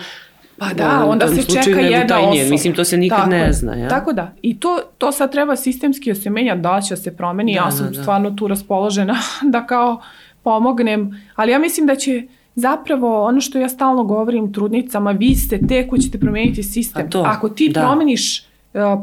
Pa 0.58 0.74
da, 0.74 1.04
u 1.06 1.10
onda 1.10 1.28
se 1.28 1.42
čeka 1.42 1.80
jedna 1.80 2.20
osoba. 2.20 2.50
Mislim, 2.50 2.74
to 2.74 2.84
se 2.84 2.96
nikad 2.96 3.18
Tako 3.18 3.30
ne 3.30 3.52
zna, 3.52 3.74
ja? 3.74 3.88
Tako 3.88 4.12
da, 4.12 4.32
i 4.42 4.60
to, 4.60 4.80
to 4.98 5.12
sad 5.12 5.32
treba 5.32 5.56
sistemski 5.56 6.10
da 6.10 6.20
se 6.20 6.30
menja, 6.30 6.54
da 6.54 6.80
će 6.80 6.94
da 6.94 7.00
se 7.00 7.16
promeni, 7.16 7.54
Da, 7.54 7.58
ja 7.58 7.64
da, 7.64 7.70
sam 7.70 7.92
da. 7.92 8.02
stvarno 8.02 8.30
tu 8.30 8.48
raspoložena 8.48 9.16
da 9.52 9.66
kao 9.66 10.02
pomognem, 10.42 11.24
ali 11.34 11.52
ja 11.52 11.58
mislim 11.58 11.86
da 11.86 11.96
će 11.96 12.22
zapravo 12.56 13.22
ono 13.22 13.40
što 13.40 13.58
ja 13.58 13.68
stalno 13.68 14.04
govorim 14.04 14.52
trudnicama, 14.52 15.10
vi 15.10 15.34
ste 15.34 15.58
te 15.58 15.88
koji 15.88 16.00
ćete 16.00 16.18
promeniti 16.20 16.62
sistem. 16.62 17.10
To, 17.10 17.22
Ako 17.22 17.48
ti 17.48 17.68
da. 17.68 17.80
promeniš 17.80 18.40
uh, 18.40 18.46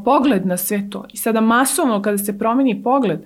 pogled 0.06 0.46
na 0.46 0.58
sve 0.58 0.90
to 0.90 1.06
i 1.14 1.18
sada 1.18 1.42
masovno 1.42 2.02
kada 2.02 2.18
se 2.18 2.38
promeni 2.40 2.84
pogled, 2.84 3.20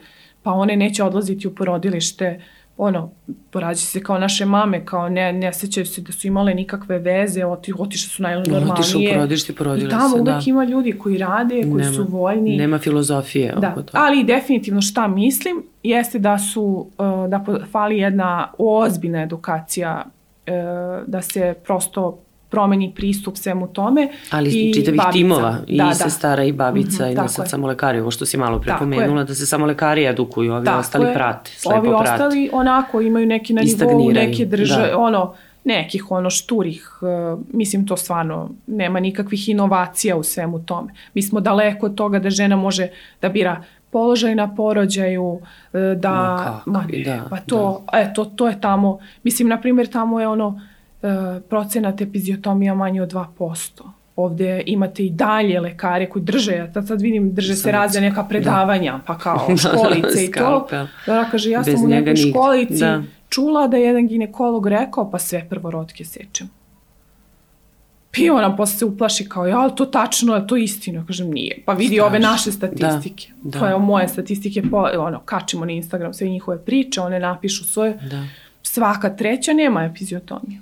pa 0.44 0.52
one 0.52 0.76
neće 0.76 1.04
odlaziti 1.04 1.48
u 1.48 1.56
porodilište, 1.56 2.42
ono, 2.78 3.12
porađi 3.52 3.82
se 3.82 4.04
kao 4.04 4.20
naše 4.20 4.46
mame, 4.46 4.86
kao 4.86 5.10
ne, 5.10 5.34
ne 5.34 5.54
sećaju 5.54 5.86
se 5.86 6.02
da 6.02 6.12
su 6.12 6.28
imale 6.28 6.54
nikakve 6.54 7.00
veze, 7.00 7.46
oti, 7.46 7.74
otišle 7.80 8.10
su 8.10 8.24
najnormalnije. 8.24 8.72
Otišle 8.74 9.00
u 9.02 9.14
porodilište, 9.14 9.52
I 9.52 9.56
porodile 9.56 9.90
tamo 9.90 10.10
se, 10.10 10.16
uvek 10.16 10.26
da. 10.26 10.42
ima 10.46 10.64
ljudi 10.64 10.92
koji 10.92 11.18
rade, 11.18 11.62
koji 11.62 11.84
Nema- 11.84 11.94
su 11.94 12.04
voljni. 12.04 12.58
Nema 12.58 12.78
filozofije 12.78 13.54
Da, 13.58 13.72
oko 13.72 13.82
toga. 13.82 14.00
ali 14.02 14.24
definitivno 14.24 14.82
šta 14.82 15.08
mislim 15.08 15.64
jeste 15.84 16.20
da 16.20 16.38
su, 16.40 16.64
uh, 16.98 17.06
da 17.30 17.44
fali 17.72 17.98
jedna 17.98 18.52
ozbiljna 18.58 19.22
edukacija, 19.22 20.06
da 21.08 21.22
se 21.22 21.56
prosto 21.64 22.20
promeni 22.50 22.94
pristup 22.96 23.38
svemu 23.38 23.68
tome. 23.68 24.08
Ali 24.32 24.50
i 24.52 24.74
čitavih 24.74 24.98
babica. 24.98 25.12
timova, 25.14 25.58
i 25.68 25.78
Da, 25.78 25.84
da. 25.86 25.94
sestara 25.94 26.44
i 26.44 26.52
babica 26.52 27.04
Mhm, 27.04 27.12
i 27.12 27.16
ne 27.16 27.28
sad 27.28 27.46
je. 27.46 27.50
samo 27.50 27.68
lekari, 27.68 28.00
ovo 28.00 28.12
što 28.12 28.26
si 28.26 28.38
malo 28.38 28.60
prepomenula, 28.60 29.24
da 29.24 29.36
se 29.36 29.46
samo 29.46 29.66
lekari 29.66 30.06
edukuju, 30.06 30.54
ovi 30.54 30.66
Tako 30.66 30.80
ostali 30.80 31.06
je. 31.06 31.14
prate, 31.14 31.52
slepo 31.52 31.80
Ovi 31.80 31.90
prate. 31.90 32.12
ostali 32.14 32.50
onako 32.54 33.02
imaju 33.02 33.26
neki 33.26 33.54
na 33.54 33.62
nivou, 33.62 34.12
neke 34.12 34.46
drže, 34.46 34.82
da. 34.82 34.98
ono, 34.98 35.34
nekih 35.66 36.12
ono 36.12 36.30
šturih, 36.30 36.98
uh, 37.02 37.10
mislim 37.52 37.88
to 37.88 37.98
stvarno 37.98 38.50
nema 38.68 39.00
nikakvih 39.00 39.50
inovacija 39.50 40.16
u 40.16 40.24
svemu 40.24 40.60
tome. 40.60 40.94
Mi 41.14 41.22
smo 41.22 41.40
daleko 41.40 41.86
od 41.86 41.96
toga 41.96 42.20
da 42.20 42.30
žena 42.30 42.56
može 42.56 42.88
da 43.22 43.30
bira 43.30 43.64
položaj 43.92 44.36
na 44.36 44.56
porođaju, 44.56 45.40
e, 45.74 45.80
da... 45.96 46.62
Ma 46.66 46.80
kakvi, 46.80 47.04
da, 47.04 47.26
pa 47.30 47.38
to, 47.38 47.86
eto, 47.94 48.26
to 48.26 48.48
je 48.48 48.62
tamo, 48.62 49.00
mislim, 49.24 49.48
na 49.48 49.62
primjer, 49.62 49.88
tamo 49.88 50.20
je 50.20 50.28
ono 50.28 50.62
e, 51.02 51.08
procenat 51.50 52.02
epiziotomija 52.02 52.74
manje 52.76 53.02
od 53.02 53.14
2%. 53.14 53.82
Ovde 54.16 54.64
imate 54.66 55.04
i 55.06 55.10
dalje 55.10 55.60
lekare 55.60 56.10
koji 56.10 56.24
drže, 56.24 56.52
ja 56.52 56.74
sad, 56.74 56.88
sad 56.88 57.02
vidim, 57.02 57.34
drže 57.34 57.56
se 57.56 57.62
Samo- 57.62 57.72
razne 57.72 58.02
neka 58.02 58.24
predavanja, 58.24 59.00
pa 59.06 59.18
kao 59.18 59.46
Da, 59.50 59.58
školice 59.58 60.26
i 60.26 60.32
to. 60.32 60.68
Da, 61.06 61.26
kaže, 61.32 61.50
ja 61.50 61.62
Bez 61.66 61.76
sam 61.76 61.86
u 61.86 61.88
nekoj 61.88 62.16
školici 62.16 62.80
Da. 62.80 63.02
čula 63.30 63.68
da 63.68 63.78
je 63.78 63.84
jedan 63.84 64.08
ginekolog 64.08 64.68
rekao, 64.68 65.12
pa 65.12 65.20
sve 65.20 65.46
prvorodke 65.50 66.06
sečem. 66.06 66.50
I 68.18 68.30
ona 68.30 68.56
posle 68.56 68.78
se 68.78 68.86
uplaši 68.86 69.30
kao, 69.30 69.48
ja, 69.48 69.70
to 69.70 69.86
tačno, 69.86 70.36
je 70.36 70.48
to 70.48 70.58
istina. 70.58 71.04
Kažem, 71.08 71.30
nije. 71.30 71.62
Pa 71.66 71.74
vidi 71.74 72.00
ove 72.00 72.10
Strašno. 72.10 72.30
naše 72.32 72.52
statistike. 72.52 73.28
Da, 73.36 73.50
da. 73.52 73.60
To 73.60 73.68
je 73.68 73.78
moje 73.78 74.08
statistike, 74.08 74.62
po, 74.62 74.88
ono, 74.98 75.20
kačimo 75.20 75.66
na 75.66 75.72
Instagram 75.72 76.14
sve 76.14 76.28
njihove 76.28 76.58
priče, 76.58 77.02
one 77.02 77.20
napišu 77.20 77.64
svoje. 77.64 77.94
Da. 77.94 78.24
Svaka 78.64 79.10
treća 79.10 79.54
nema 79.54 79.84
epiziotomiju. 79.84 80.60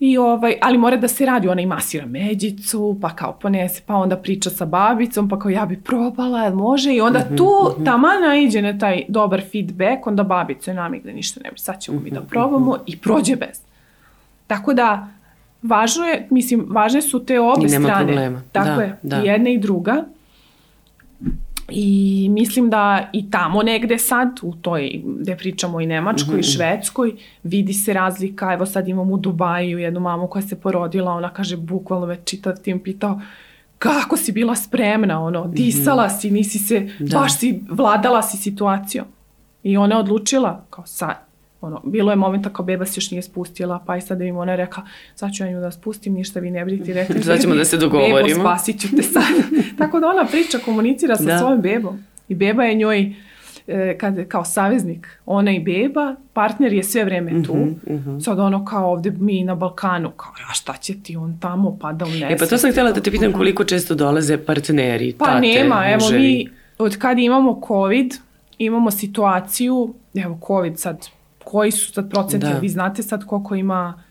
I 0.00 0.18
ovaj, 0.18 0.54
ali 0.62 0.78
mora 0.78 0.96
da 0.96 1.08
se 1.08 1.26
radi, 1.26 1.48
ona 1.48 1.60
i 1.60 1.66
masira 1.66 2.06
međicu, 2.06 2.98
pa 3.00 3.10
kao 3.10 3.32
ponese, 3.32 3.82
pa 3.86 3.94
onda 3.94 4.16
priča 4.16 4.50
sa 4.50 4.64
babicom, 4.64 5.28
pa 5.28 5.38
kao 5.38 5.50
ja 5.50 5.66
bi 5.66 5.76
probala, 5.76 6.42
jel 6.42 6.54
može? 6.54 6.94
I 6.94 7.00
onda 7.00 7.18
Mhm, 7.20 7.36
tu 7.36 7.50
tama 7.84 8.08
naiđe 8.20 8.62
na 8.62 8.78
taj 8.78 9.02
dobar 9.08 9.42
feedback, 9.52 10.06
onda 10.06 10.22
babica 10.22 10.70
je 10.70 10.74
namigne, 10.74 11.12
ništa 11.12 11.40
ne 11.44 11.50
bi, 11.50 11.58
sad 11.58 11.80
ćemo 11.80 12.00
mi 12.00 12.10
da 12.10 12.20
Mhm, 12.20 12.28
probamo 12.28 12.76
i 12.86 12.98
prođe 12.98 13.36
bez. 13.36 13.60
Tako 14.46 14.74
da, 14.74 15.08
važno 15.62 16.04
je, 16.04 16.26
mislim, 16.30 16.66
važne 16.68 17.02
su 17.02 17.20
te 17.20 17.40
obe 17.40 17.62
I 17.62 17.68
nema 17.68 17.84
strane. 17.84 18.06
problema. 18.06 18.42
Tako 18.52 18.68
Da, 18.68 18.82
je, 18.82 18.96
da. 19.02 19.16
i 19.16 19.26
jedna 19.26 19.50
i 19.50 19.58
druga. 19.58 20.04
I 21.68 22.28
mislim 22.30 22.70
da 22.70 23.10
i 23.12 23.30
tamo 23.30 23.62
negde 23.62 23.98
sad, 23.98 24.28
u 24.42 24.54
toj, 24.54 24.90
gde 25.06 25.36
pričamo 25.36 25.80
i 25.80 25.86
Nemačkoj 25.86 26.30
Mhm, 26.30 26.40
i 26.40 26.44
Švedskoj, 26.44 27.12
vidi 27.42 27.72
se 27.72 27.92
razlika. 27.92 28.52
Evo 28.52 28.66
sad 28.66 28.88
imamo 28.88 29.14
u 29.14 29.18
Dubaju 29.18 29.78
jednu 29.78 30.00
mamu 30.00 30.26
koja 30.26 30.42
se 30.42 30.56
porodila, 30.56 31.12
ona 31.12 31.28
kaže, 31.30 31.56
bukvalno 31.56 32.06
već 32.06 32.18
čitav 32.24 32.56
tim 32.56 32.80
pitao, 32.80 33.20
kako 33.78 34.16
si 34.16 34.32
bila 34.32 34.56
spremna, 34.56 35.20
ono, 35.20 35.46
disala 35.46 36.10
si, 36.10 36.30
nisi 36.30 36.58
se, 36.58 36.80
Mhm. 36.80 37.04
Da. 37.04 37.18
baš 37.18 37.38
si, 37.38 37.62
vladala 37.68 38.22
si 38.22 38.36
situacijom. 38.36 39.06
I 39.62 39.76
ona 39.76 39.94
je 39.94 40.00
odlučila, 40.00 40.64
kao 40.70 40.86
sad, 40.86 41.16
ono, 41.62 41.80
bilo 41.84 42.12
je 42.12 42.16
momenta 42.16 42.50
kao 42.50 42.64
beba 42.64 42.84
se 42.86 42.92
još 42.96 43.10
nije 43.10 43.22
spustila, 43.22 43.84
pa 43.86 43.96
i 43.96 44.00
sad 44.00 44.20
im 44.20 44.36
ona 44.36 44.52
je 44.52 44.56
rekla, 44.56 44.82
sad 45.14 45.32
ću 45.32 45.44
ja 45.44 45.50
nju 45.50 45.60
da 45.60 45.70
spustim, 45.70 46.14
ništa 46.14 46.40
vi 46.40 46.50
ne 46.50 46.64
brinite, 46.64 46.92
rekli, 46.94 47.22
Sad 47.22 47.40
ćemo 47.40 47.54
da 47.54 47.64
se 47.64 47.76
dogovorimo. 47.76 48.16
Bebo, 48.28 48.40
spasit 48.40 48.80
ću 48.80 48.96
te 48.96 49.02
sad. 49.02 49.24
Tako 49.78 50.00
da 50.00 50.06
ona 50.06 50.24
priča, 50.24 50.58
komunicira 50.58 51.16
sa 51.16 51.24
Da. 51.24 51.38
svojom 51.38 51.60
bebom. 51.60 52.04
I 52.28 52.34
beba 52.34 52.64
je 52.64 52.74
njoj 52.74 53.12
e, 53.66 53.98
kad, 53.98 54.28
kao 54.28 54.44
saveznik, 54.44 55.08
ona 55.26 55.52
i 55.52 55.60
beba, 55.60 56.14
partner 56.32 56.72
je 56.72 56.82
sve 56.82 57.04
vreme 57.04 57.42
tu. 57.42 57.54
Mhm, 57.90 58.18
Sad 58.18 58.38
ono 58.38 58.64
kao 58.64 58.92
ovde 58.92 59.10
mi 59.10 59.44
na 59.44 59.54
Balkanu, 59.54 60.10
kao 60.10 60.32
a 60.50 60.54
šta 60.54 60.72
će 60.72 60.94
ti 61.02 61.16
on 61.16 61.38
tamo 61.40 61.78
pada 61.78 62.04
u 62.04 62.08
nesvest. 62.08 62.32
E 62.32 62.36
pa 62.36 62.46
to 62.46 62.58
sam 62.58 62.70
htjela 62.70 62.92
da 62.92 63.00
te 63.00 63.10
pitam 63.10 63.32
koliko 63.32 63.64
često 63.64 63.94
dolaze 63.94 64.38
partneri, 64.38 65.14
Pa 65.18 65.24
tate, 65.24 65.40
nema, 65.40 65.84
evo 65.88 66.10
mi 66.10 66.48
od 66.78 66.96
kad 66.98 67.18
imamo 67.18 67.60
COVID, 67.68 68.14
imamo 68.58 68.90
situaciju, 68.90 69.94
evo 70.14 70.38
COVID 70.46 70.78
sad, 70.78 71.06
koji 71.44 71.70
su 71.70 71.92
sad 71.92 72.10
procenti, 72.10 72.46
Da. 72.46 72.52
vi 72.52 72.68
znate 72.68 73.02
sad 73.02 73.24
koliko 73.24 73.54
ima 73.54 74.02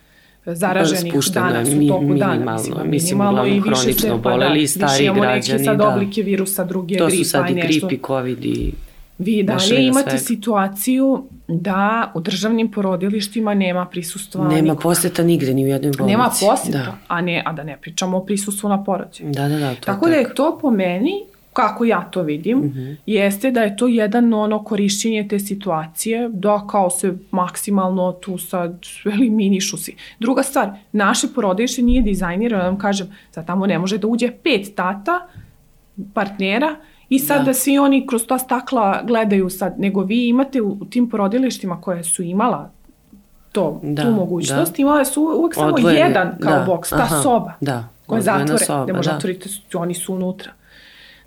e, 0.45 0.55
zaraženih 0.55 1.13
Spušteno 1.13 1.47
je, 1.47 1.53
danas 1.53 1.69
u 1.69 1.87
toku 1.87 2.05
dana. 2.05 2.33
minimalno, 2.33 2.51
mislim, 2.53 2.89
minimalno 2.89 3.31
uglavnom 3.31 3.47
i 3.49 3.59
više 3.59 3.81
hronično 3.81 3.93
se, 4.09 4.23
pa 4.23 4.37
da, 4.37 4.47
više 4.87 5.03
imamo 5.03 5.21
građani, 5.21 5.53
neke 5.53 5.63
sad 5.63 5.77
da. 5.77 5.87
oblike 5.87 6.21
virusa, 6.23 6.63
drugi 6.63 6.93
je 6.93 6.97
To 6.97 7.09
su 7.09 7.23
sad 7.23 7.49
i 7.49 7.53
nešto. 7.53 7.87
grip 7.87 7.99
i 7.99 8.05
covid 8.07 8.45
i... 8.45 8.71
Vi 9.19 9.43
dalje 9.43 9.59
imate 9.79 10.09
svega. 10.09 10.17
situaciju 10.17 11.23
da 11.47 12.11
u 12.15 12.21
državnim 12.21 12.71
porodilištima 12.71 13.53
nema 13.53 13.85
prisustva 13.85 14.43
Nema 14.43 14.61
nikog. 14.61 14.81
poseta 14.81 15.23
nigde, 15.23 15.53
ni 15.53 15.63
u 15.63 15.67
jednoj 15.67 15.91
bolnici. 15.91 16.11
Nema 16.11 16.29
poseta, 16.41 16.77
Da, 16.77 16.97
a, 17.07 17.21
ne, 17.21 17.43
a 17.45 17.53
da 17.53 17.63
ne 17.63 17.77
pričamo 17.77 18.17
o 18.17 18.25
prisustvu 18.25 18.69
na 18.69 18.83
porođaju. 18.83 19.31
da, 19.31 19.47
da, 19.49 19.57
da 19.57 19.69
to 19.71 19.81
Tako 19.81 20.07
da 20.07 20.15
je 20.15 20.33
to 20.35 20.57
po 20.57 20.71
meni, 20.71 21.11
kako 21.53 21.85
ja 21.85 22.01
to 22.01 22.21
vidim, 22.21 22.57
Mhm. 22.59 22.91
jeste 23.05 23.51
da 23.51 23.61
je 23.61 23.77
to 23.77 23.87
jedan 23.87 24.33
ono 24.33 24.63
korišćenje 24.63 25.27
te 25.27 25.39
situacije, 25.39 26.29
da 26.29 26.67
kao 26.67 26.89
se 26.89 27.13
maksimalno 27.31 28.11
tu 28.11 28.37
sad 28.37 28.79
eliminišu 29.13 29.77
si. 29.77 29.95
Druga 30.19 30.43
stvar, 30.43 30.69
naše 30.91 31.27
porodilište 31.35 31.81
nije 31.81 32.01
dizajnirano, 32.01 32.63
da 32.63 32.69
vam 32.69 32.77
kažem, 32.79 33.07
sad 33.31 33.47
tamo 33.47 33.65
ne 33.67 33.79
može 33.79 33.97
da 33.97 34.07
uđe 34.07 34.31
pet 34.43 34.75
tata, 34.75 35.27
partnera, 36.13 36.75
i 37.09 37.19
sad 37.19 37.37
da. 37.37 37.43
Da. 37.43 37.45
da 37.45 37.53
svi 37.53 37.77
oni 37.79 38.07
kroz 38.07 38.25
ta 38.27 38.37
stakla 38.37 39.01
gledaju 39.03 39.49
sad, 39.49 39.79
nego 39.79 40.01
vi 40.01 40.27
imate 40.27 40.61
u, 40.61 40.77
u 40.81 40.85
tim 40.85 41.09
porodilištima 41.09 41.81
koje 41.81 42.03
su 42.03 42.23
imala 42.23 42.71
to, 43.51 43.79
Da, 43.83 44.03
tu 44.03 44.11
mogućnost, 44.11 44.79
imale 44.79 45.05
su 45.05 45.21
uvek 45.37 45.55
samo 45.55 45.67
Odvojeni, 45.67 45.99
jedan 45.99 46.37
kao 46.39 46.59
da, 46.59 46.65
boks, 46.65 46.89
ta 46.89 46.95
aha, 46.95 47.21
soba 47.21 47.53
da, 47.61 47.87
koja 48.05 48.17
je 48.17 48.21
odvojena 48.21 48.45
zatvore, 48.47 48.65
soba, 48.65 48.85
ne 48.85 48.93
može 48.93 49.09
da. 49.09 49.15
otvoriti, 49.15 49.49
oni 49.73 49.93
su 49.93 50.13
unutra. 50.13 50.51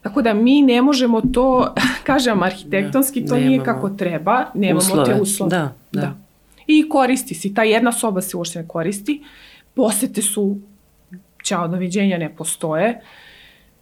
Tako 0.05 0.23
da 0.23 0.35
mi 0.35 0.63
ne 0.63 0.83
možemo 0.83 1.21
to, 1.21 1.75
kažem, 2.09 2.43
arhitektonski 2.43 3.27
to 3.27 3.37
nije 3.37 3.49
nemamo 3.51 3.65
kako 3.65 3.91
treba, 3.91 4.45
nemamo 4.55 4.79
uslove, 4.79 5.05
te 5.05 5.21
uslove. 5.21 5.51
da, 5.51 5.73
da. 5.93 6.15
I 6.67 6.89
koristi 6.89 7.35
se, 7.35 7.55
ta 7.55 7.63
jedna 7.63 7.93
soba 7.93 8.21
se 8.21 8.37
uopšte 8.37 8.59
ne 8.59 8.69
koristi, 8.69 9.23
posete 9.75 10.23
su, 10.23 10.59
ćao, 11.45 11.69
doviđenja, 11.69 12.19
ne 12.19 12.37
postoje, 12.37 13.01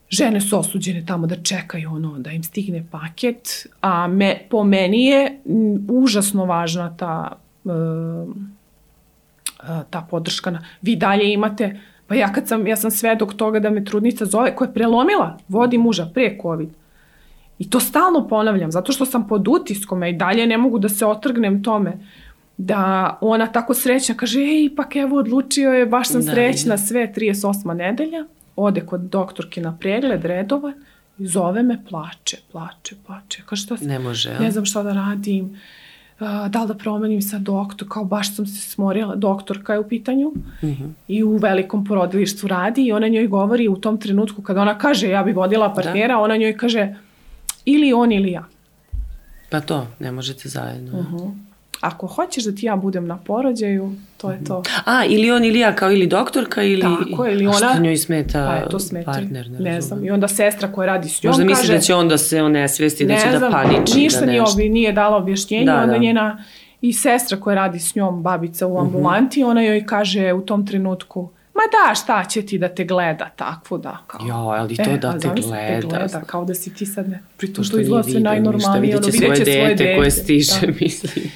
žene 0.09 0.41
su 0.41 0.59
osuđene 0.59 1.07
tamo 1.07 1.27
da 1.27 1.43
čekaju 1.43 1.91
ono, 1.91 2.18
da 2.18 2.31
im 2.31 2.43
stigne 2.43 2.85
paket, 2.91 3.66
a 3.81 4.07
me, 4.07 4.47
po 4.51 4.64
meni 4.64 5.05
je 5.05 5.41
m, 5.47 5.87
užasno 5.91 6.45
važna 6.45 6.97
ta, 6.97 7.39
um, 7.64 8.53
a, 9.59 9.83
ta 9.91 10.07
podrška. 10.11 10.51
Na, 10.51 10.64
vi 10.83 10.97
dalje 10.97 11.33
imate, 11.33 11.81
pa 12.12 12.16
ja 12.16 12.32
kad 12.32 12.48
sam, 12.48 12.66
ja 12.66 12.76
sam 12.76 12.90
svedok 12.90 13.34
toga 13.34 13.60
da 13.60 13.70
me 13.70 13.84
trudnica 13.84 14.24
zove, 14.26 14.56
koja 14.56 14.68
je 14.68 14.74
prelomila, 14.74 15.38
vodi 15.48 15.78
muža 15.78 16.10
pre 16.14 16.38
COVID. 16.42 16.68
I 17.58 17.70
to 17.70 17.80
stalno 17.80 18.28
ponavljam, 18.28 18.72
zato 18.72 18.92
što 18.92 19.06
sam 19.06 19.28
pod 19.28 19.48
utiskom, 19.48 20.02
ja 20.02 20.08
i 20.08 20.12
dalje 20.12 20.46
ne 20.46 20.58
mogu 20.58 20.78
da 20.78 20.88
se 20.88 21.06
otrgnem 21.06 21.62
tome 21.62 21.98
da 22.56 23.18
ona 23.20 23.46
tako 23.46 23.74
srećna 23.74 24.14
kaže, 24.14 24.40
ej, 24.40 24.64
ipak 24.64 24.96
evo 24.96 25.18
odlučio 25.18 25.72
je, 25.72 25.86
baš 25.86 26.08
sam 26.08 26.20
Da, 26.20 26.32
srećna, 26.32 26.78
sve 26.78 27.12
38. 27.16 27.74
nedelja, 27.74 28.24
ode 28.56 28.80
kod 28.80 29.00
doktorke 29.00 29.60
na 29.60 29.76
pregled, 29.80 30.24
redova, 30.24 30.72
i 31.18 31.26
zove 31.26 31.62
me, 31.62 31.84
plače, 31.88 32.36
plače, 32.52 32.94
plače. 33.06 33.42
Kaže, 33.46 33.62
šta 33.62 33.76
se, 33.76 33.84
Ne 33.84 33.98
može, 33.98 34.30
a? 34.30 34.38
ne 34.38 34.50
znam 34.50 34.64
šta 34.64 34.82
da 34.82 34.92
radim, 34.92 35.60
da 36.49 36.62
li 36.62 36.68
da 36.68 36.75
promenim 36.75 37.23
sa 37.23 37.39
doktor, 37.39 37.89
kao 37.89 38.05
baš 38.05 38.37
sam 38.37 38.47
se 38.47 38.70
smorila, 38.70 39.14
doktorka 39.14 39.73
je 39.73 39.79
u 39.79 39.89
pitanju 39.89 40.33
mhm. 40.62 40.73
-huh. 40.73 40.91
i 41.09 41.23
u 41.23 41.37
velikom 41.37 41.85
porodilištu 41.85 42.49
radi 42.49 42.87
i 42.87 42.93
ona 42.93 43.09
njoj 43.09 43.27
govori 43.27 43.68
u 43.68 43.77
tom 43.77 43.99
trenutku 43.99 44.43
kada 44.43 44.62
ona 44.62 44.79
kaže 44.79 45.09
ja 45.09 45.23
bi 45.23 45.33
vodila 45.33 45.75
partnera, 45.75 46.14
da. 46.14 46.20
ona 46.20 46.37
njoj 46.37 46.57
kaže 46.57 46.95
ili 47.64 47.93
on 47.93 48.12
ili 48.12 48.31
ja. 48.31 48.45
Pa 49.51 49.61
to, 49.61 49.87
ne 49.99 50.12
možete 50.12 50.49
zajedno. 50.49 50.99
Uh 50.99 51.07
-huh. 51.07 51.35
Ako 51.83 52.07
hoćeš 52.07 52.45
da 52.45 52.55
ti 52.55 52.66
ja 52.66 52.76
budem 52.76 53.07
na 53.07 53.16
porođaju, 53.16 53.93
to 54.16 54.30
je 54.30 54.45
to. 54.45 54.62
A, 54.85 55.05
ili 55.05 55.30
on 55.30 55.45
ili 55.45 55.59
ja 55.59 55.76
kao 55.76 55.93
ili 55.93 56.07
doktorka 56.07 56.62
ili... 56.62 56.83
Tako, 56.83 57.26
ili 57.26 57.47
ona... 57.47 57.57
A 57.57 57.72
što 57.72 57.83
njoj 57.83 57.97
smeta 57.97 58.47
pa 58.47 58.55
je, 58.55 58.68
to 58.70 58.78
smeta. 58.78 59.12
partner? 59.12 59.51
Ne, 59.51 59.59
ne 59.59 59.80
znam. 59.80 60.05
I 60.05 60.11
onda 60.11 60.28
sestra 60.28 60.72
koja 60.72 60.87
radi 60.87 61.09
s 61.09 61.22
njom 61.22 61.30
Možda 61.30 61.45
misli 61.45 61.62
kaže... 61.62 61.72
da 61.72 61.80
će 61.80 61.95
onda 61.95 62.18
se 62.18 62.43
on 62.43 62.53
nesvesti, 62.53 63.07
da 63.07 63.16
će 63.16 63.30
da 63.30 63.39
znam, 63.39 63.51
da 63.53 63.57
paniči. 63.57 63.99
Ništa 63.99 64.20
da 64.20 64.26
nije, 64.26 64.43
obi, 64.43 64.68
nije 64.68 64.93
dala 64.93 65.16
objašnjenje, 65.16 65.66
da, 65.66 65.80
onda 65.80 65.93
da. 65.93 65.99
njena 65.99 66.45
i 66.80 66.93
sestra 66.93 67.41
koja 67.41 67.55
radi 67.55 67.78
s 67.78 67.95
njom, 67.95 68.22
babica 68.22 68.66
u 68.66 68.70
mhm. 68.70 68.87
ambulanti, 68.87 69.43
uh 69.43 69.47
-huh. 69.47 69.51
ona 69.51 69.62
joj 69.62 69.87
kaže 69.87 70.33
u 70.33 70.41
tom 70.41 70.66
trenutku 70.66 71.30
Ma 71.55 71.62
da, 71.72 71.95
šta 71.95 72.24
će 72.24 72.43
ti 72.47 72.59
da 72.59 72.68
te 72.68 72.85
gleda 72.85 73.28
takvu, 73.37 73.78
da. 73.78 73.99
Kao. 74.07 74.26
Jo, 74.26 74.35
ali 74.35 74.76
to 74.76 74.83
e, 74.83 74.99
da 74.99 75.18
te 75.18 75.28
gleda. 75.28 75.80
te 75.80 75.87
gleda. 75.87 76.20
Kao 76.26 76.45
da 76.45 76.55
si 76.55 76.74
ti 76.74 76.87
sad 76.87 77.09
ne. 77.09 77.22
Pritom 77.37 77.64
to 77.64 77.80
izgleda 77.80 78.03
sve 78.03 78.20
najnormalnije. 78.20 78.97
Ono, 78.97 79.07
vidjet 79.07 79.37
će 79.37 79.45
svoje 79.45 79.74
dete 79.74 79.97
koje 79.97 80.11
stiže, 80.11 80.61
da. 80.61 80.72
mislim. 80.80 81.30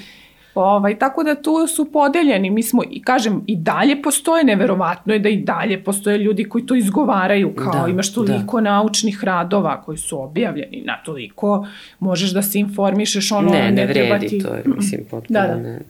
Ovaj, 0.60 0.98
tako 0.98 1.22
da 1.22 1.34
tu 1.34 1.66
su 1.66 1.92
podeljeni. 1.92 2.50
Mi 2.50 2.62
smo, 2.62 2.82
i 2.90 3.02
kažem, 3.02 3.44
i 3.46 3.56
dalje 3.56 4.02
postoje, 4.02 4.44
neverovatno 4.44 5.12
je 5.12 5.18
da 5.18 5.28
i 5.28 5.36
dalje 5.36 5.84
postoje 5.84 6.18
ljudi 6.18 6.44
koji 6.44 6.66
to 6.66 6.74
izgovaraju, 6.74 7.54
kao 7.54 7.82
da, 7.82 7.90
imaš 7.90 8.12
toliko 8.14 8.60
da. 8.60 8.70
naučnih 8.70 9.24
radova 9.24 9.82
koji 9.82 9.98
su 9.98 10.22
objavljeni, 10.22 10.82
na 10.86 11.02
toliko 11.04 11.66
možeš 11.98 12.30
da 12.30 12.42
se 12.42 12.58
informišeš, 12.58 13.32
ono 13.32 13.50
ne, 13.50 13.62
ne, 13.62 13.72
ne 13.72 13.86
vredi 13.86 14.28
ti... 14.28 14.38
to, 14.38 14.54
je, 14.54 14.62
mislim, 14.76 15.00
potpuno 15.10 15.40
da, 15.40 15.46
da. 15.46 15.56
ne. 15.56 15.80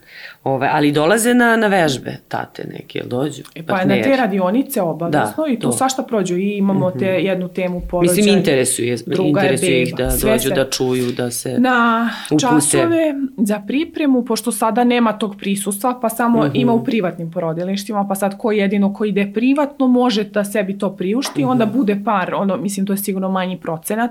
Ove, 0.46 0.68
ali 0.72 0.92
dolaze 0.92 1.34
na, 1.34 1.56
na 1.56 1.66
vežbe 1.66 2.16
tate 2.28 2.64
neke, 2.72 2.98
ili 2.98 3.08
dođu? 3.08 3.42
E, 3.54 3.62
pa 3.62 3.74
partneri. 3.74 4.00
na 4.00 4.06
te 4.06 4.16
radionice 4.16 4.82
obavezno 4.82 5.44
da, 5.46 5.52
i 5.52 5.58
tu 5.58 5.70
to. 5.70 5.72
svašta 5.72 6.02
prođu 6.02 6.36
i 6.36 6.56
imamo 6.56 6.90
te 6.90 7.12
mhm. 7.12 7.26
jednu 7.26 7.48
temu 7.48 7.80
porođaj. 7.90 8.16
Mislim, 8.16 8.38
interesuje, 8.38 8.96
interesuje 9.18 9.82
ih 9.82 9.94
da 9.96 10.10
Sve 10.10 10.30
dođu, 10.30 10.48
se. 10.48 10.54
da 10.54 10.70
čuju, 10.70 11.12
da 11.12 11.30
se 11.30 11.58
Na 11.58 12.10
upute. 12.30 12.40
časove 12.40 13.14
za 13.36 13.60
pripremu, 13.66 14.24
pošto 14.24 14.52
sada 14.52 14.84
nema 14.84 15.18
tog 15.18 15.36
prisustva, 15.36 15.98
pa 16.02 16.08
samo 16.08 16.38
mhm. 16.38 16.48
-huh. 16.48 16.60
ima 16.60 16.72
u 16.72 16.84
privatnim 16.84 17.30
porodilištima, 17.30 18.06
pa 18.08 18.14
sad 18.14 18.38
ko 18.38 18.52
jedino 18.52 18.94
ko 18.94 19.04
ide 19.04 19.30
privatno 19.34 19.88
može 19.88 20.24
da 20.24 20.44
sebi 20.44 20.78
to 20.78 20.96
priušti, 20.96 21.44
uh 21.44 21.48
-huh. 21.48 21.50
onda 21.50 21.66
bude 21.66 22.00
par, 22.04 22.34
ono, 22.34 22.56
mislim 22.56 22.86
to 22.86 22.92
je 22.92 22.96
sigurno 22.96 23.30
manji 23.30 23.60
procenat, 23.60 24.10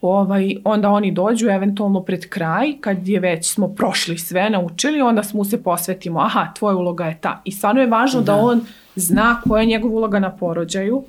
ovaj, 0.00 0.56
onda 0.64 0.90
oni 0.90 1.10
dođu 1.10 1.48
eventualno 1.48 2.02
pred 2.02 2.28
kraj, 2.28 2.72
kad 2.80 3.08
je 3.08 3.20
već 3.20 3.52
smo 3.52 3.68
prošli 3.68 4.18
sve, 4.18 4.50
naučili, 4.50 5.00
onda 5.00 5.22
smo 5.22 5.44
se 5.44 5.62
posvetimo, 5.62 6.20
aha, 6.20 6.46
tvoja 6.58 6.76
uloga 6.76 7.04
je 7.04 7.18
ta. 7.20 7.42
I 7.44 7.52
stvarno 7.52 7.80
je 7.80 7.86
važno 7.86 8.20
da, 8.20 8.32
da 8.32 8.36
on 8.36 8.60
zna 8.96 9.40
koja 9.48 9.60
je 9.60 9.66
njegova 9.66 9.94
uloga 9.94 10.18
na 10.18 10.36
porođaju, 10.36 11.04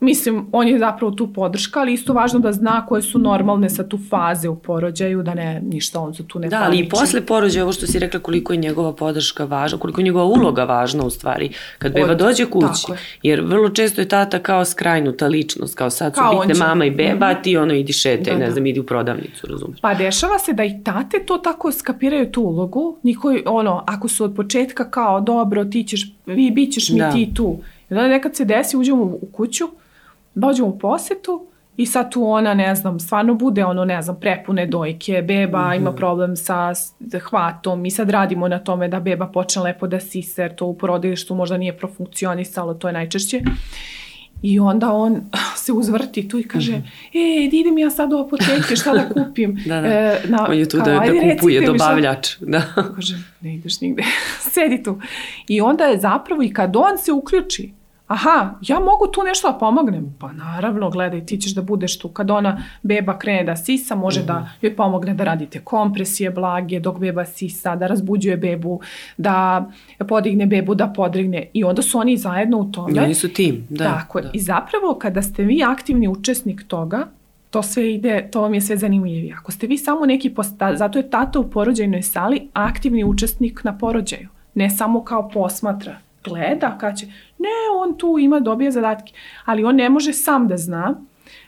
mislim, 0.00 0.46
on 0.52 0.68
je 0.68 0.78
zapravo 0.78 1.12
tu 1.12 1.32
podrška, 1.32 1.80
ali 1.80 1.92
isto 1.92 2.12
važno 2.12 2.38
da 2.38 2.52
zna 2.52 2.86
koje 2.86 3.02
su 3.02 3.18
normalne 3.18 3.70
sa 3.70 3.88
tu 3.88 3.98
faze 4.10 4.48
u 4.48 4.56
porođaju, 4.56 5.22
da 5.22 5.34
ne, 5.34 5.60
ništa 5.64 6.00
on 6.00 6.12
za 6.12 6.24
tu 6.24 6.38
ne 6.38 6.48
Da, 6.48 6.62
ali 6.64 6.78
i 6.78 6.88
posle 6.88 7.26
porođaja, 7.26 7.64
ovo 7.64 7.72
što 7.72 7.86
si 7.86 7.98
rekla, 7.98 8.20
koliko 8.20 8.52
je 8.52 8.56
njegova 8.56 8.92
podrška 8.92 9.44
važna, 9.44 9.78
koliko 9.78 10.00
je 10.00 10.04
njegova 10.04 10.24
uloga 10.24 10.64
važna 10.64 11.04
u 11.04 11.10
stvari, 11.10 11.50
kad 11.78 11.92
beba 11.92 12.12
Od, 12.12 12.18
dođe 12.18 12.46
kući, 12.46 12.92
jer 13.22 13.40
vrlo 13.40 13.68
često 13.68 14.00
je 14.00 14.08
tata 14.08 14.38
kao 14.38 14.64
skrajnuta 14.64 15.26
ličnost, 15.26 15.74
kao 15.74 15.90
sad 15.90 16.14
su 16.14 16.20
kao 16.20 16.38
bitne 16.38 16.54
će... 16.54 16.60
mama 16.60 16.84
i 16.84 16.90
beba, 16.90 17.26
a 17.26 17.42
ti 17.42 17.56
ono 17.56 17.74
idi 17.74 17.92
šete, 17.92 18.30
da, 18.30 18.38
ne 18.38 18.44
da. 18.44 18.52
znam, 18.52 18.66
idi 18.66 18.80
u 18.80 18.86
prodavnicu, 18.86 19.46
razumiješ? 19.46 19.80
Pa 19.80 19.94
dešava 19.94 20.38
se 20.38 20.52
da 20.52 20.64
i 20.64 20.82
tate 20.84 21.24
to 21.26 21.38
tako 21.38 21.72
skapiraju 21.72 22.32
tu 22.32 22.42
ulogu, 22.42 22.98
niko, 23.02 23.34
ono, 23.46 23.84
ako 23.86 24.08
su 24.08 24.24
od 24.24 24.34
početka 24.36 24.90
kao, 24.90 25.20
dobro, 25.20 25.64
ti 25.64 25.84
ćeš, 25.84 26.12
vi, 26.26 26.50
bit 26.50 26.72
ćeš 26.72 26.90
mi 26.90 26.98
da. 26.98 27.10
ti 27.10 27.30
tu, 27.34 27.58
I 27.90 27.94
onda 27.94 28.08
nekad 28.08 28.36
se 28.36 28.44
desi, 28.44 28.76
uđemo 28.76 29.02
u 29.02 29.28
kuću, 29.32 29.68
dođem 30.34 30.64
u 30.64 30.78
posetu 30.78 31.46
i 31.76 31.86
sad 31.86 32.12
tu 32.12 32.24
ona, 32.26 32.54
ne 32.54 32.74
znam, 32.74 33.00
stvarno 33.00 33.34
bude 33.34 33.64
ono, 33.64 33.84
ne 33.84 34.02
znam, 34.02 34.20
prepune 34.20 34.66
dojke, 34.66 35.22
beba 35.22 35.60
mm 35.60 35.70
-hmm. 35.70 35.76
ima 35.76 35.92
problem 35.92 36.36
sa 36.36 36.72
hvatom 37.22 37.86
i 37.86 37.90
sad 37.90 38.10
radimo 38.10 38.48
na 38.48 38.58
tome 38.58 38.88
da 38.88 39.00
beba 39.00 39.26
počne 39.26 39.62
lepo 39.62 39.86
da 39.86 40.00
sise, 40.00 40.42
jer 40.42 40.54
to 40.54 40.66
u 40.66 40.78
porodilištu 40.78 41.34
možda 41.34 41.56
nije 41.56 41.76
profunkcionisalo, 41.76 42.74
to 42.74 42.88
je 42.88 42.92
najčešće. 42.92 43.40
I 44.42 44.60
onda 44.60 44.92
on 44.92 45.20
se 45.64 45.72
uzvrti 45.72 46.28
tu 46.28 46.38
i 46.38 46.42
kaže, 46.42 46.72
mm 46.72 46.82
-hmm. 47.14 47.44
e, 47.44 47.48
idem 47.52 47.78
ja 47.78 47.90
sad 47.90 48.12
u 48.12 48.18
apoteke, 48.18 48.76
šta 48.76 48.92
da 48.92 49.08
kupim? 49.08 49.58
da, 49.66 49.80
da. 49.80 49.88
E, 49.88 50.20
na, 50.28 50.46
on 50.48 50.58
je 50.58 50.68
tu 50.68 50.76
kao, 50.76 50.86
da, 50.86 50.92
da 50.92 51.36
kupuje 51.36 51.66
dobavljač. 51.66 52.36
Da. 52.40 52.62
Kaže, 52.94 53.16
ne 53.40 53.54
ideš 53.54 53.80
nigde, 53.80 54.02
sedi 54.52 54.82
tu. 54.82 55.00
I 55.48 55.60
onda 55.60 55.84
je 55.84 56.00
zapravo 56.00 56.42
i 56.42 56.52
kad 56.52 56.76
on 56.76 56.98
se 56.98 57.12
uključi, 57.12 57.72
aha, 58.10 58.54
ja 58.62 58.80
mogu 58.80 59.06
tu 59.06 59.22
nešto 59.22 59.52
da 59.52 59.58
pomognem. 59.58 60.16
Pa 60.18 60.32
naravno, 60.32 60.90
gledaj, 60.90 61.26
ti 61.26 61.38
ćeš 61.38 61.54
da 61.54 61.62
budeš 61.62 61.98
tu. 61.98 62.08
Kad 62.08 62.30
ona 62.30 62.62
beba 62.82 63.18
krene 63.18 63.44
da 63.44 63.56
sisa, 63.56 63.94
može 63.94 64.20
mm 64.20 64.22
-hmm. 64.22 64.26
da 64.26 64.38
mhm. 64.40 64.48
joj 64.62 64.76
pomogne 64.76 65.14
da 65.14 65.24
radite 65.24 65.60
kompresije 65.60 66.30
blage 66.30 66.80
dok 66.80 66.98
beba 66.98 67.24
sisa, 67.24 67.76
da 67.76 67.86
razbuđuje 67.86 68.36
bebu, 68.36 68.80
da 69.16 69.64
podigne 70.08 70.46
bebu, 70.46 70.74
da 70.74 70.86
podrigne. 70.96 71.46
I 71.52 71.64
onda 71.64 71.82
su 71.82 71.98
oni 71.98 72.16
zajedno 72.16 72.58
u 72.58 72.72
tome. 72.72 72.92
I 72.96 72.98
oni 72.98 73.14
su 73.14 73.28
tim, 73.28 73.66
da. 73.68 73.84
Tako 73.84 74.20
da. 74.20 74.30
I 74.32 74.40
zapravo 74.40 74.94
kada 74.98 75.22
ste 75.22 75.42
vi 75.42 75.62
aktivni 75.62 76.08
učesnik 76.08 76.64
toga, 76.68 77.06
to 77.50 77.62
sve 77.62 77.94
ide, 77.94 78.28
to 78.32 78.40
vam 78.40 78.54
je 78.54 78.60
sve 78.60 78.76
zanimljivije. 78.76 79.34
Ako 79.38 79.52
ste 79.52 79.66
vi 79.66 79.78
samo 79.78 80.06
neki, 80.06 80.30
posta, 80.30 80.76
zato 80.76 80.98
je 80.98 81.10
tata 81.10 81.40
u 81.40 81.50
porođajnoj 81.50 82.02
sali 82.02 82.48
aktivni 82.52 83.04
učesnik 83.04 83.64
na 83.64 83.78
porođaju, 83.78 84.28
ne 84.54 84.70
samo 84.70 85.04
kao 85.04 85.28
posmatra 85.28 86.09
gleda 86.24 86.78
kad 86.78 86.98
će, 86.98 87.06
ne, 87.38 87.48
on 87.82 87.98
tu 87.98 88.16
ima, 88.20 88.40
dobije 88.40 88.70
zadatke, 88.70 89.12
ali 89.44 89.64
on 89.64 89.76
ne 89.76 89.88
može 89.88 90.12
sam 90.12 90.48
da 90.48 90.56
zna, 90.56 90.94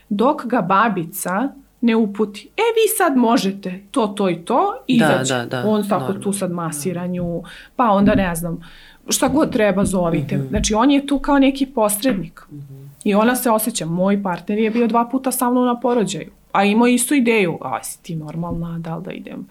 dok 0.09 0.45
ga 0.45 0.61
babica 0.61 1.49
ne 1.81 1.95
uputi, 1.95 2.49
e 2.57 2.61
vi 2.61 2.97
sad 2.97 3.17
možete 3.17 3.83
to, 3.91 4.07
to 4.07 4.29
i 4.29 4.35
to, 4.35 4.75
izaći. 4.87 5.33
Da, 5.33 5.45
da, 5.45 5.45
da, 5.45 5.69
on 5.69 5.89
tako 5.89 5.99
normalno. 5.99 6.23
tu 6.23 6.33
sad 6.33 6.51
masiranju, 6.51 7.43
pa 7.75 7.89
onda 7.89 8.15
ne 8.15 8.35
znam, 8.35 8.61
šta 9.09 9.27
god 9.27 9.51
treba 9.51 9.85
zovite. 9.85 10.37
Mm 10.37 10.41
-hmm. 10.41 10.49
Znači 10.49 10.73
on 10.73 10.91
je 10.91 11.07
tu 11.07 11.19
kao 11.19 11.39
neki 11.39 11.65
posrednik. 11.65 12.41
Mm 12.51 12.55
-hmm. 12.55 12.87
I 13.03 13.13
ona 13.13 13.35
se 13.35 13.51
osjeća, 13.51 13.85
moj 13.85 14.23
partner 14.23 14.59
je 14.59 14.69
bio 14.69 14.87
dva 14.87 15.09
puta 15.09 15.31
sa 15.31 15.49
mnom 15.49 15.65
na 15.65 15.79
porođaju, 15.79 16.31
a 16.51 16.63
imao 16.63 16.87
istu 16.87 17.13
ideju, 17.13 17.57
a 17.61 17.83
si 17.83 18.03
ti 18.03 18.15
normalna, 18.15 18.79
da 18.79 18.95
li 18.95 19.03
da 19.03 19.11
idem 19.11 19.47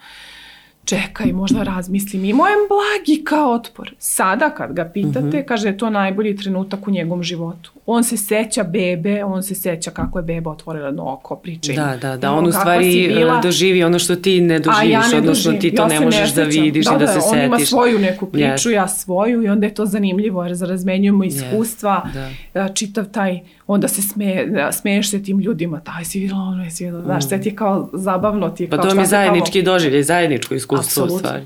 čekaj, 0.85 1.33
možda 1.33 1.63
razmislim, 1.63 2.25
imao 2.25 2.47
je 2.47 2.55
blagi 2.69 3.25
kao 3.25 3.53
otpor. 3.53 3.95
Sada 3.99 4.51
kad 4.51 4.73
ga 4.73 4.85
pitate, 4.85 5.27
mhm. 5.27 5.37
-huh. 5.37 5.45
kaže 5.45 5.69
je 5.69 5.79
to 5.79 5.91
najbolji 5.91 6.37
trenutak 6.37 6.89
u 6.89 6.91
njegovom 6.91 7.23
životu. 7.23 7.73
On 7.87 8.05
se 8.05 8.17
seća 8.17 8.63
bebe, 8.63 9.25
on 9.25 9.43
se 9.43 9.55
seća 9.55 9.91
kako 9.91 10.19
je 10.19 10.23
beba 10.23 10.51
otvorila 10.51 10.95
oko, 10.99 11.37
priča 11.37 11.73
Da, 11.73 11.97
da, 12.03 12.17
da, 12.17 12.33
on 12.33 12.47
u 12.47 12.53
stvari 12.53 13.09
bila, 13.09 13.41
doživi 13.41 13.85
ono 13.85 13.99
što 13.99 14.17
ti 14.17 14.41
ne 14.41 14.59
doživiš, 14.59 14.93
ja 14.93 15.09
ne 15.13 15.19
odnosno 15.19 15.53
ti 15.53 15.75
to 15.75 15.83
ja 15.83 15.89
ne 15.89 16.01
možeš 16.01 16.37
ne 16.37 16.43
da 16.43 16.49
vidiš 16.49 16.87
da, 16.87 16.95
i 16.95 16.99
da, 16.99 17.07
da 17.07 17.13
se 17.13 17.21
setiš. 17.21 17.33
on 17.33 17.45
ima 17.45 17.59
svoju 17.59 17.99
neku 17.99 18.27
priču, 18.27 18.69
yes. 18.69 18.73
ja 18.73 18.89
svoju 18.89 19.43
i 19.43 19.49
onda 19.49 19.67
je 19.67 19.75
to 19.75 19.87
zanimljivo 19.87 20.45
jer 20.45 20.57
razmenjujemo 20.61 21.25
iskustva, 21.25 22.03
yes. 22.15 22.39
da. 22.55 22.75
čitav 22.75 23.05
taj, 23.05 23.41
onda 23.67 23.89
se 23.89 24.03
sme, 24.03 24.47
smeješ 24.73 25.11
se 25.11 25.23
tim 25.23 25.41
ljudima, 25.41 25.81
taj 25.81 26.05
si 26.05 26.21
videla, 26.21 26.41
ono 26.41 26.65
je 26.65 26.71
si 26.71 26.85
videla, 26.85 27.03
znaš, 27.03 27.25
mm. 27.25 27.29
sve 27.29 27.41
ti 27.41 27.49
je 27.49 27.57
kao 27.57 27.91
zabavno, 27.93 28.51
ti 28.51 28.63
je 28.63 28.71
pa 28.71 28.77
kao 28.77 28.91
to 28.91 28.95
mi 28.95 29.03
je 29.03 29.07
zajednički 29.07 29.63
doživlje, 29.63 30.03
zajedničko 30.03 30.55
iskustvo 30.55 30.72
Absolut. 30.79 31.11
u 31.11 31.19
stvari. 31.19 31.43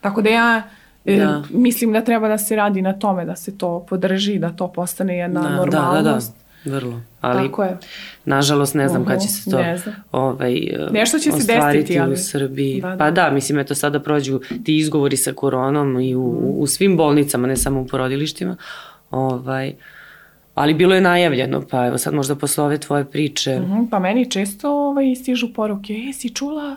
Tako 0.00 0.22
da 0.22 0.30
ja 0.30 0.62
e, 1.04 1.16
da. 1.16 1.42
mislim 1.50 1.92
da 1.92 2.00
treba 2.00 2.28
da 2.28 2.38
se 2.38 2.56
radi 2.56 2.82
na 2.82 2.92
tome, 2.92 3.24
da 3.24 3.36
se 3.36 3.58
to 3.58 3.86
podrži, 3.88 4.38
da 4.38 4.50
to 4.50 4.68
postane 4.72 5.16
jedna 5.16 5.42
da, 5.42 5.48
normalnost. 5.48 6.02
Da, 6.02 6.02
da, 6.02 6.12
da. 6.12 6.44
Vrlo. 6.64 7.00
Ali, 7.20 7.48
Tako 7.48 7.62
je. 7.62 7.76
nažalost, 8.24 8.74
ne 8.74 8.88
znam 8.88 9.02
uh 9.02 9.08
-huh. 9.08 9.10
kad 9.10 9.22
će 9.22 9.28
se 9.28 9.50
to 9.50 9.58
ovaj, 10.12 10.54
Nešto 10.92 11.18
će 11.18 11.32
se 11.32 11.52
desiti, 11.52 11.98
ali... 11.98 12.12
u 12.12 12.16
Srbiji. 12.16 12.80
Da, 12.80 12.88
da. 12.88 12.96
Pa 12.96 13.10
da, 13.10 13.30
mislim, 13.30 13.58
eto, 13.58 13.74
sada 13.74 14.00
prođu 14.00 14.40
ti 14.64 14.76
izgovori 14.76 15.16
sa 15.16 15.32
koronom 15.32 16.00
i 16.00 16.14
u, 16.14 16.22
u 16.58 16.66
svim 16.66 16.96
bolnicama, 16.96 17.46
ne 17.46 17.56
samo 17.56 17.80
u 17.80 17.86
porodilištima. 17.86 18.56
Ovaj, 19.10 19.74
ali 20.54 20.74
bilo 20.74 20.94
je 20.94 21.00
najavljeno, 21.00 21.62
pa 21.70 21.86
evo 21.86 21.98
sad 21.98 22.14
možda 22.14 22.34
posle 22.34 22.64
ove 22.64 22.78
tvoje 22.78 23.04
priče. 23.04 23.60
Mhm, 23.60 23.72
-huh, 23.72 23.90
pa 23.90 23.98
meni 23.98 24.30
često 24.30 24.70
ovaj, 24.70 25.14
stižu 25.14 25.52
poruke, 25.54 25.92
e, 25.92 26.12
si 26.12 26.34
čula 26.34 26.76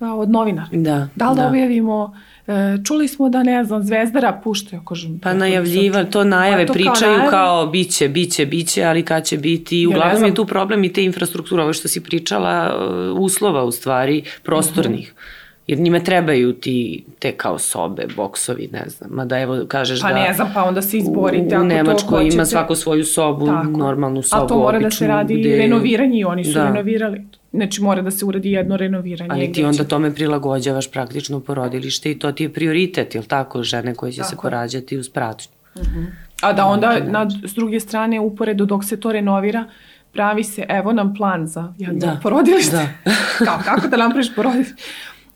od 0.00 0.30
novinara. 0.30 0.68
Da. 0.72 1.08
Da 1.14 1.30
li 1.30 1.36
da, 1.36 1.42
da 1.42 1.48
objavimo 1.48 2.14
e, 2.46 2.52
čuli 2.86 3.08
smo 3.08 3.28
da 3.28 3.42
ne 3.42 3.64
znam 3.64 3.82
Zvezdara 3.82 4.40
puštaju 4.44 4.82
kažem 4.84 5.18
pa 5.18 5.34
najavljiva 5.34 6.04
to 6.04 6.24
najave 6.24 6.66
pa 6.66 6.72
to 6.72 6.72
pričaju 6.72 7.18
kao, 7.18 7.30
kao 7.30 7.66
biće 7.66 8.08
biće 8.08 8.46
biće 8.46 8.84
ali 8.84 9.02
kad 9.02 9.24
će 9.24 9.38
biti 9.38 9.86
uglavnom 9.86 10.22
ja 10.22 10.26
je 10.26 10.34
tu 10.34 10.46
problem 10.46 10.84
i 10.84 10.92
te 10.92 11.04
infrastrukture 11.04 11.62
ovo 11.62 11.72
što 11.72 11.88
si 11.88 12.02
pričala 12.02 12.50
e, 12.50 13.10
uslova 13.10 13.64
u 13.64 13.72
stvari 13.72 14.24
prostornih 14.42 15.12
uh 15.14 15.18
-huh 15.18 15.43
Jer 15.66 15.78
njime 15.78 16.04
trebaju 16.04 16.52
ti 16.52 17.04
te 17.18 17.32
kao 17.32 17.58
sobe, 17.58 18.06
boksovi, 18.16 18.68
ne 18.72 18.84
znam. 18.88 19.10
Mada 19.12 19.38
evo 19.38 19.64
kažeš 19.68 20.00
pa 20.00 20.08
da... 20.08 20.14
Pa 20.14 20.20
ne 20.20 20.34
znam, 20.34 20.50
pa 20.54 20.64
onda 20.64 20.82
se 20.82 20.98
izborite 20.98 21.58
u, 21.58 21.60
u 21.60 21.64
Nemačkoj 21.64 22.18
hoćete. 22.18 22.34
ima 22.34 22.44
svako 22.44 22.74
svoju 22.74 23.04
sobu, 23.04 23.46
Tako. 23.46 23.70
normalnu 23.70 24.22
sobu, 24.22 24.40
Ali 24.40 24.48
to 24.48 24.58
mora 24.58 24.76
običnu, 24.76 24.88
da 24.88 24.90
se 24.90 25.06
radi 25.06 25.40
gde... 25.40 25.56
renoviranje 25.56 26.18
i 26.18 26.24
oni 26.24 26.44
su 26.44 26.52
da. 26.52 26.64
renovirali. 26.64 27.24
Znači 27.52 27.82
mora 27.82 28.02
da 28.02 28.10
se 28.10 28.24
uradi 28.24 28.52
jedno 28.52 28.76
renoviranje. 28.76 29.30
Ali 29.32 29.52
ti 29.52 29.64
onda 29.64 29.84
tome 29.84 30.14
prilagođavaš 30.14 30.90
praktično 30.90 31.40
porodilište 31.40 32.10
i 32.10 32.18
to 32.18 32.32
ti 32.32 32.42
je 32.42 32.52
prioritet, 32.52 33.14
jel 33.14 33.24
tako, 33.24 33.62
žene 33.62 33.94
koje 33.94 34.12
će 34.12 34.18
tako. 34.18 34.30
se 34.30 34.36
porađati 34.42 34.98
uz 34.98 35.08
pratnju. 35.08 35.52
Uh. 35.74 35.82
-huh. 35.82 36.06
A 36.42 36.52
da 36.52 36.66
onda, 36.66 37.00
na, 37.06 37.30
s 37.44 37.54
druge 37.54 37.80
strane, 37.80 38.20
uporedo 38.20 38.64
dok 38.64 38.84
se 38.84 39.00
to 39.00 39.12
renovira, 39.12 39.64
pravi 40.12 40.44
se, 40.44 40.64
evo 40.68 40.92
nam 40.92 41.14
plan 41.14 41.46
za 41.46 41.72
jedno 41.78 41.98
da. 41.98 42.20
porodilište. 42.22 42.76
Da. 42.76 43.12
Kao, 43.46 43.58
kako 43.64 43.88
da 43.88 43.96
napraviš 43.96 44.34
porodilište? 44.34 44.82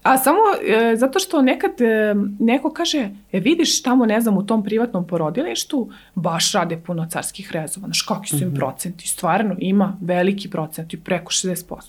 A 0.02 0.18
samo 0.18 0.38
e, 0.68 0.96
zato 0.96 1.18
što 1.18 1.42
nekad 1.42 1.80
e, 1.80 2.14
neko 2.38 2.70
kaže, 2.72 3.10
e 3.32 3.40
vidiš 3.40 3.82
tamo, 3.82 4.06
ne 4.06 4.20
znam, 4.20 4.36
u 4.36 4.46
tom 4.46 4.64
privatnom 4.64 5.06
porodilištu 5.06 5.90
baš 6.14 6.52
rade 6.52 6.76
puno 6.76 7.06
carskih 7.10 7.52
rezova. 7.52 7.86
Znaš, 7.86 8.02
kakvi 8.02 8.26
su 8.26 8.36
im 8.36 8.48
mm 8.48 8.52
-hmm. 8.52 8.56
procenti? 8.56 9.08
Stvarno 9.08 9.56
ima 9.58 9.96
veliki 10.00 10.50
procent, 10.50 10.94
preko 11.04 11.32
60%. 11.32 11.82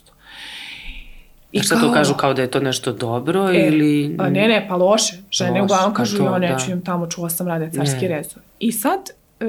I 1.52 1.60
šta 1.60 1.76
kao, 1.76 1.88
to 1.88 1.94
kažu 1.94 2.14
kao 2.14 2.34
da 2.34 2.42
je 2.42 2.52
to 2.52 2.60
nešto 2.60 2.94
dobro 2.94 3.50
e, 3.50 3.68
ili... 3.68 4.16
Pa 4.18 4.30
ne, 4.30 4.48
ne, 4.48 4.66
pa 4.70 4.76
loše. 4.76 5.18
Žene 5.32 5.52
loše, 5.52 5.64
uglavnom 5.64 5.94
kažu, 5.94 6.18
to, 6.18 6.26
ja 6.26 6.40
neću 6.40 6.68
da. 6.68 6.74
im 6.74 6.82
tamo, 6.82 7.08
čuo 7.08 7.30
sam 7.30 7.48
rade 7.48 7.72
carski 7.72 8.08
ne. 8.08 8.18
rezove. 8.18 8.46
I 8.60 8.72
sad, 8.72 9.00
e, 9.40 9.46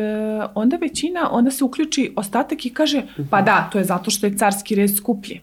onda 0.55 0.77
većina, 0.77 1.29
onda 1.33 1.51
se 1.51 1.65
uključi 1.65 2.13
ostatak 2.17 2.67
i 2.67 2.71
kaže, 2.71 3.03
pa 3.31 3.37
mhm. 3.37 3.47
da, 3.47 3.69
to 3.73 3.79
je 3.79 3.85
zato 3.85 4.11
što 4.11 4.27
je 4.27 4.37
carski 4.37 4.75
rez 4.75 4.97
skuplji. 4.97 5.41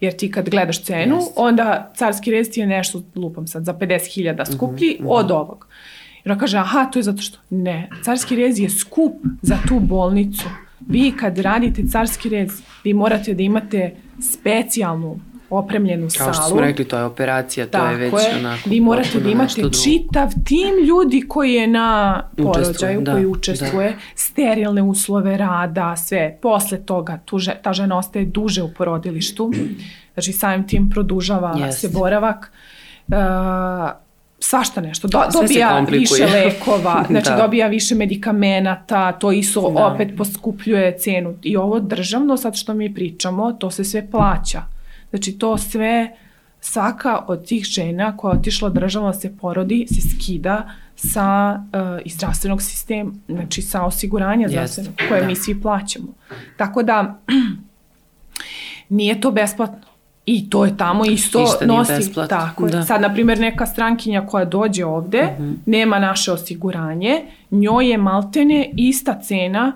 Jer 0.00 0.16
ti 0.16 0.30
kad 0.30 0.48
gledaš 0.48 0.82
cenu, 0.82 1.16
yes. 1.16 1.32
onda 1.36 1.92
carski 1.96 2.30
rez 2.30 2.50
ti 2.50 2.60
je 2.60 2.66
nešto, 2.66 3.02
lupam 3.14 3.46
sad, 3.46 3.64
za 3.64 3.74
50.000 3.74 4.54
skuplji 4.54 4.96
mm 5.00 5.04
-hmm. 5.04 5.08
od 5.08 5.30
ovog. 5.30 5.66
I 6.24 6.28
ona 6.30 6.38
kaže, 6.38 6.58
aha, 6.58 6.84
to 6.84 6.98
je 6.98 7.02
zato 7.02 7.22
što... 7.22 7.38
Ne, 7.50 7.88
carski 8.04 8.36
rez 8.36 8.58
je 8.58 8.70
skup 8.70 9.12
za 9.42 9.58
tu 9.68 9.80
bolnicu. 9.80 10.44
Vi 10.88 11.12
kad 11.20 11.38
radite 11.38 11.82
carski 11.82 12.28
rez, 12.28 12.62
vi 12.84 12.94
morate 12.94 13.34
da 13.34 13.42
imate 13.42 13.96
specijalnu 14.20 15.20
opremljenu 15.50 16.02
Kao 16.02 16.10
salu. 16.10 16.26
Kao 16.26 16.34
što 16.34 16.48
smo 16.48 16.60
rekli, 16.60 16.84
to 16.84 16.98
je 16.98 17.04
operacija, 17.04 17.66
to 17.66 17.70
Tako 17.70 17.90
je 17.90 17.96
već 17.96 18.12
je. 18.12 18.38
onako... 18.38 18.70
Vi 18.70 18.80
morate 18.80 19.20
da 19.20 19.30
imate 19.30 19.62
čitav 19.84 20.30
tim 20.44 20.86
ljudi 20.88 21.24
koji 21.28 21.52
je 21.52 21.66
na 21.66 22.22
porođaju, 22.36 23.00
da, 23.00 23.12
koji 23.12 23.26
učestvuje, 23.26 23.90
da. 23.90 23.96
sterilne 24.14 24.82
uslove 24.82 25.36
rada, 25.36 25.96
sve. 25.96 26.38
Posle 26.42 26.78
toga 26.78 27.18
tu 27.24 27.38
ta 27.62 27.72
žena 27.72 27.98
ostaje 27.98 28.24
duže 28.24 28.62
u 28.62 28.74
porodilištu, 28.74 29.52
znači 30.14 30.32
samim 30.32 30.68
tim 30.68 30.90
produžava 30.90 31.54
yes. 31.54 31.72
se 31.72 31.88
boravak. 31.88 32.52
Uh, 33.08 33.16
svašta 34.40 34.80
nešto. 34.80 35.08
Do, 35.08 35.22
dobija 35.32 35.86
više 35.88 36.26
lekova, 36.26 37.04
znači 37.10 37.30
da. 37.30 37.36
dobija 37.36 37.66
više 37.66 37.94
medikamenata, 37.94 39.12
to 39.12 39.32
isto 39.32 39.70
da. 39.70 39.86
opet 39.86 40.08
poskupljuje 40.16 40.98
cenu. 40.98 41.34
I 41.42 41.56
ovo 41.56 41.80
državno, 41.80 42.36
sad 42.36 42.56
što 42.56 42.74
mi 42.74 42.94
pričamo, 42.94 43.52
to 43.52 43.70
se 43.70 43.84
sve 43.84 44.10
plaća. 44.10 44.62
Znači 45.10 45.32
to 45.32 45.58
sve, 45.58 46.16
svaka 46.60 47.24
od 47.28 47.46
tih 47.46 47.64
žena 47.64 48.16
koja 48.16 48.32
je 48.32 48.38
otišla 48.38 48.68
državno 48.68 49.08
da 49.08 49.18
se 49.18 49.36
porodi 49.40 49.86
se 49.86 50.08
skida 50.08 50.70
sa 50.96 51.60
uh, 51.72 52.00
iz 52.04 52.14
zdravstvenog 52.14 52.62
sistema, 52.62 53.12
znači 53.28 53.62
sa 53.62 53.84
osiguranja 53.84 54.48
yes. 54.48 54.50
zdravstvenog 54.50 54.94
koje 55.08 55.20
da. 55.20 55.26
mi 55.26 55.36
svi 55.36 55.60
plaćamo. 55.60 56.08
Tako 56.56 56.82
da 56.82 57.20
nije 58.88 59.20
to 59.20 59.30
besplatno. 59.30 59.90
I 60.26 60.50
to 60.50 60.64
je 60.64 60.76
tamo 60.76 61.04
isto 61.04 61.40
Ništa 61.40 61.66
nosi. 61.66 62.12
Tako 62.28 62.68
da. 62.68 62.82
Sad, 62.82 63.00
na 63.00 63.14
primjer, 63.14 63.38
neka 63.38 63.66
strankinja 63.66 64.26
koja 64.26 64.44
dođe 64.44 64.84
ovde, 64.84 65.22
uh 65.22 65.40
mhm. 65.40 65.50
-huh. 65.50 65.56
nema 65.66 65.98
naše 65.98 66.32
osiguranje, 66.32 67.22
njoj 67.50 67.90
je 67.90 67.98
maltene 67.98 68.70
ista 68.76 69.20
cena 69.20 69.72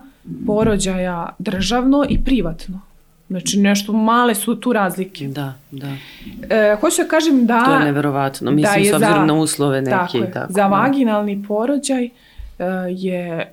porođaja 0.46 1.28
državno 1.38 2.04
i 2.08 2.24
privatno. 2.24 2.80
Znači 3.28 3.60
nešto 3.60 3.92
male 3.92 4.34
su 4.34 4.56
tu 4.56 4.72
razlike. 4.72 5.28
Da, 5.28 5.54
da. 5.70 5.86
E, 6.50 6.76
hoću 6.80 7.02
da 7.02 7.08
kažem 7.08 7.46
da... 7.46 7.64
To 7.64 7.74
je 7.74 7.84
neverovatno, 7.84 8.50
mislim 8.50 8.74
da 8.74 8.80
je 8.80 8.92
s 8.92 8.94
obzirom 8.94 9.20
za, 9.20 9.24
na 9.26 9.34
uslove 9.34 9.82
neke. 9.82 9.90
Tako 9.90 10.16
je, 10.16 10.32
tako, 10.32 10.52
za 10.52 10.62
da. 10.62 10.66
vaginalni 10.66 11.44
porođaj 11.48 12.04
uh, 12.04 12.64
je 12.88 13.52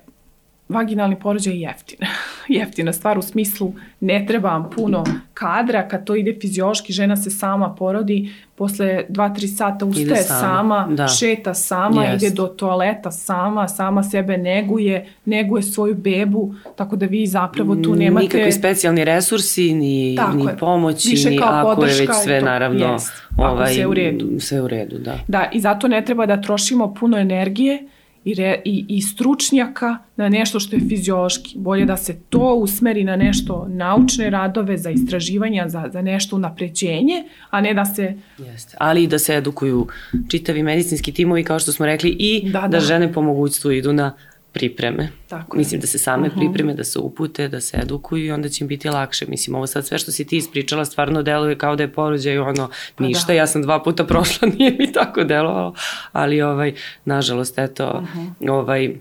vaginalni 0.72 1.20
porođaj 1.20 1.60
jeftin. 1.62 1.98
Jeftina 2.48 2.92
stvar 2.92 3.18
u 3.18 3.22
smislu 3.22 3.72
ne 4.00 4.24
treba 4.26 4.48
vam 4.48 4.70
puno 4.70 5.04
kadra, 5.34 5.88
kad 5.88 6.04
to 6.04 6.14
ide 6.14 6.38
fiziološki, 6.40 6.92
žena 6.92 7.16
se 7.16 7.30
sama 7.30 7.74
porodi, 7.74 8.32
posle 8.54 9.04
2-3 9.08 9.56
sata 9.56 9.84
ustaje 9.84 10.22
sama, 10.22 10.40
sama 10.40 10.88
da. 10.90 11.08
šeta 11.08 11.54
sama, 11.54 12.02
yes. 12.02 12.16
ide 12.16 12.30
do 12.30 12.46
toaleta 12.46 13.10
sama, 13.10 13.68
sama 13.68 14.02
sebe 14.02 14.36
neguje, 14.36 15.06
neguje 15.24 15.62
svoju 15.62 15.94
bebu, 15.94 16.54
tako 16.76 16.96
da 16.96 17.06
vi 17.06 17.26
zapravo 17.26 17.76
tu 17.76 17.94
nemate... 17.94 18.24
Nikakvi 18.24 18.52
specijalni 18.52 19.04
resursi, 19.04 19.74
ni, 19.74 20.18
ni 20.34 20.48
pomoći, 20.60 21.08
Više 21.10 21.30
ni 21.30 21.40
ako 21.42 21.84
je 21.84 21.94
već 21.94 22.10
sve 22.24 22.38
to, 22.38 22.44
naravno 22.44 22.92
jest, 22.92 23.12
ovaj, 23.36 23.74
sve 23.74 23.86
u 23.86 23.94
redu. 23.94 24.40
Sve 24.40 24.60
u 24.60 24.68
redu, 24.68 24.98
da. 24.98 25.18
Da, 25.28 25.50
i 25.52 25.60
zato 25.60 25.88
ne 25.88 26.04
treba 26.04 26.26
da 26.26 26.40
trošimo 26.40 26.94
puno 26.94 27.18
energije, 27.18 27.82
i, 28.24 28.34
re, 28.34 28.62
i, 28.64 28.84
i 28.88 29.02
stručnjaka 29.02 29.98
na 30.16 30.28
nešto 30.28 30.60
što 30.60 30.76
je 30.76 30.82
fiziološki. 30.88 31.58
Bolje 31.58 31.84
da 31.84 31.96
se 31.96 32.20
to 32.30 32.54
usmeri 32.54 33.04
na 33.04 33.16
nešto 33.16 33.66
naučne 33.68 34.30
radove 34.30 34.78
za 34.78 34.90
istraživanja, 34.90 35.68
za, 35.68 35.88
za 35.92 36.02
nešto 36.02 36.38
napređenje, 36.38 37.24
a 37.50 37.60
ne 37.60 37.74
da 37.74 37.84
se... 37.84 38.14
Jeste. 38.38 38.76
Ali 38.80 39.02
i 39.02 39.06
da 39.06 39.18
se 39.18 39.34
edukuju 39.34 39.86
čitavi 40.28 40.62
medicinski 40.62 41.12
timovi, 41.12 41.44
kao 41.44 41.58
što 41.58 41.72
smo 41.72 41.86
rekli, 41.86 42.16
i 42.18 42.50
da, 42.50 42.60
da. 42.60 42.68
da 42.68 42.80
žene 42.80 43.12
po 43.12 43.22
mogućstvu 43.22 43.72
idu 43.72 43.92
na 43.92 44.14
pripreme. 44.52 45.08
Tako 45.28 45.56
Mislim 45.56 45.80
da 45.80 45.86
se 45.86 45.98
same 45.98 46.26
uh 46.26 46.32
mhm. 46.32 46.40
-huh. 46.40 46.44
pripreme, 46.44 46.74
da 46.74 46.84
se 46.84 46.98
upute, 46.98 47.48
da 47.48 47.60
se 47.60 47.78
edukuju 47.82 48.24
i 48.24 48.30
onda 48.30 48.48
će 48.48 48.64
im 48.64 48.68
biti 48.68 48.88
lakše. 48.88 49.26
Mislim, 49.28 49.56
ovo 49.56 49.66
sad 49.66 49.86
sve 49.86 49.98
što 49.98 50.12
si 50.12 50.26
ti 50.26 50.36
ispričala 50.36 50.84
stvarno 50.84 51.22
deluje 51.22 51.58
kao 51.58 51.76
da 51.76 51.82
je 51.82 51.92
porođaj 51.92 52.38
ono, 52.38 52.70
pa 52.96 53.04
ništa, 53.04 53.26
da. 53.26 53.32
ja 53.32 53.46
sam 53.46 53.62
dva 53.62 53.82
puta 53.82 54.04
prošla, 54.04 54.48
nije 54.58 54.76
mi 54.78 54.92
tako 54.92 55.24
delovalo, 55.24 55.74
ali 56.12 56.42
ovaj, 56.42 56.74
nažalost, 57.04 57.58
eto, 57.58 57.90
uh 57.94 58.02
mhm. 58.02 58.28
-huh. 58.40 58.50
ovaj, 58.50 58.94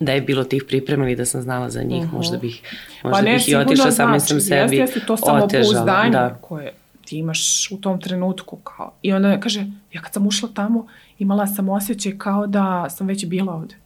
da 0.00 0.12
je 0.12 0.20
bilo 0.20 0.44
tih 0.44 0.64
priprema 0.68 1.10
i 1.10 1.16
da 1.16 1.24
sam 1.24 1.42
znala 1.42 1.70
za 1.70 1.82
njih, 1.82 1.98
uh 1.98 2.04
mhm. 2.04 2.12
-huh. 2.12 2.16
možda 2.16 2.38
bih, 2.38 2.62
pa 3.02 3.08
možda 3.08 3.22
pa 3.22 3.30
ne, 3.30 3.36
bih 3.36 3.48
i 3.48 3.54
otišla, 3.54 3.90
znači, 3.90 3.96
samo 3.96 4.20
sam 4.20 4.40
sebi 4.40 4.76
jeste, 4.76 4.76
jeste 4.76 5.00
to 5.06 5.16
samopouzdanje 5.16 6.10
da. 6.10 6.38
koje 6.40 6.72
ti 7.04 7.18
imaš 7.18 7.70
u 7.70 7.76
tom 7.76 8.00
trenutku 8.00 8.56
kao. 8.56 8.92
I 9.02 9.12
onda 9.12 9.40
kaže, 9.40 9.66
ja 9.92 10.02
kad 10.02 10.12
sam 10.12 10.26
ušla 10.26 10.48
tamo, 10.54 10.86
imala 11.18 11.46
sam 11.46 11.68
osjećaj 11.68 12.18
kao 12.18 12.46
da 12.46 12.90
sam 12.90 13.06
već 13.06 13.26
bila 13.26 13.54
ovde 13.54 13.83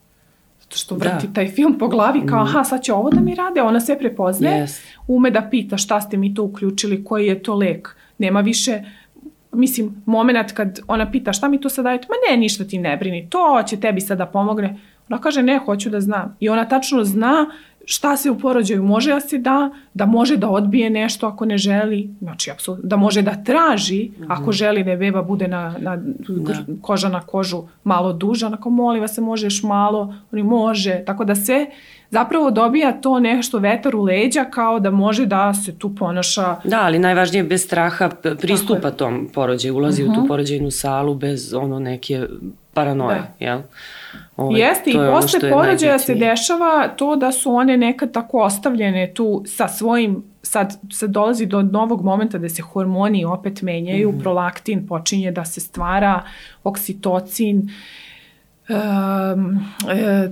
što 0.75 0.95
vrti 0.95 1.27
da. 1.27 1.33
taj 1.33 1.49
film 1.49 1.79
po 1.79 1.89
glavi 1.89 2.27
kao 2.27 2.45
mhm. 2.45 2.49
aha 2.49 2.65
sad 2.65 2.83
će 2.83 2.93
ovo 2.93 3.11
da 3.11 3.21
mi 3.21 3.35
rade, 3.35 3.63
ona 3.63 3.81
sve 3.81 3.99
prepoznaje, 3.99 4.63
yes. 4.63 4.81
ume 5.07 5.31
da 5.31 5.43
pita 5.51 5.77
šta 5.77 6.01
ste 6.01 6.17
mi 6.17 6.35
to 6.35 6.43
uključili, 6.43 7.05
koji 7.05 7.27
je 7.27 7.43
to 7.43 7.55
lek. 7.55 7.97
Nema 8.19 8.41
više 8.41 8.83
mislim, 9.53 10.03
moment 10.07 10.53
kad 10.53 10.81
ona 10.89 11.11
pita 11.11 11.33
šta 11.33 11.49
mi 11.49 11.61
to 11.61 11.69
sad 11.69 11.85
dajete, 11.85 12.07
ma 12.09 12.15
ne, 12.31 12.37
ništa 12.37 12.65
ti 12.65 12.79
ne 12.79 12.97
brini, 12.97 13.31
to 13.31 13.63
će 13.67 13.81
tebi 13.81 14.01
sad 14.01 14.19
da 14.19 14.27
pomogne. 14.27 14.79
Ona 15.09 15.21
kaže 15.21 15.43
ne, 15.43 15.59
hoću 15.59 15.91
da 15.91 16.01
znam. 16.01 16.37
I 16.41 16.49
ona 16.49 16.65
tačno 16.65 17.05
zna 17.05 17.47
šta 17.91 18.17
se 18.17 18.31
u 18.31 18.39
porođaju 18.39 18.83
može 18.83 19.11
da 19.11 19.21
se 19.21 19.39
da, 19.39 19.71
da 19.95 20.07
može 20.07 20.37
da 20.37 20.49
odbije 20.49 20.91
nešto 20.91 21.27
ako 21.27 21.45
ne 21.45 21.59
želi, 21.59 22.11
znači 22.21 22.51
apsolutno, 22.51 22.89
da 22.89 22.97
može 22.97 23.23
da 23.23 23.45
traži 23.45 24.05
mm 24.05 24.23
-hmm. 24.23 24.27
ako 24.29 24.53
želi 24.53 24.85
da 24.85 24.91
je 24.91 24.97
beba 24.97 25.23
bude 25.23 25.49
na, 25.49 25.75
na 25.79 25.97
da. 26.29 26.55
koža 26.83 27.09
na 27.09 27.21
kožu 27.21 27.63
malo 27.85 28.13
duža, 28.13 28.47
onako 28.47 28.71
molim 28.71 29.01
vas 29.01 29.15
se 29.15 29.21
možeš 29.21 29.63
malo, 29.63 30.15
oni 30.33 30.43
može, 30.43 31.03
tako 31.07 31.25
da 31.25 31.35
se 31.35 31.67
zapravo 32.11 32.51
dobija 32.51 33.01
to 33.01 33.21
nešto 33.21 33.59
vetar 33.59 33.97
u 33.97 34.03
leđa 34.03 34.45
kao 34.45 34.81
da 34.81 34.91
može 34.91 35.27
da 35.27 35.55
se 35.55 35.79
tu 35.79 35.95
ponaša. 35.95 36.57
Da, 36.65 36.81
ali 36.83 36.99
najvažnije 36.99 37.45
bez 37.45 37.65
straha 37.65 38.11
pristupa 38.41 38.91
tom 38.91 39.29
porođaju, 39.35 39.77
ulazi 39.77 40.03
uh 40.03 40.09
-huh. 40.09 40.13
u 40.13 40.15
tu 40.15 40.21
mhm. 40.21 40.29
porođajnu 40.29 40.71
salu 40.71 41.15
bez 41.15 41.55
ono 41.55 41.79
neke 41.79 42.27
paranoje, 42.73 43.19
da. 43.19 43.47
jel? 43.47 43.61
Ovaj, 44.37 44.61
Jeste, 44.61 44.91
i 44.91 44.95
posle 44.95 45.51
porođaja 45.51 45.99
se 45.99 46.15
dešava 46.15 46.89
to 46.89 47.17
da 47.17 47.33
su 47.33 47.55
one 47.55 47.77
nekad 47.77 48.13
tako 48.13 48.39
ostavljene 48.39 49.15
tu 49.15 49.43
sa 49.47 49.69
svojim, 49.69 50.25
sad 50.43 50.81
se 50.93 51.07
dolazi 51.07 51.47
do 51.47 51.63
novog 51.63 52.05
momenta 52.05 52.39
da 52.39 52.49
se 52.49 52.63
hormoni 52.63 53.25
opet 53.25 53.63
menjaju, 53.63 54.13
mm 54.13 54.15
-hmm. 54.15 54.23
prolaktin 54.23 54.87
počinje 54.87 55.31
da 55.31 55.45
se 55.45 55.61
stvara, 55.61 56.23
oksitocin, 56.65 57.69
e, 58.69 60.29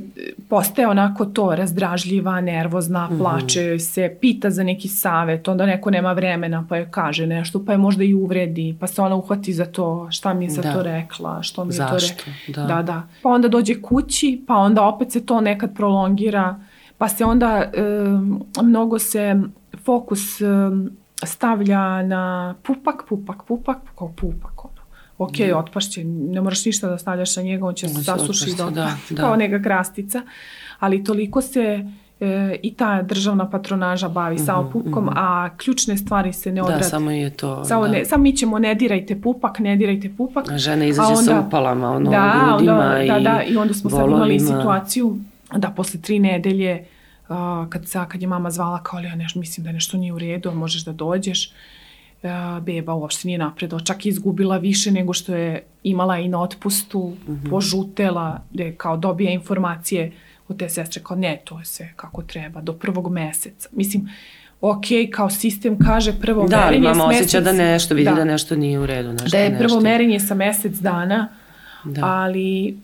postaje 0.49 0.89
onako 0.89 1.25
to 1.25 1.55
razdražljiva, 1.55 2.41
nervozna, 2.41 3.07
mhm. 3.07 3.19
plače 3.19 3.65
joj 3.65 3.79
se, 3.79 4.17
pita 4.21 4.51
za 4.51 4.63
neki 4.63 4.89
savet, 4.89 5.49
onda 5.49 5.67
neko 5.67 5.91
nema 5.91 6.13
vremena 6.13 6.67
pa 6.69 6.77
joj 6.77 6.91
kaže 6.91 7.27
nešto, 7.27 7.65
pa 7.65 7.73
je 7.73 7.79
možda 7.79 8.05
i 8.05 8.15
uvredi, 8.15 8.77
pa 8.81 8.87
se 8.87 9.03
ona 9.03 9.17
uhvati 9.17 9.53
za 9.53 9.67
to, 9.67 10.09
šta 10.11 10.35
mi 10.35 10.45
je 10.45 10.51
za 10.51 10.63
da. 10.63 10.73
to 10.73 10.83
rekla, 10.83 11.43
što 11.43 11.65
mi 11.65 11.69
je 11.69 11.77
Zašto? 11.77 11.97
to 11.97 12.07
rekla. 12.07 12.63
Da. 12.63 12.75
da, 12.75 12.83
da. 12.83 13.03
Pa 13.23 13.29
onda 13.29 13.49
dođe 13.49 13.83
kući, 13.83 14.45
pa 14.47 14.55
onda 14.55 14.85
opet 14.85 15.13
se 15.13 15.27
to 15.27 15.41
nekad 15.41 15.75
prolongira, 15.75 16.61
pa 16.99 17.09
se 17.09 17.25
onda 17.25 17.71
um, 18.05 18.45
mnogo 18.63 18.99
se 18.99 19.41
fokus 19.85 20.41
um, 20.41 20.91
stavlja 21.25 22.03
na 22.03 22.55
pupak, 22.63 23.05
pupak, 23.09 23.43
pupak, 23.47 23.79
kao 23.99 24.13
pupak. 24.17 24.76
Ok, 25.19 25.39
mm. 25.39 25.57
otpašće, 25.57 26.05
ne 26.05 26.41
moraš 26.41 26.65
ništa 26.65 26.89
da 26.89 26.99
stavljaš 26.99 27.37
na 27.37 27.43
njega, 27.43 27.67
on 27.67 27.75
će 27.75 27.89
se 27.89 28.05
sasuši 28.05 28.55
da, 28.57 28.65
da, 28.65 28.97
da. 29.11 29.23
kao 29.23 29.37
neka 29.37 29.63
krastica, 29.63 30.23
ali 30.79 31.05
toliko 31.05 31.43
se 31.43 31.85
e, 32.21 32.57
i 32.63 32.75
ta 32.75 33.03
državna 33.03 33.51
patronaža 33.51 34.09
bavi 34.09 34.35
mm 34.35 34.39
-hmm, 34.39 34.47
samo 34.47 34.71
pupkom, 34.71 35.05
mm 35.05 35.09
-hmm. 35.09 35.17
a 35.17 35.57
ključne 35.57 35.97
stvari 35.97 36.33
se 36.33 36.53
ne 36.53 36.63
odrade. 36.63 36.81
Da, 36.81 36.89
samo 36.89 37.11
je 37.11 37.31
to. 37.31 37.65
Samo, 37.65 37.87
da. 37.87 37.93
ne, 37.93 38.05
samo 38.05 38.23
mi 38.23 38.37
ćemo 38.37 38.59
ne 38.59 38.75
dirajte 38.75 39.21
pupak, 39.21 39.59
ne 39.59 39.77
dirajte 39.77 40.11
pupak. 40.17 40.51
A 40.51 40.59
žena 40.59 40.85
izađe 40.85 41.09
onda, 41.09 41.23
sa 41.23 41.45
upalama, 41.47 41.91
ono, 41.91 42.11
da, 42.11 42.49
grudima 42.49 42.73
onda, 42.73 43.03
i 43.03 43.09
Da, 43.09 43.19
da, 43.19 43.43
i 43.43 43.57
onda 43.57 43.75
smo 43.75 43.91
bolovima. 43.91 44.19
sad 44.19 44.29
imali 44.29 44.41
situaciju 44.41 45.19
da 45.57 45.71
posle 45.71 46.01
tri 46.01 46.19
nedelje 46.19 46.85
uh, 47.29 47.37
kad, 47.69 47.89
sa, 47.89 48.05
kad 48.05 48.23
je 48.23 48.29
mama 48.29 48.51
zvala 48.51 48.83
kao, 48.83 49.01
ja 49.01 49.15
nešto, 49.15 49.41
mislim 49.41 49.65
da 49.65 49.73
nešto 49.73 49.97
nije 49.97 50.13
u 50.13 50.19
redu, 50.19 50.53
možeš 50.55 50.85
da 50.85 50.93
dođeš, 50.93 51.47
uh, 51.47 51.53
beba 52.61 52.95
uopšte 52.95 53.29
nije 53.29 53.39
napredala, 53.39 53.83
čak 53.83 54.07
je 54.07 54.11
izgubila 54.11 54.57
više 54.57 54.91
nego 54.91 55.13
što 55.13 55.35
je 55.35 55.63
imala 55.83 56.19
i 56.19 56.29
na 56.29 56.43
otpustu, 56.43 57.17
mm 57.29 57.33
-hmm. 57.33 57.51
požutela, 57.51 58.43
gde 58.53 58.75
kao 58.75 58.97
dobija 58.97 59.31
informacije 59.31 60.13
od 60.49 60.59
te 60.59 60.69
sestre, 60.69 61.03
kao 61.03 61.17
ne, 61.17 61.41
to 61.45 61.59
je 61.59 61.65
sve 61.65 61.93
kako 61.97 62.23
treba, 62.23 62.61
do 62.61 62.73
prvog 62.73 63.13
meseca. 63.13 63.69
Mislim, 63.73 64.09
ok, 64.61 64.85
kao 65.11 65.31
sistem 65.31 65.79
kaže 65.79 66.13
prvo 66.21 66.49
da, 66.49 66.57
merenje 66.57 66.79
s 66.79 66.83
mesec... 66.83 66.97
Da, 66.97 66.99
mama 66.99 67.11
osjeća 67.11 67.41
da 67.41 67.53
nešto, 67.53 67.95
vidi 67.95 68.11
da, 68.11 68.15
da 68.15 68.25
nešto 68.25 68.57
nije 68.57 68.79
u 68.79 68.87
redu. 68.87 69.13
Nešto, 69.13 69.29
da 69.29 69.39
je 69.39 69.51
prvo 69.51 69.63
nešto. 69.63 69.81
merenje 69.81 70.21
sa 70.21 70.35
mesec 70.35 70.79
dana, 70.79 71.29
da. 71.85 72.07
ali 72.07 72.79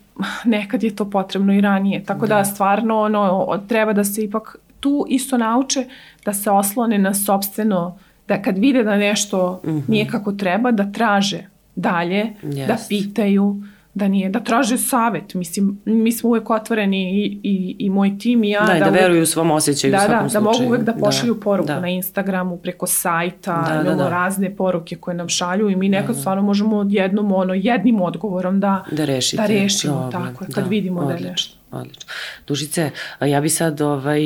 nekad 0.45 0.83
je 0.83 0.95
to 0.95 1.09
potrebno 1.09 1.53
i 1.53 1.61
ranije. 1.61 2.03
Tako 2.03 2.27
da, 2.27 2.35
da 2.35 2.45
stvarno 2.45 3.01
ono, 3.01 3.59
treba 3.67 3.93
da 3.93 4.03
se 4.03 4.23
ipak 4.23 4.57
tu 4.79 5.05
isto 5.09 5.37
nauče 5.37 5.85
da 6.25 6.33
se 6.33 6.51
oslone 6.51 6.97
na 6.97 7.13
sobstveno, 7.13 7.97
da 8.33 8.41
kad 8.41 8.57
vide 8.57 8.83
da 8.83 8.97
nešto 8.97 9.61
mm 9.63 9.69
-hmm. 9.69 9.89
nije 9.89 10.07
kako 10.07 10.31
treba, 10.31 10.71
da 10.71 10.91
traže 10.91 11.43
dalje, 11.75 12.25
yes. 12.43 12.67
da 12.67 12.77
pitaju, 12.89 13.61
da 13.93 14.07
nije, 14.07 14.29
da 14.29 14.39
traže 14.39 14.77
savet. 14.77 15.33
Mislim, 15.33 15.81
mi 15.85 16.11
smo 16.11 16.29
uvek 16.29 16.49
otvoreni 16.49 17.25
i, 17.25 17.39
i, 17.43 17.75
i 17.79 17.89
moj 17.89 18.17
tim 18.17 18.43
i 18.43 18.49
ja. 18.49 18.65
Da, 18.65 18.73
da, 18.73 18.79
da 18.79 18.89
veruju 18.89 19.23
u 19.23 19.25
svom 19.25 19.51
osjećaju 19.51 19.91
da, 19.91 19.97
u 19.97 20.01
svakom 20.01 20.23
da, 20.23 20.29
slučaju. 20.29 20.43
Da, 20.43 20.51
mogu 20.51 20.69
uvek 20.69 20.81
da 20.81 20.93
pošalju 20.93 21.33
da, 21.33 21.39
poruku 21.39 21.67
da. 21.67 21.79
na 21.79 21.89
Instagramu, 21.89 22.57
preko 22.57 22.87
sajta, 22.87 23.83
da, 23.83 23.89
da, 23.89 23.95
da. 23.95 24.09
razne 24.09 24.55
poruke 24.55 24.95
koje 24.95 25.15
nam 25.15 25.29
šalju 25.29 25.69
i 25.69 25.75
mi 25.75 25.89
nekad 25.89 26.07
da, 26.07 26.13
da. 26.13 26.19
stvarno 26.19 26.43
možemo 26.43 26.85
jednom, 26.89 27.31
ono, 27.31 27.53
jednim 27.53 28.01
odgovorom 28.01 28.59
da, 28.59 28.83
da, 28.91 29.05
rešite 29.05 29.41
da 29.41 29.47
rešimo, 29.47 30.09
problem. 30.11 30.33
tako, 30.33 30.45
kad 30.53 30.63
da, 30.63 30.69
vidimo 30.69 31.01
odlično. 31.01 31.21
da 31.21 31.27
je 31.27 31.31
nešto 31.31 31.62
odlično. 31.73 32.11
Dušice, 32.47 32.89
ja 33.21 33.41
bi 33.41 33.49
sad 33.49 33.81
ovaj, 33.81 34.21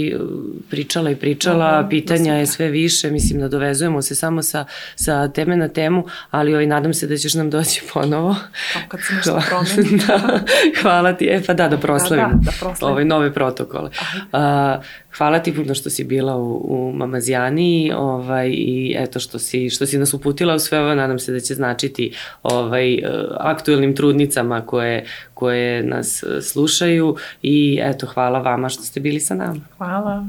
pričala 0.69 1.09
i 1.09 1.15
pričala, 1.15 1.65
Aha, 1.65 1.87
pitanja 1.89 2.33
je 2.33 2.45
sve 2.45 2.67
više, 2.67 3.11
mislim 3.11 3.39
da 3.39 3.47
dovezujemo 3.47 4.01
se 4.01 4.15
samo 4.15 4.43
sa, 4.43 4.65
sa 4.95 5.27
teme 5.27 5.55
na 5.57 5.67
temu, 5.67 6.05
ali 6.31 6.53
ovaj, 6.53 6.65
nadam 6.67 6.93
se 6.93 7.07
da 7.07 7.17
ćeš 7.17 7.33
nam 7.33 7.49
doći 7.49 7.81
ponovo. 7.93 8.35
Kao 8.73 8.81
kad 8.87 8.99
se 9.07 9.13
nešto 9.13 9.41
promeni. 9.49 9.97
da, 10.07 10.39
hvala 10.81 11.13
ti, 11.13 11.25
e 11.25 11.41
pa 11.47 11.53
da, 11.53 11.67
da 11.67 11.77
proslavimo 11.77 12.27
da, 12.27 12.33
da, 12.33 12.51
da 12.51 12.51
proslavimo. 12.59 12.91
ovaj, 12.91 13.05
nove 13.05 13.33
protokole. 13.33 13.89
Aha. 14.31 14.81
Hvala 15.17 15.39
ti 15.39 15.55
puno 15.55 15.75
što 15.75 15.89
si 15.89 16.03
bila 16.03 16.35
u, 16.35 16.65
u 16.69 16.93
Mamazijani 16.93 17.91
ovaj, 17.95 18.49
i 18.49 18.95
eto 18.99 19.19
što 19.19 19.39
si, 19.39 19.69
što 19.69 19.85
si 19.85 19.97
nas 19.97 20.13
uputila 20.13 20.55
u 20.55 20.59
sve 20.59 20.79
ovo, 20.79 20.95
nadam 20.95 21.19
se 21.19 21.31
da 21.31 21.39
će 21.39 21.53
značiti 21.53 22.13
ovaj, 22.43 22.99
aktuelnim 23.39 23.95
trudnicama 23.95 24.65
koje, 24.65 25.05
koje 25.37 25.83
nas 25.83 26.23
slušaju 26.41 27.15
i 27.41 27.79
eto 27.81 28.07
hvala 28.07 28.39
vama 28.39 28.69
što 28.69 28.83
ste 28.83 28.99
bili 28.99 29.19
sa 29.19 29.35
nama. 29.35 29.61
Hvala. 29.77 30.25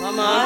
Mama, 0.00 0.44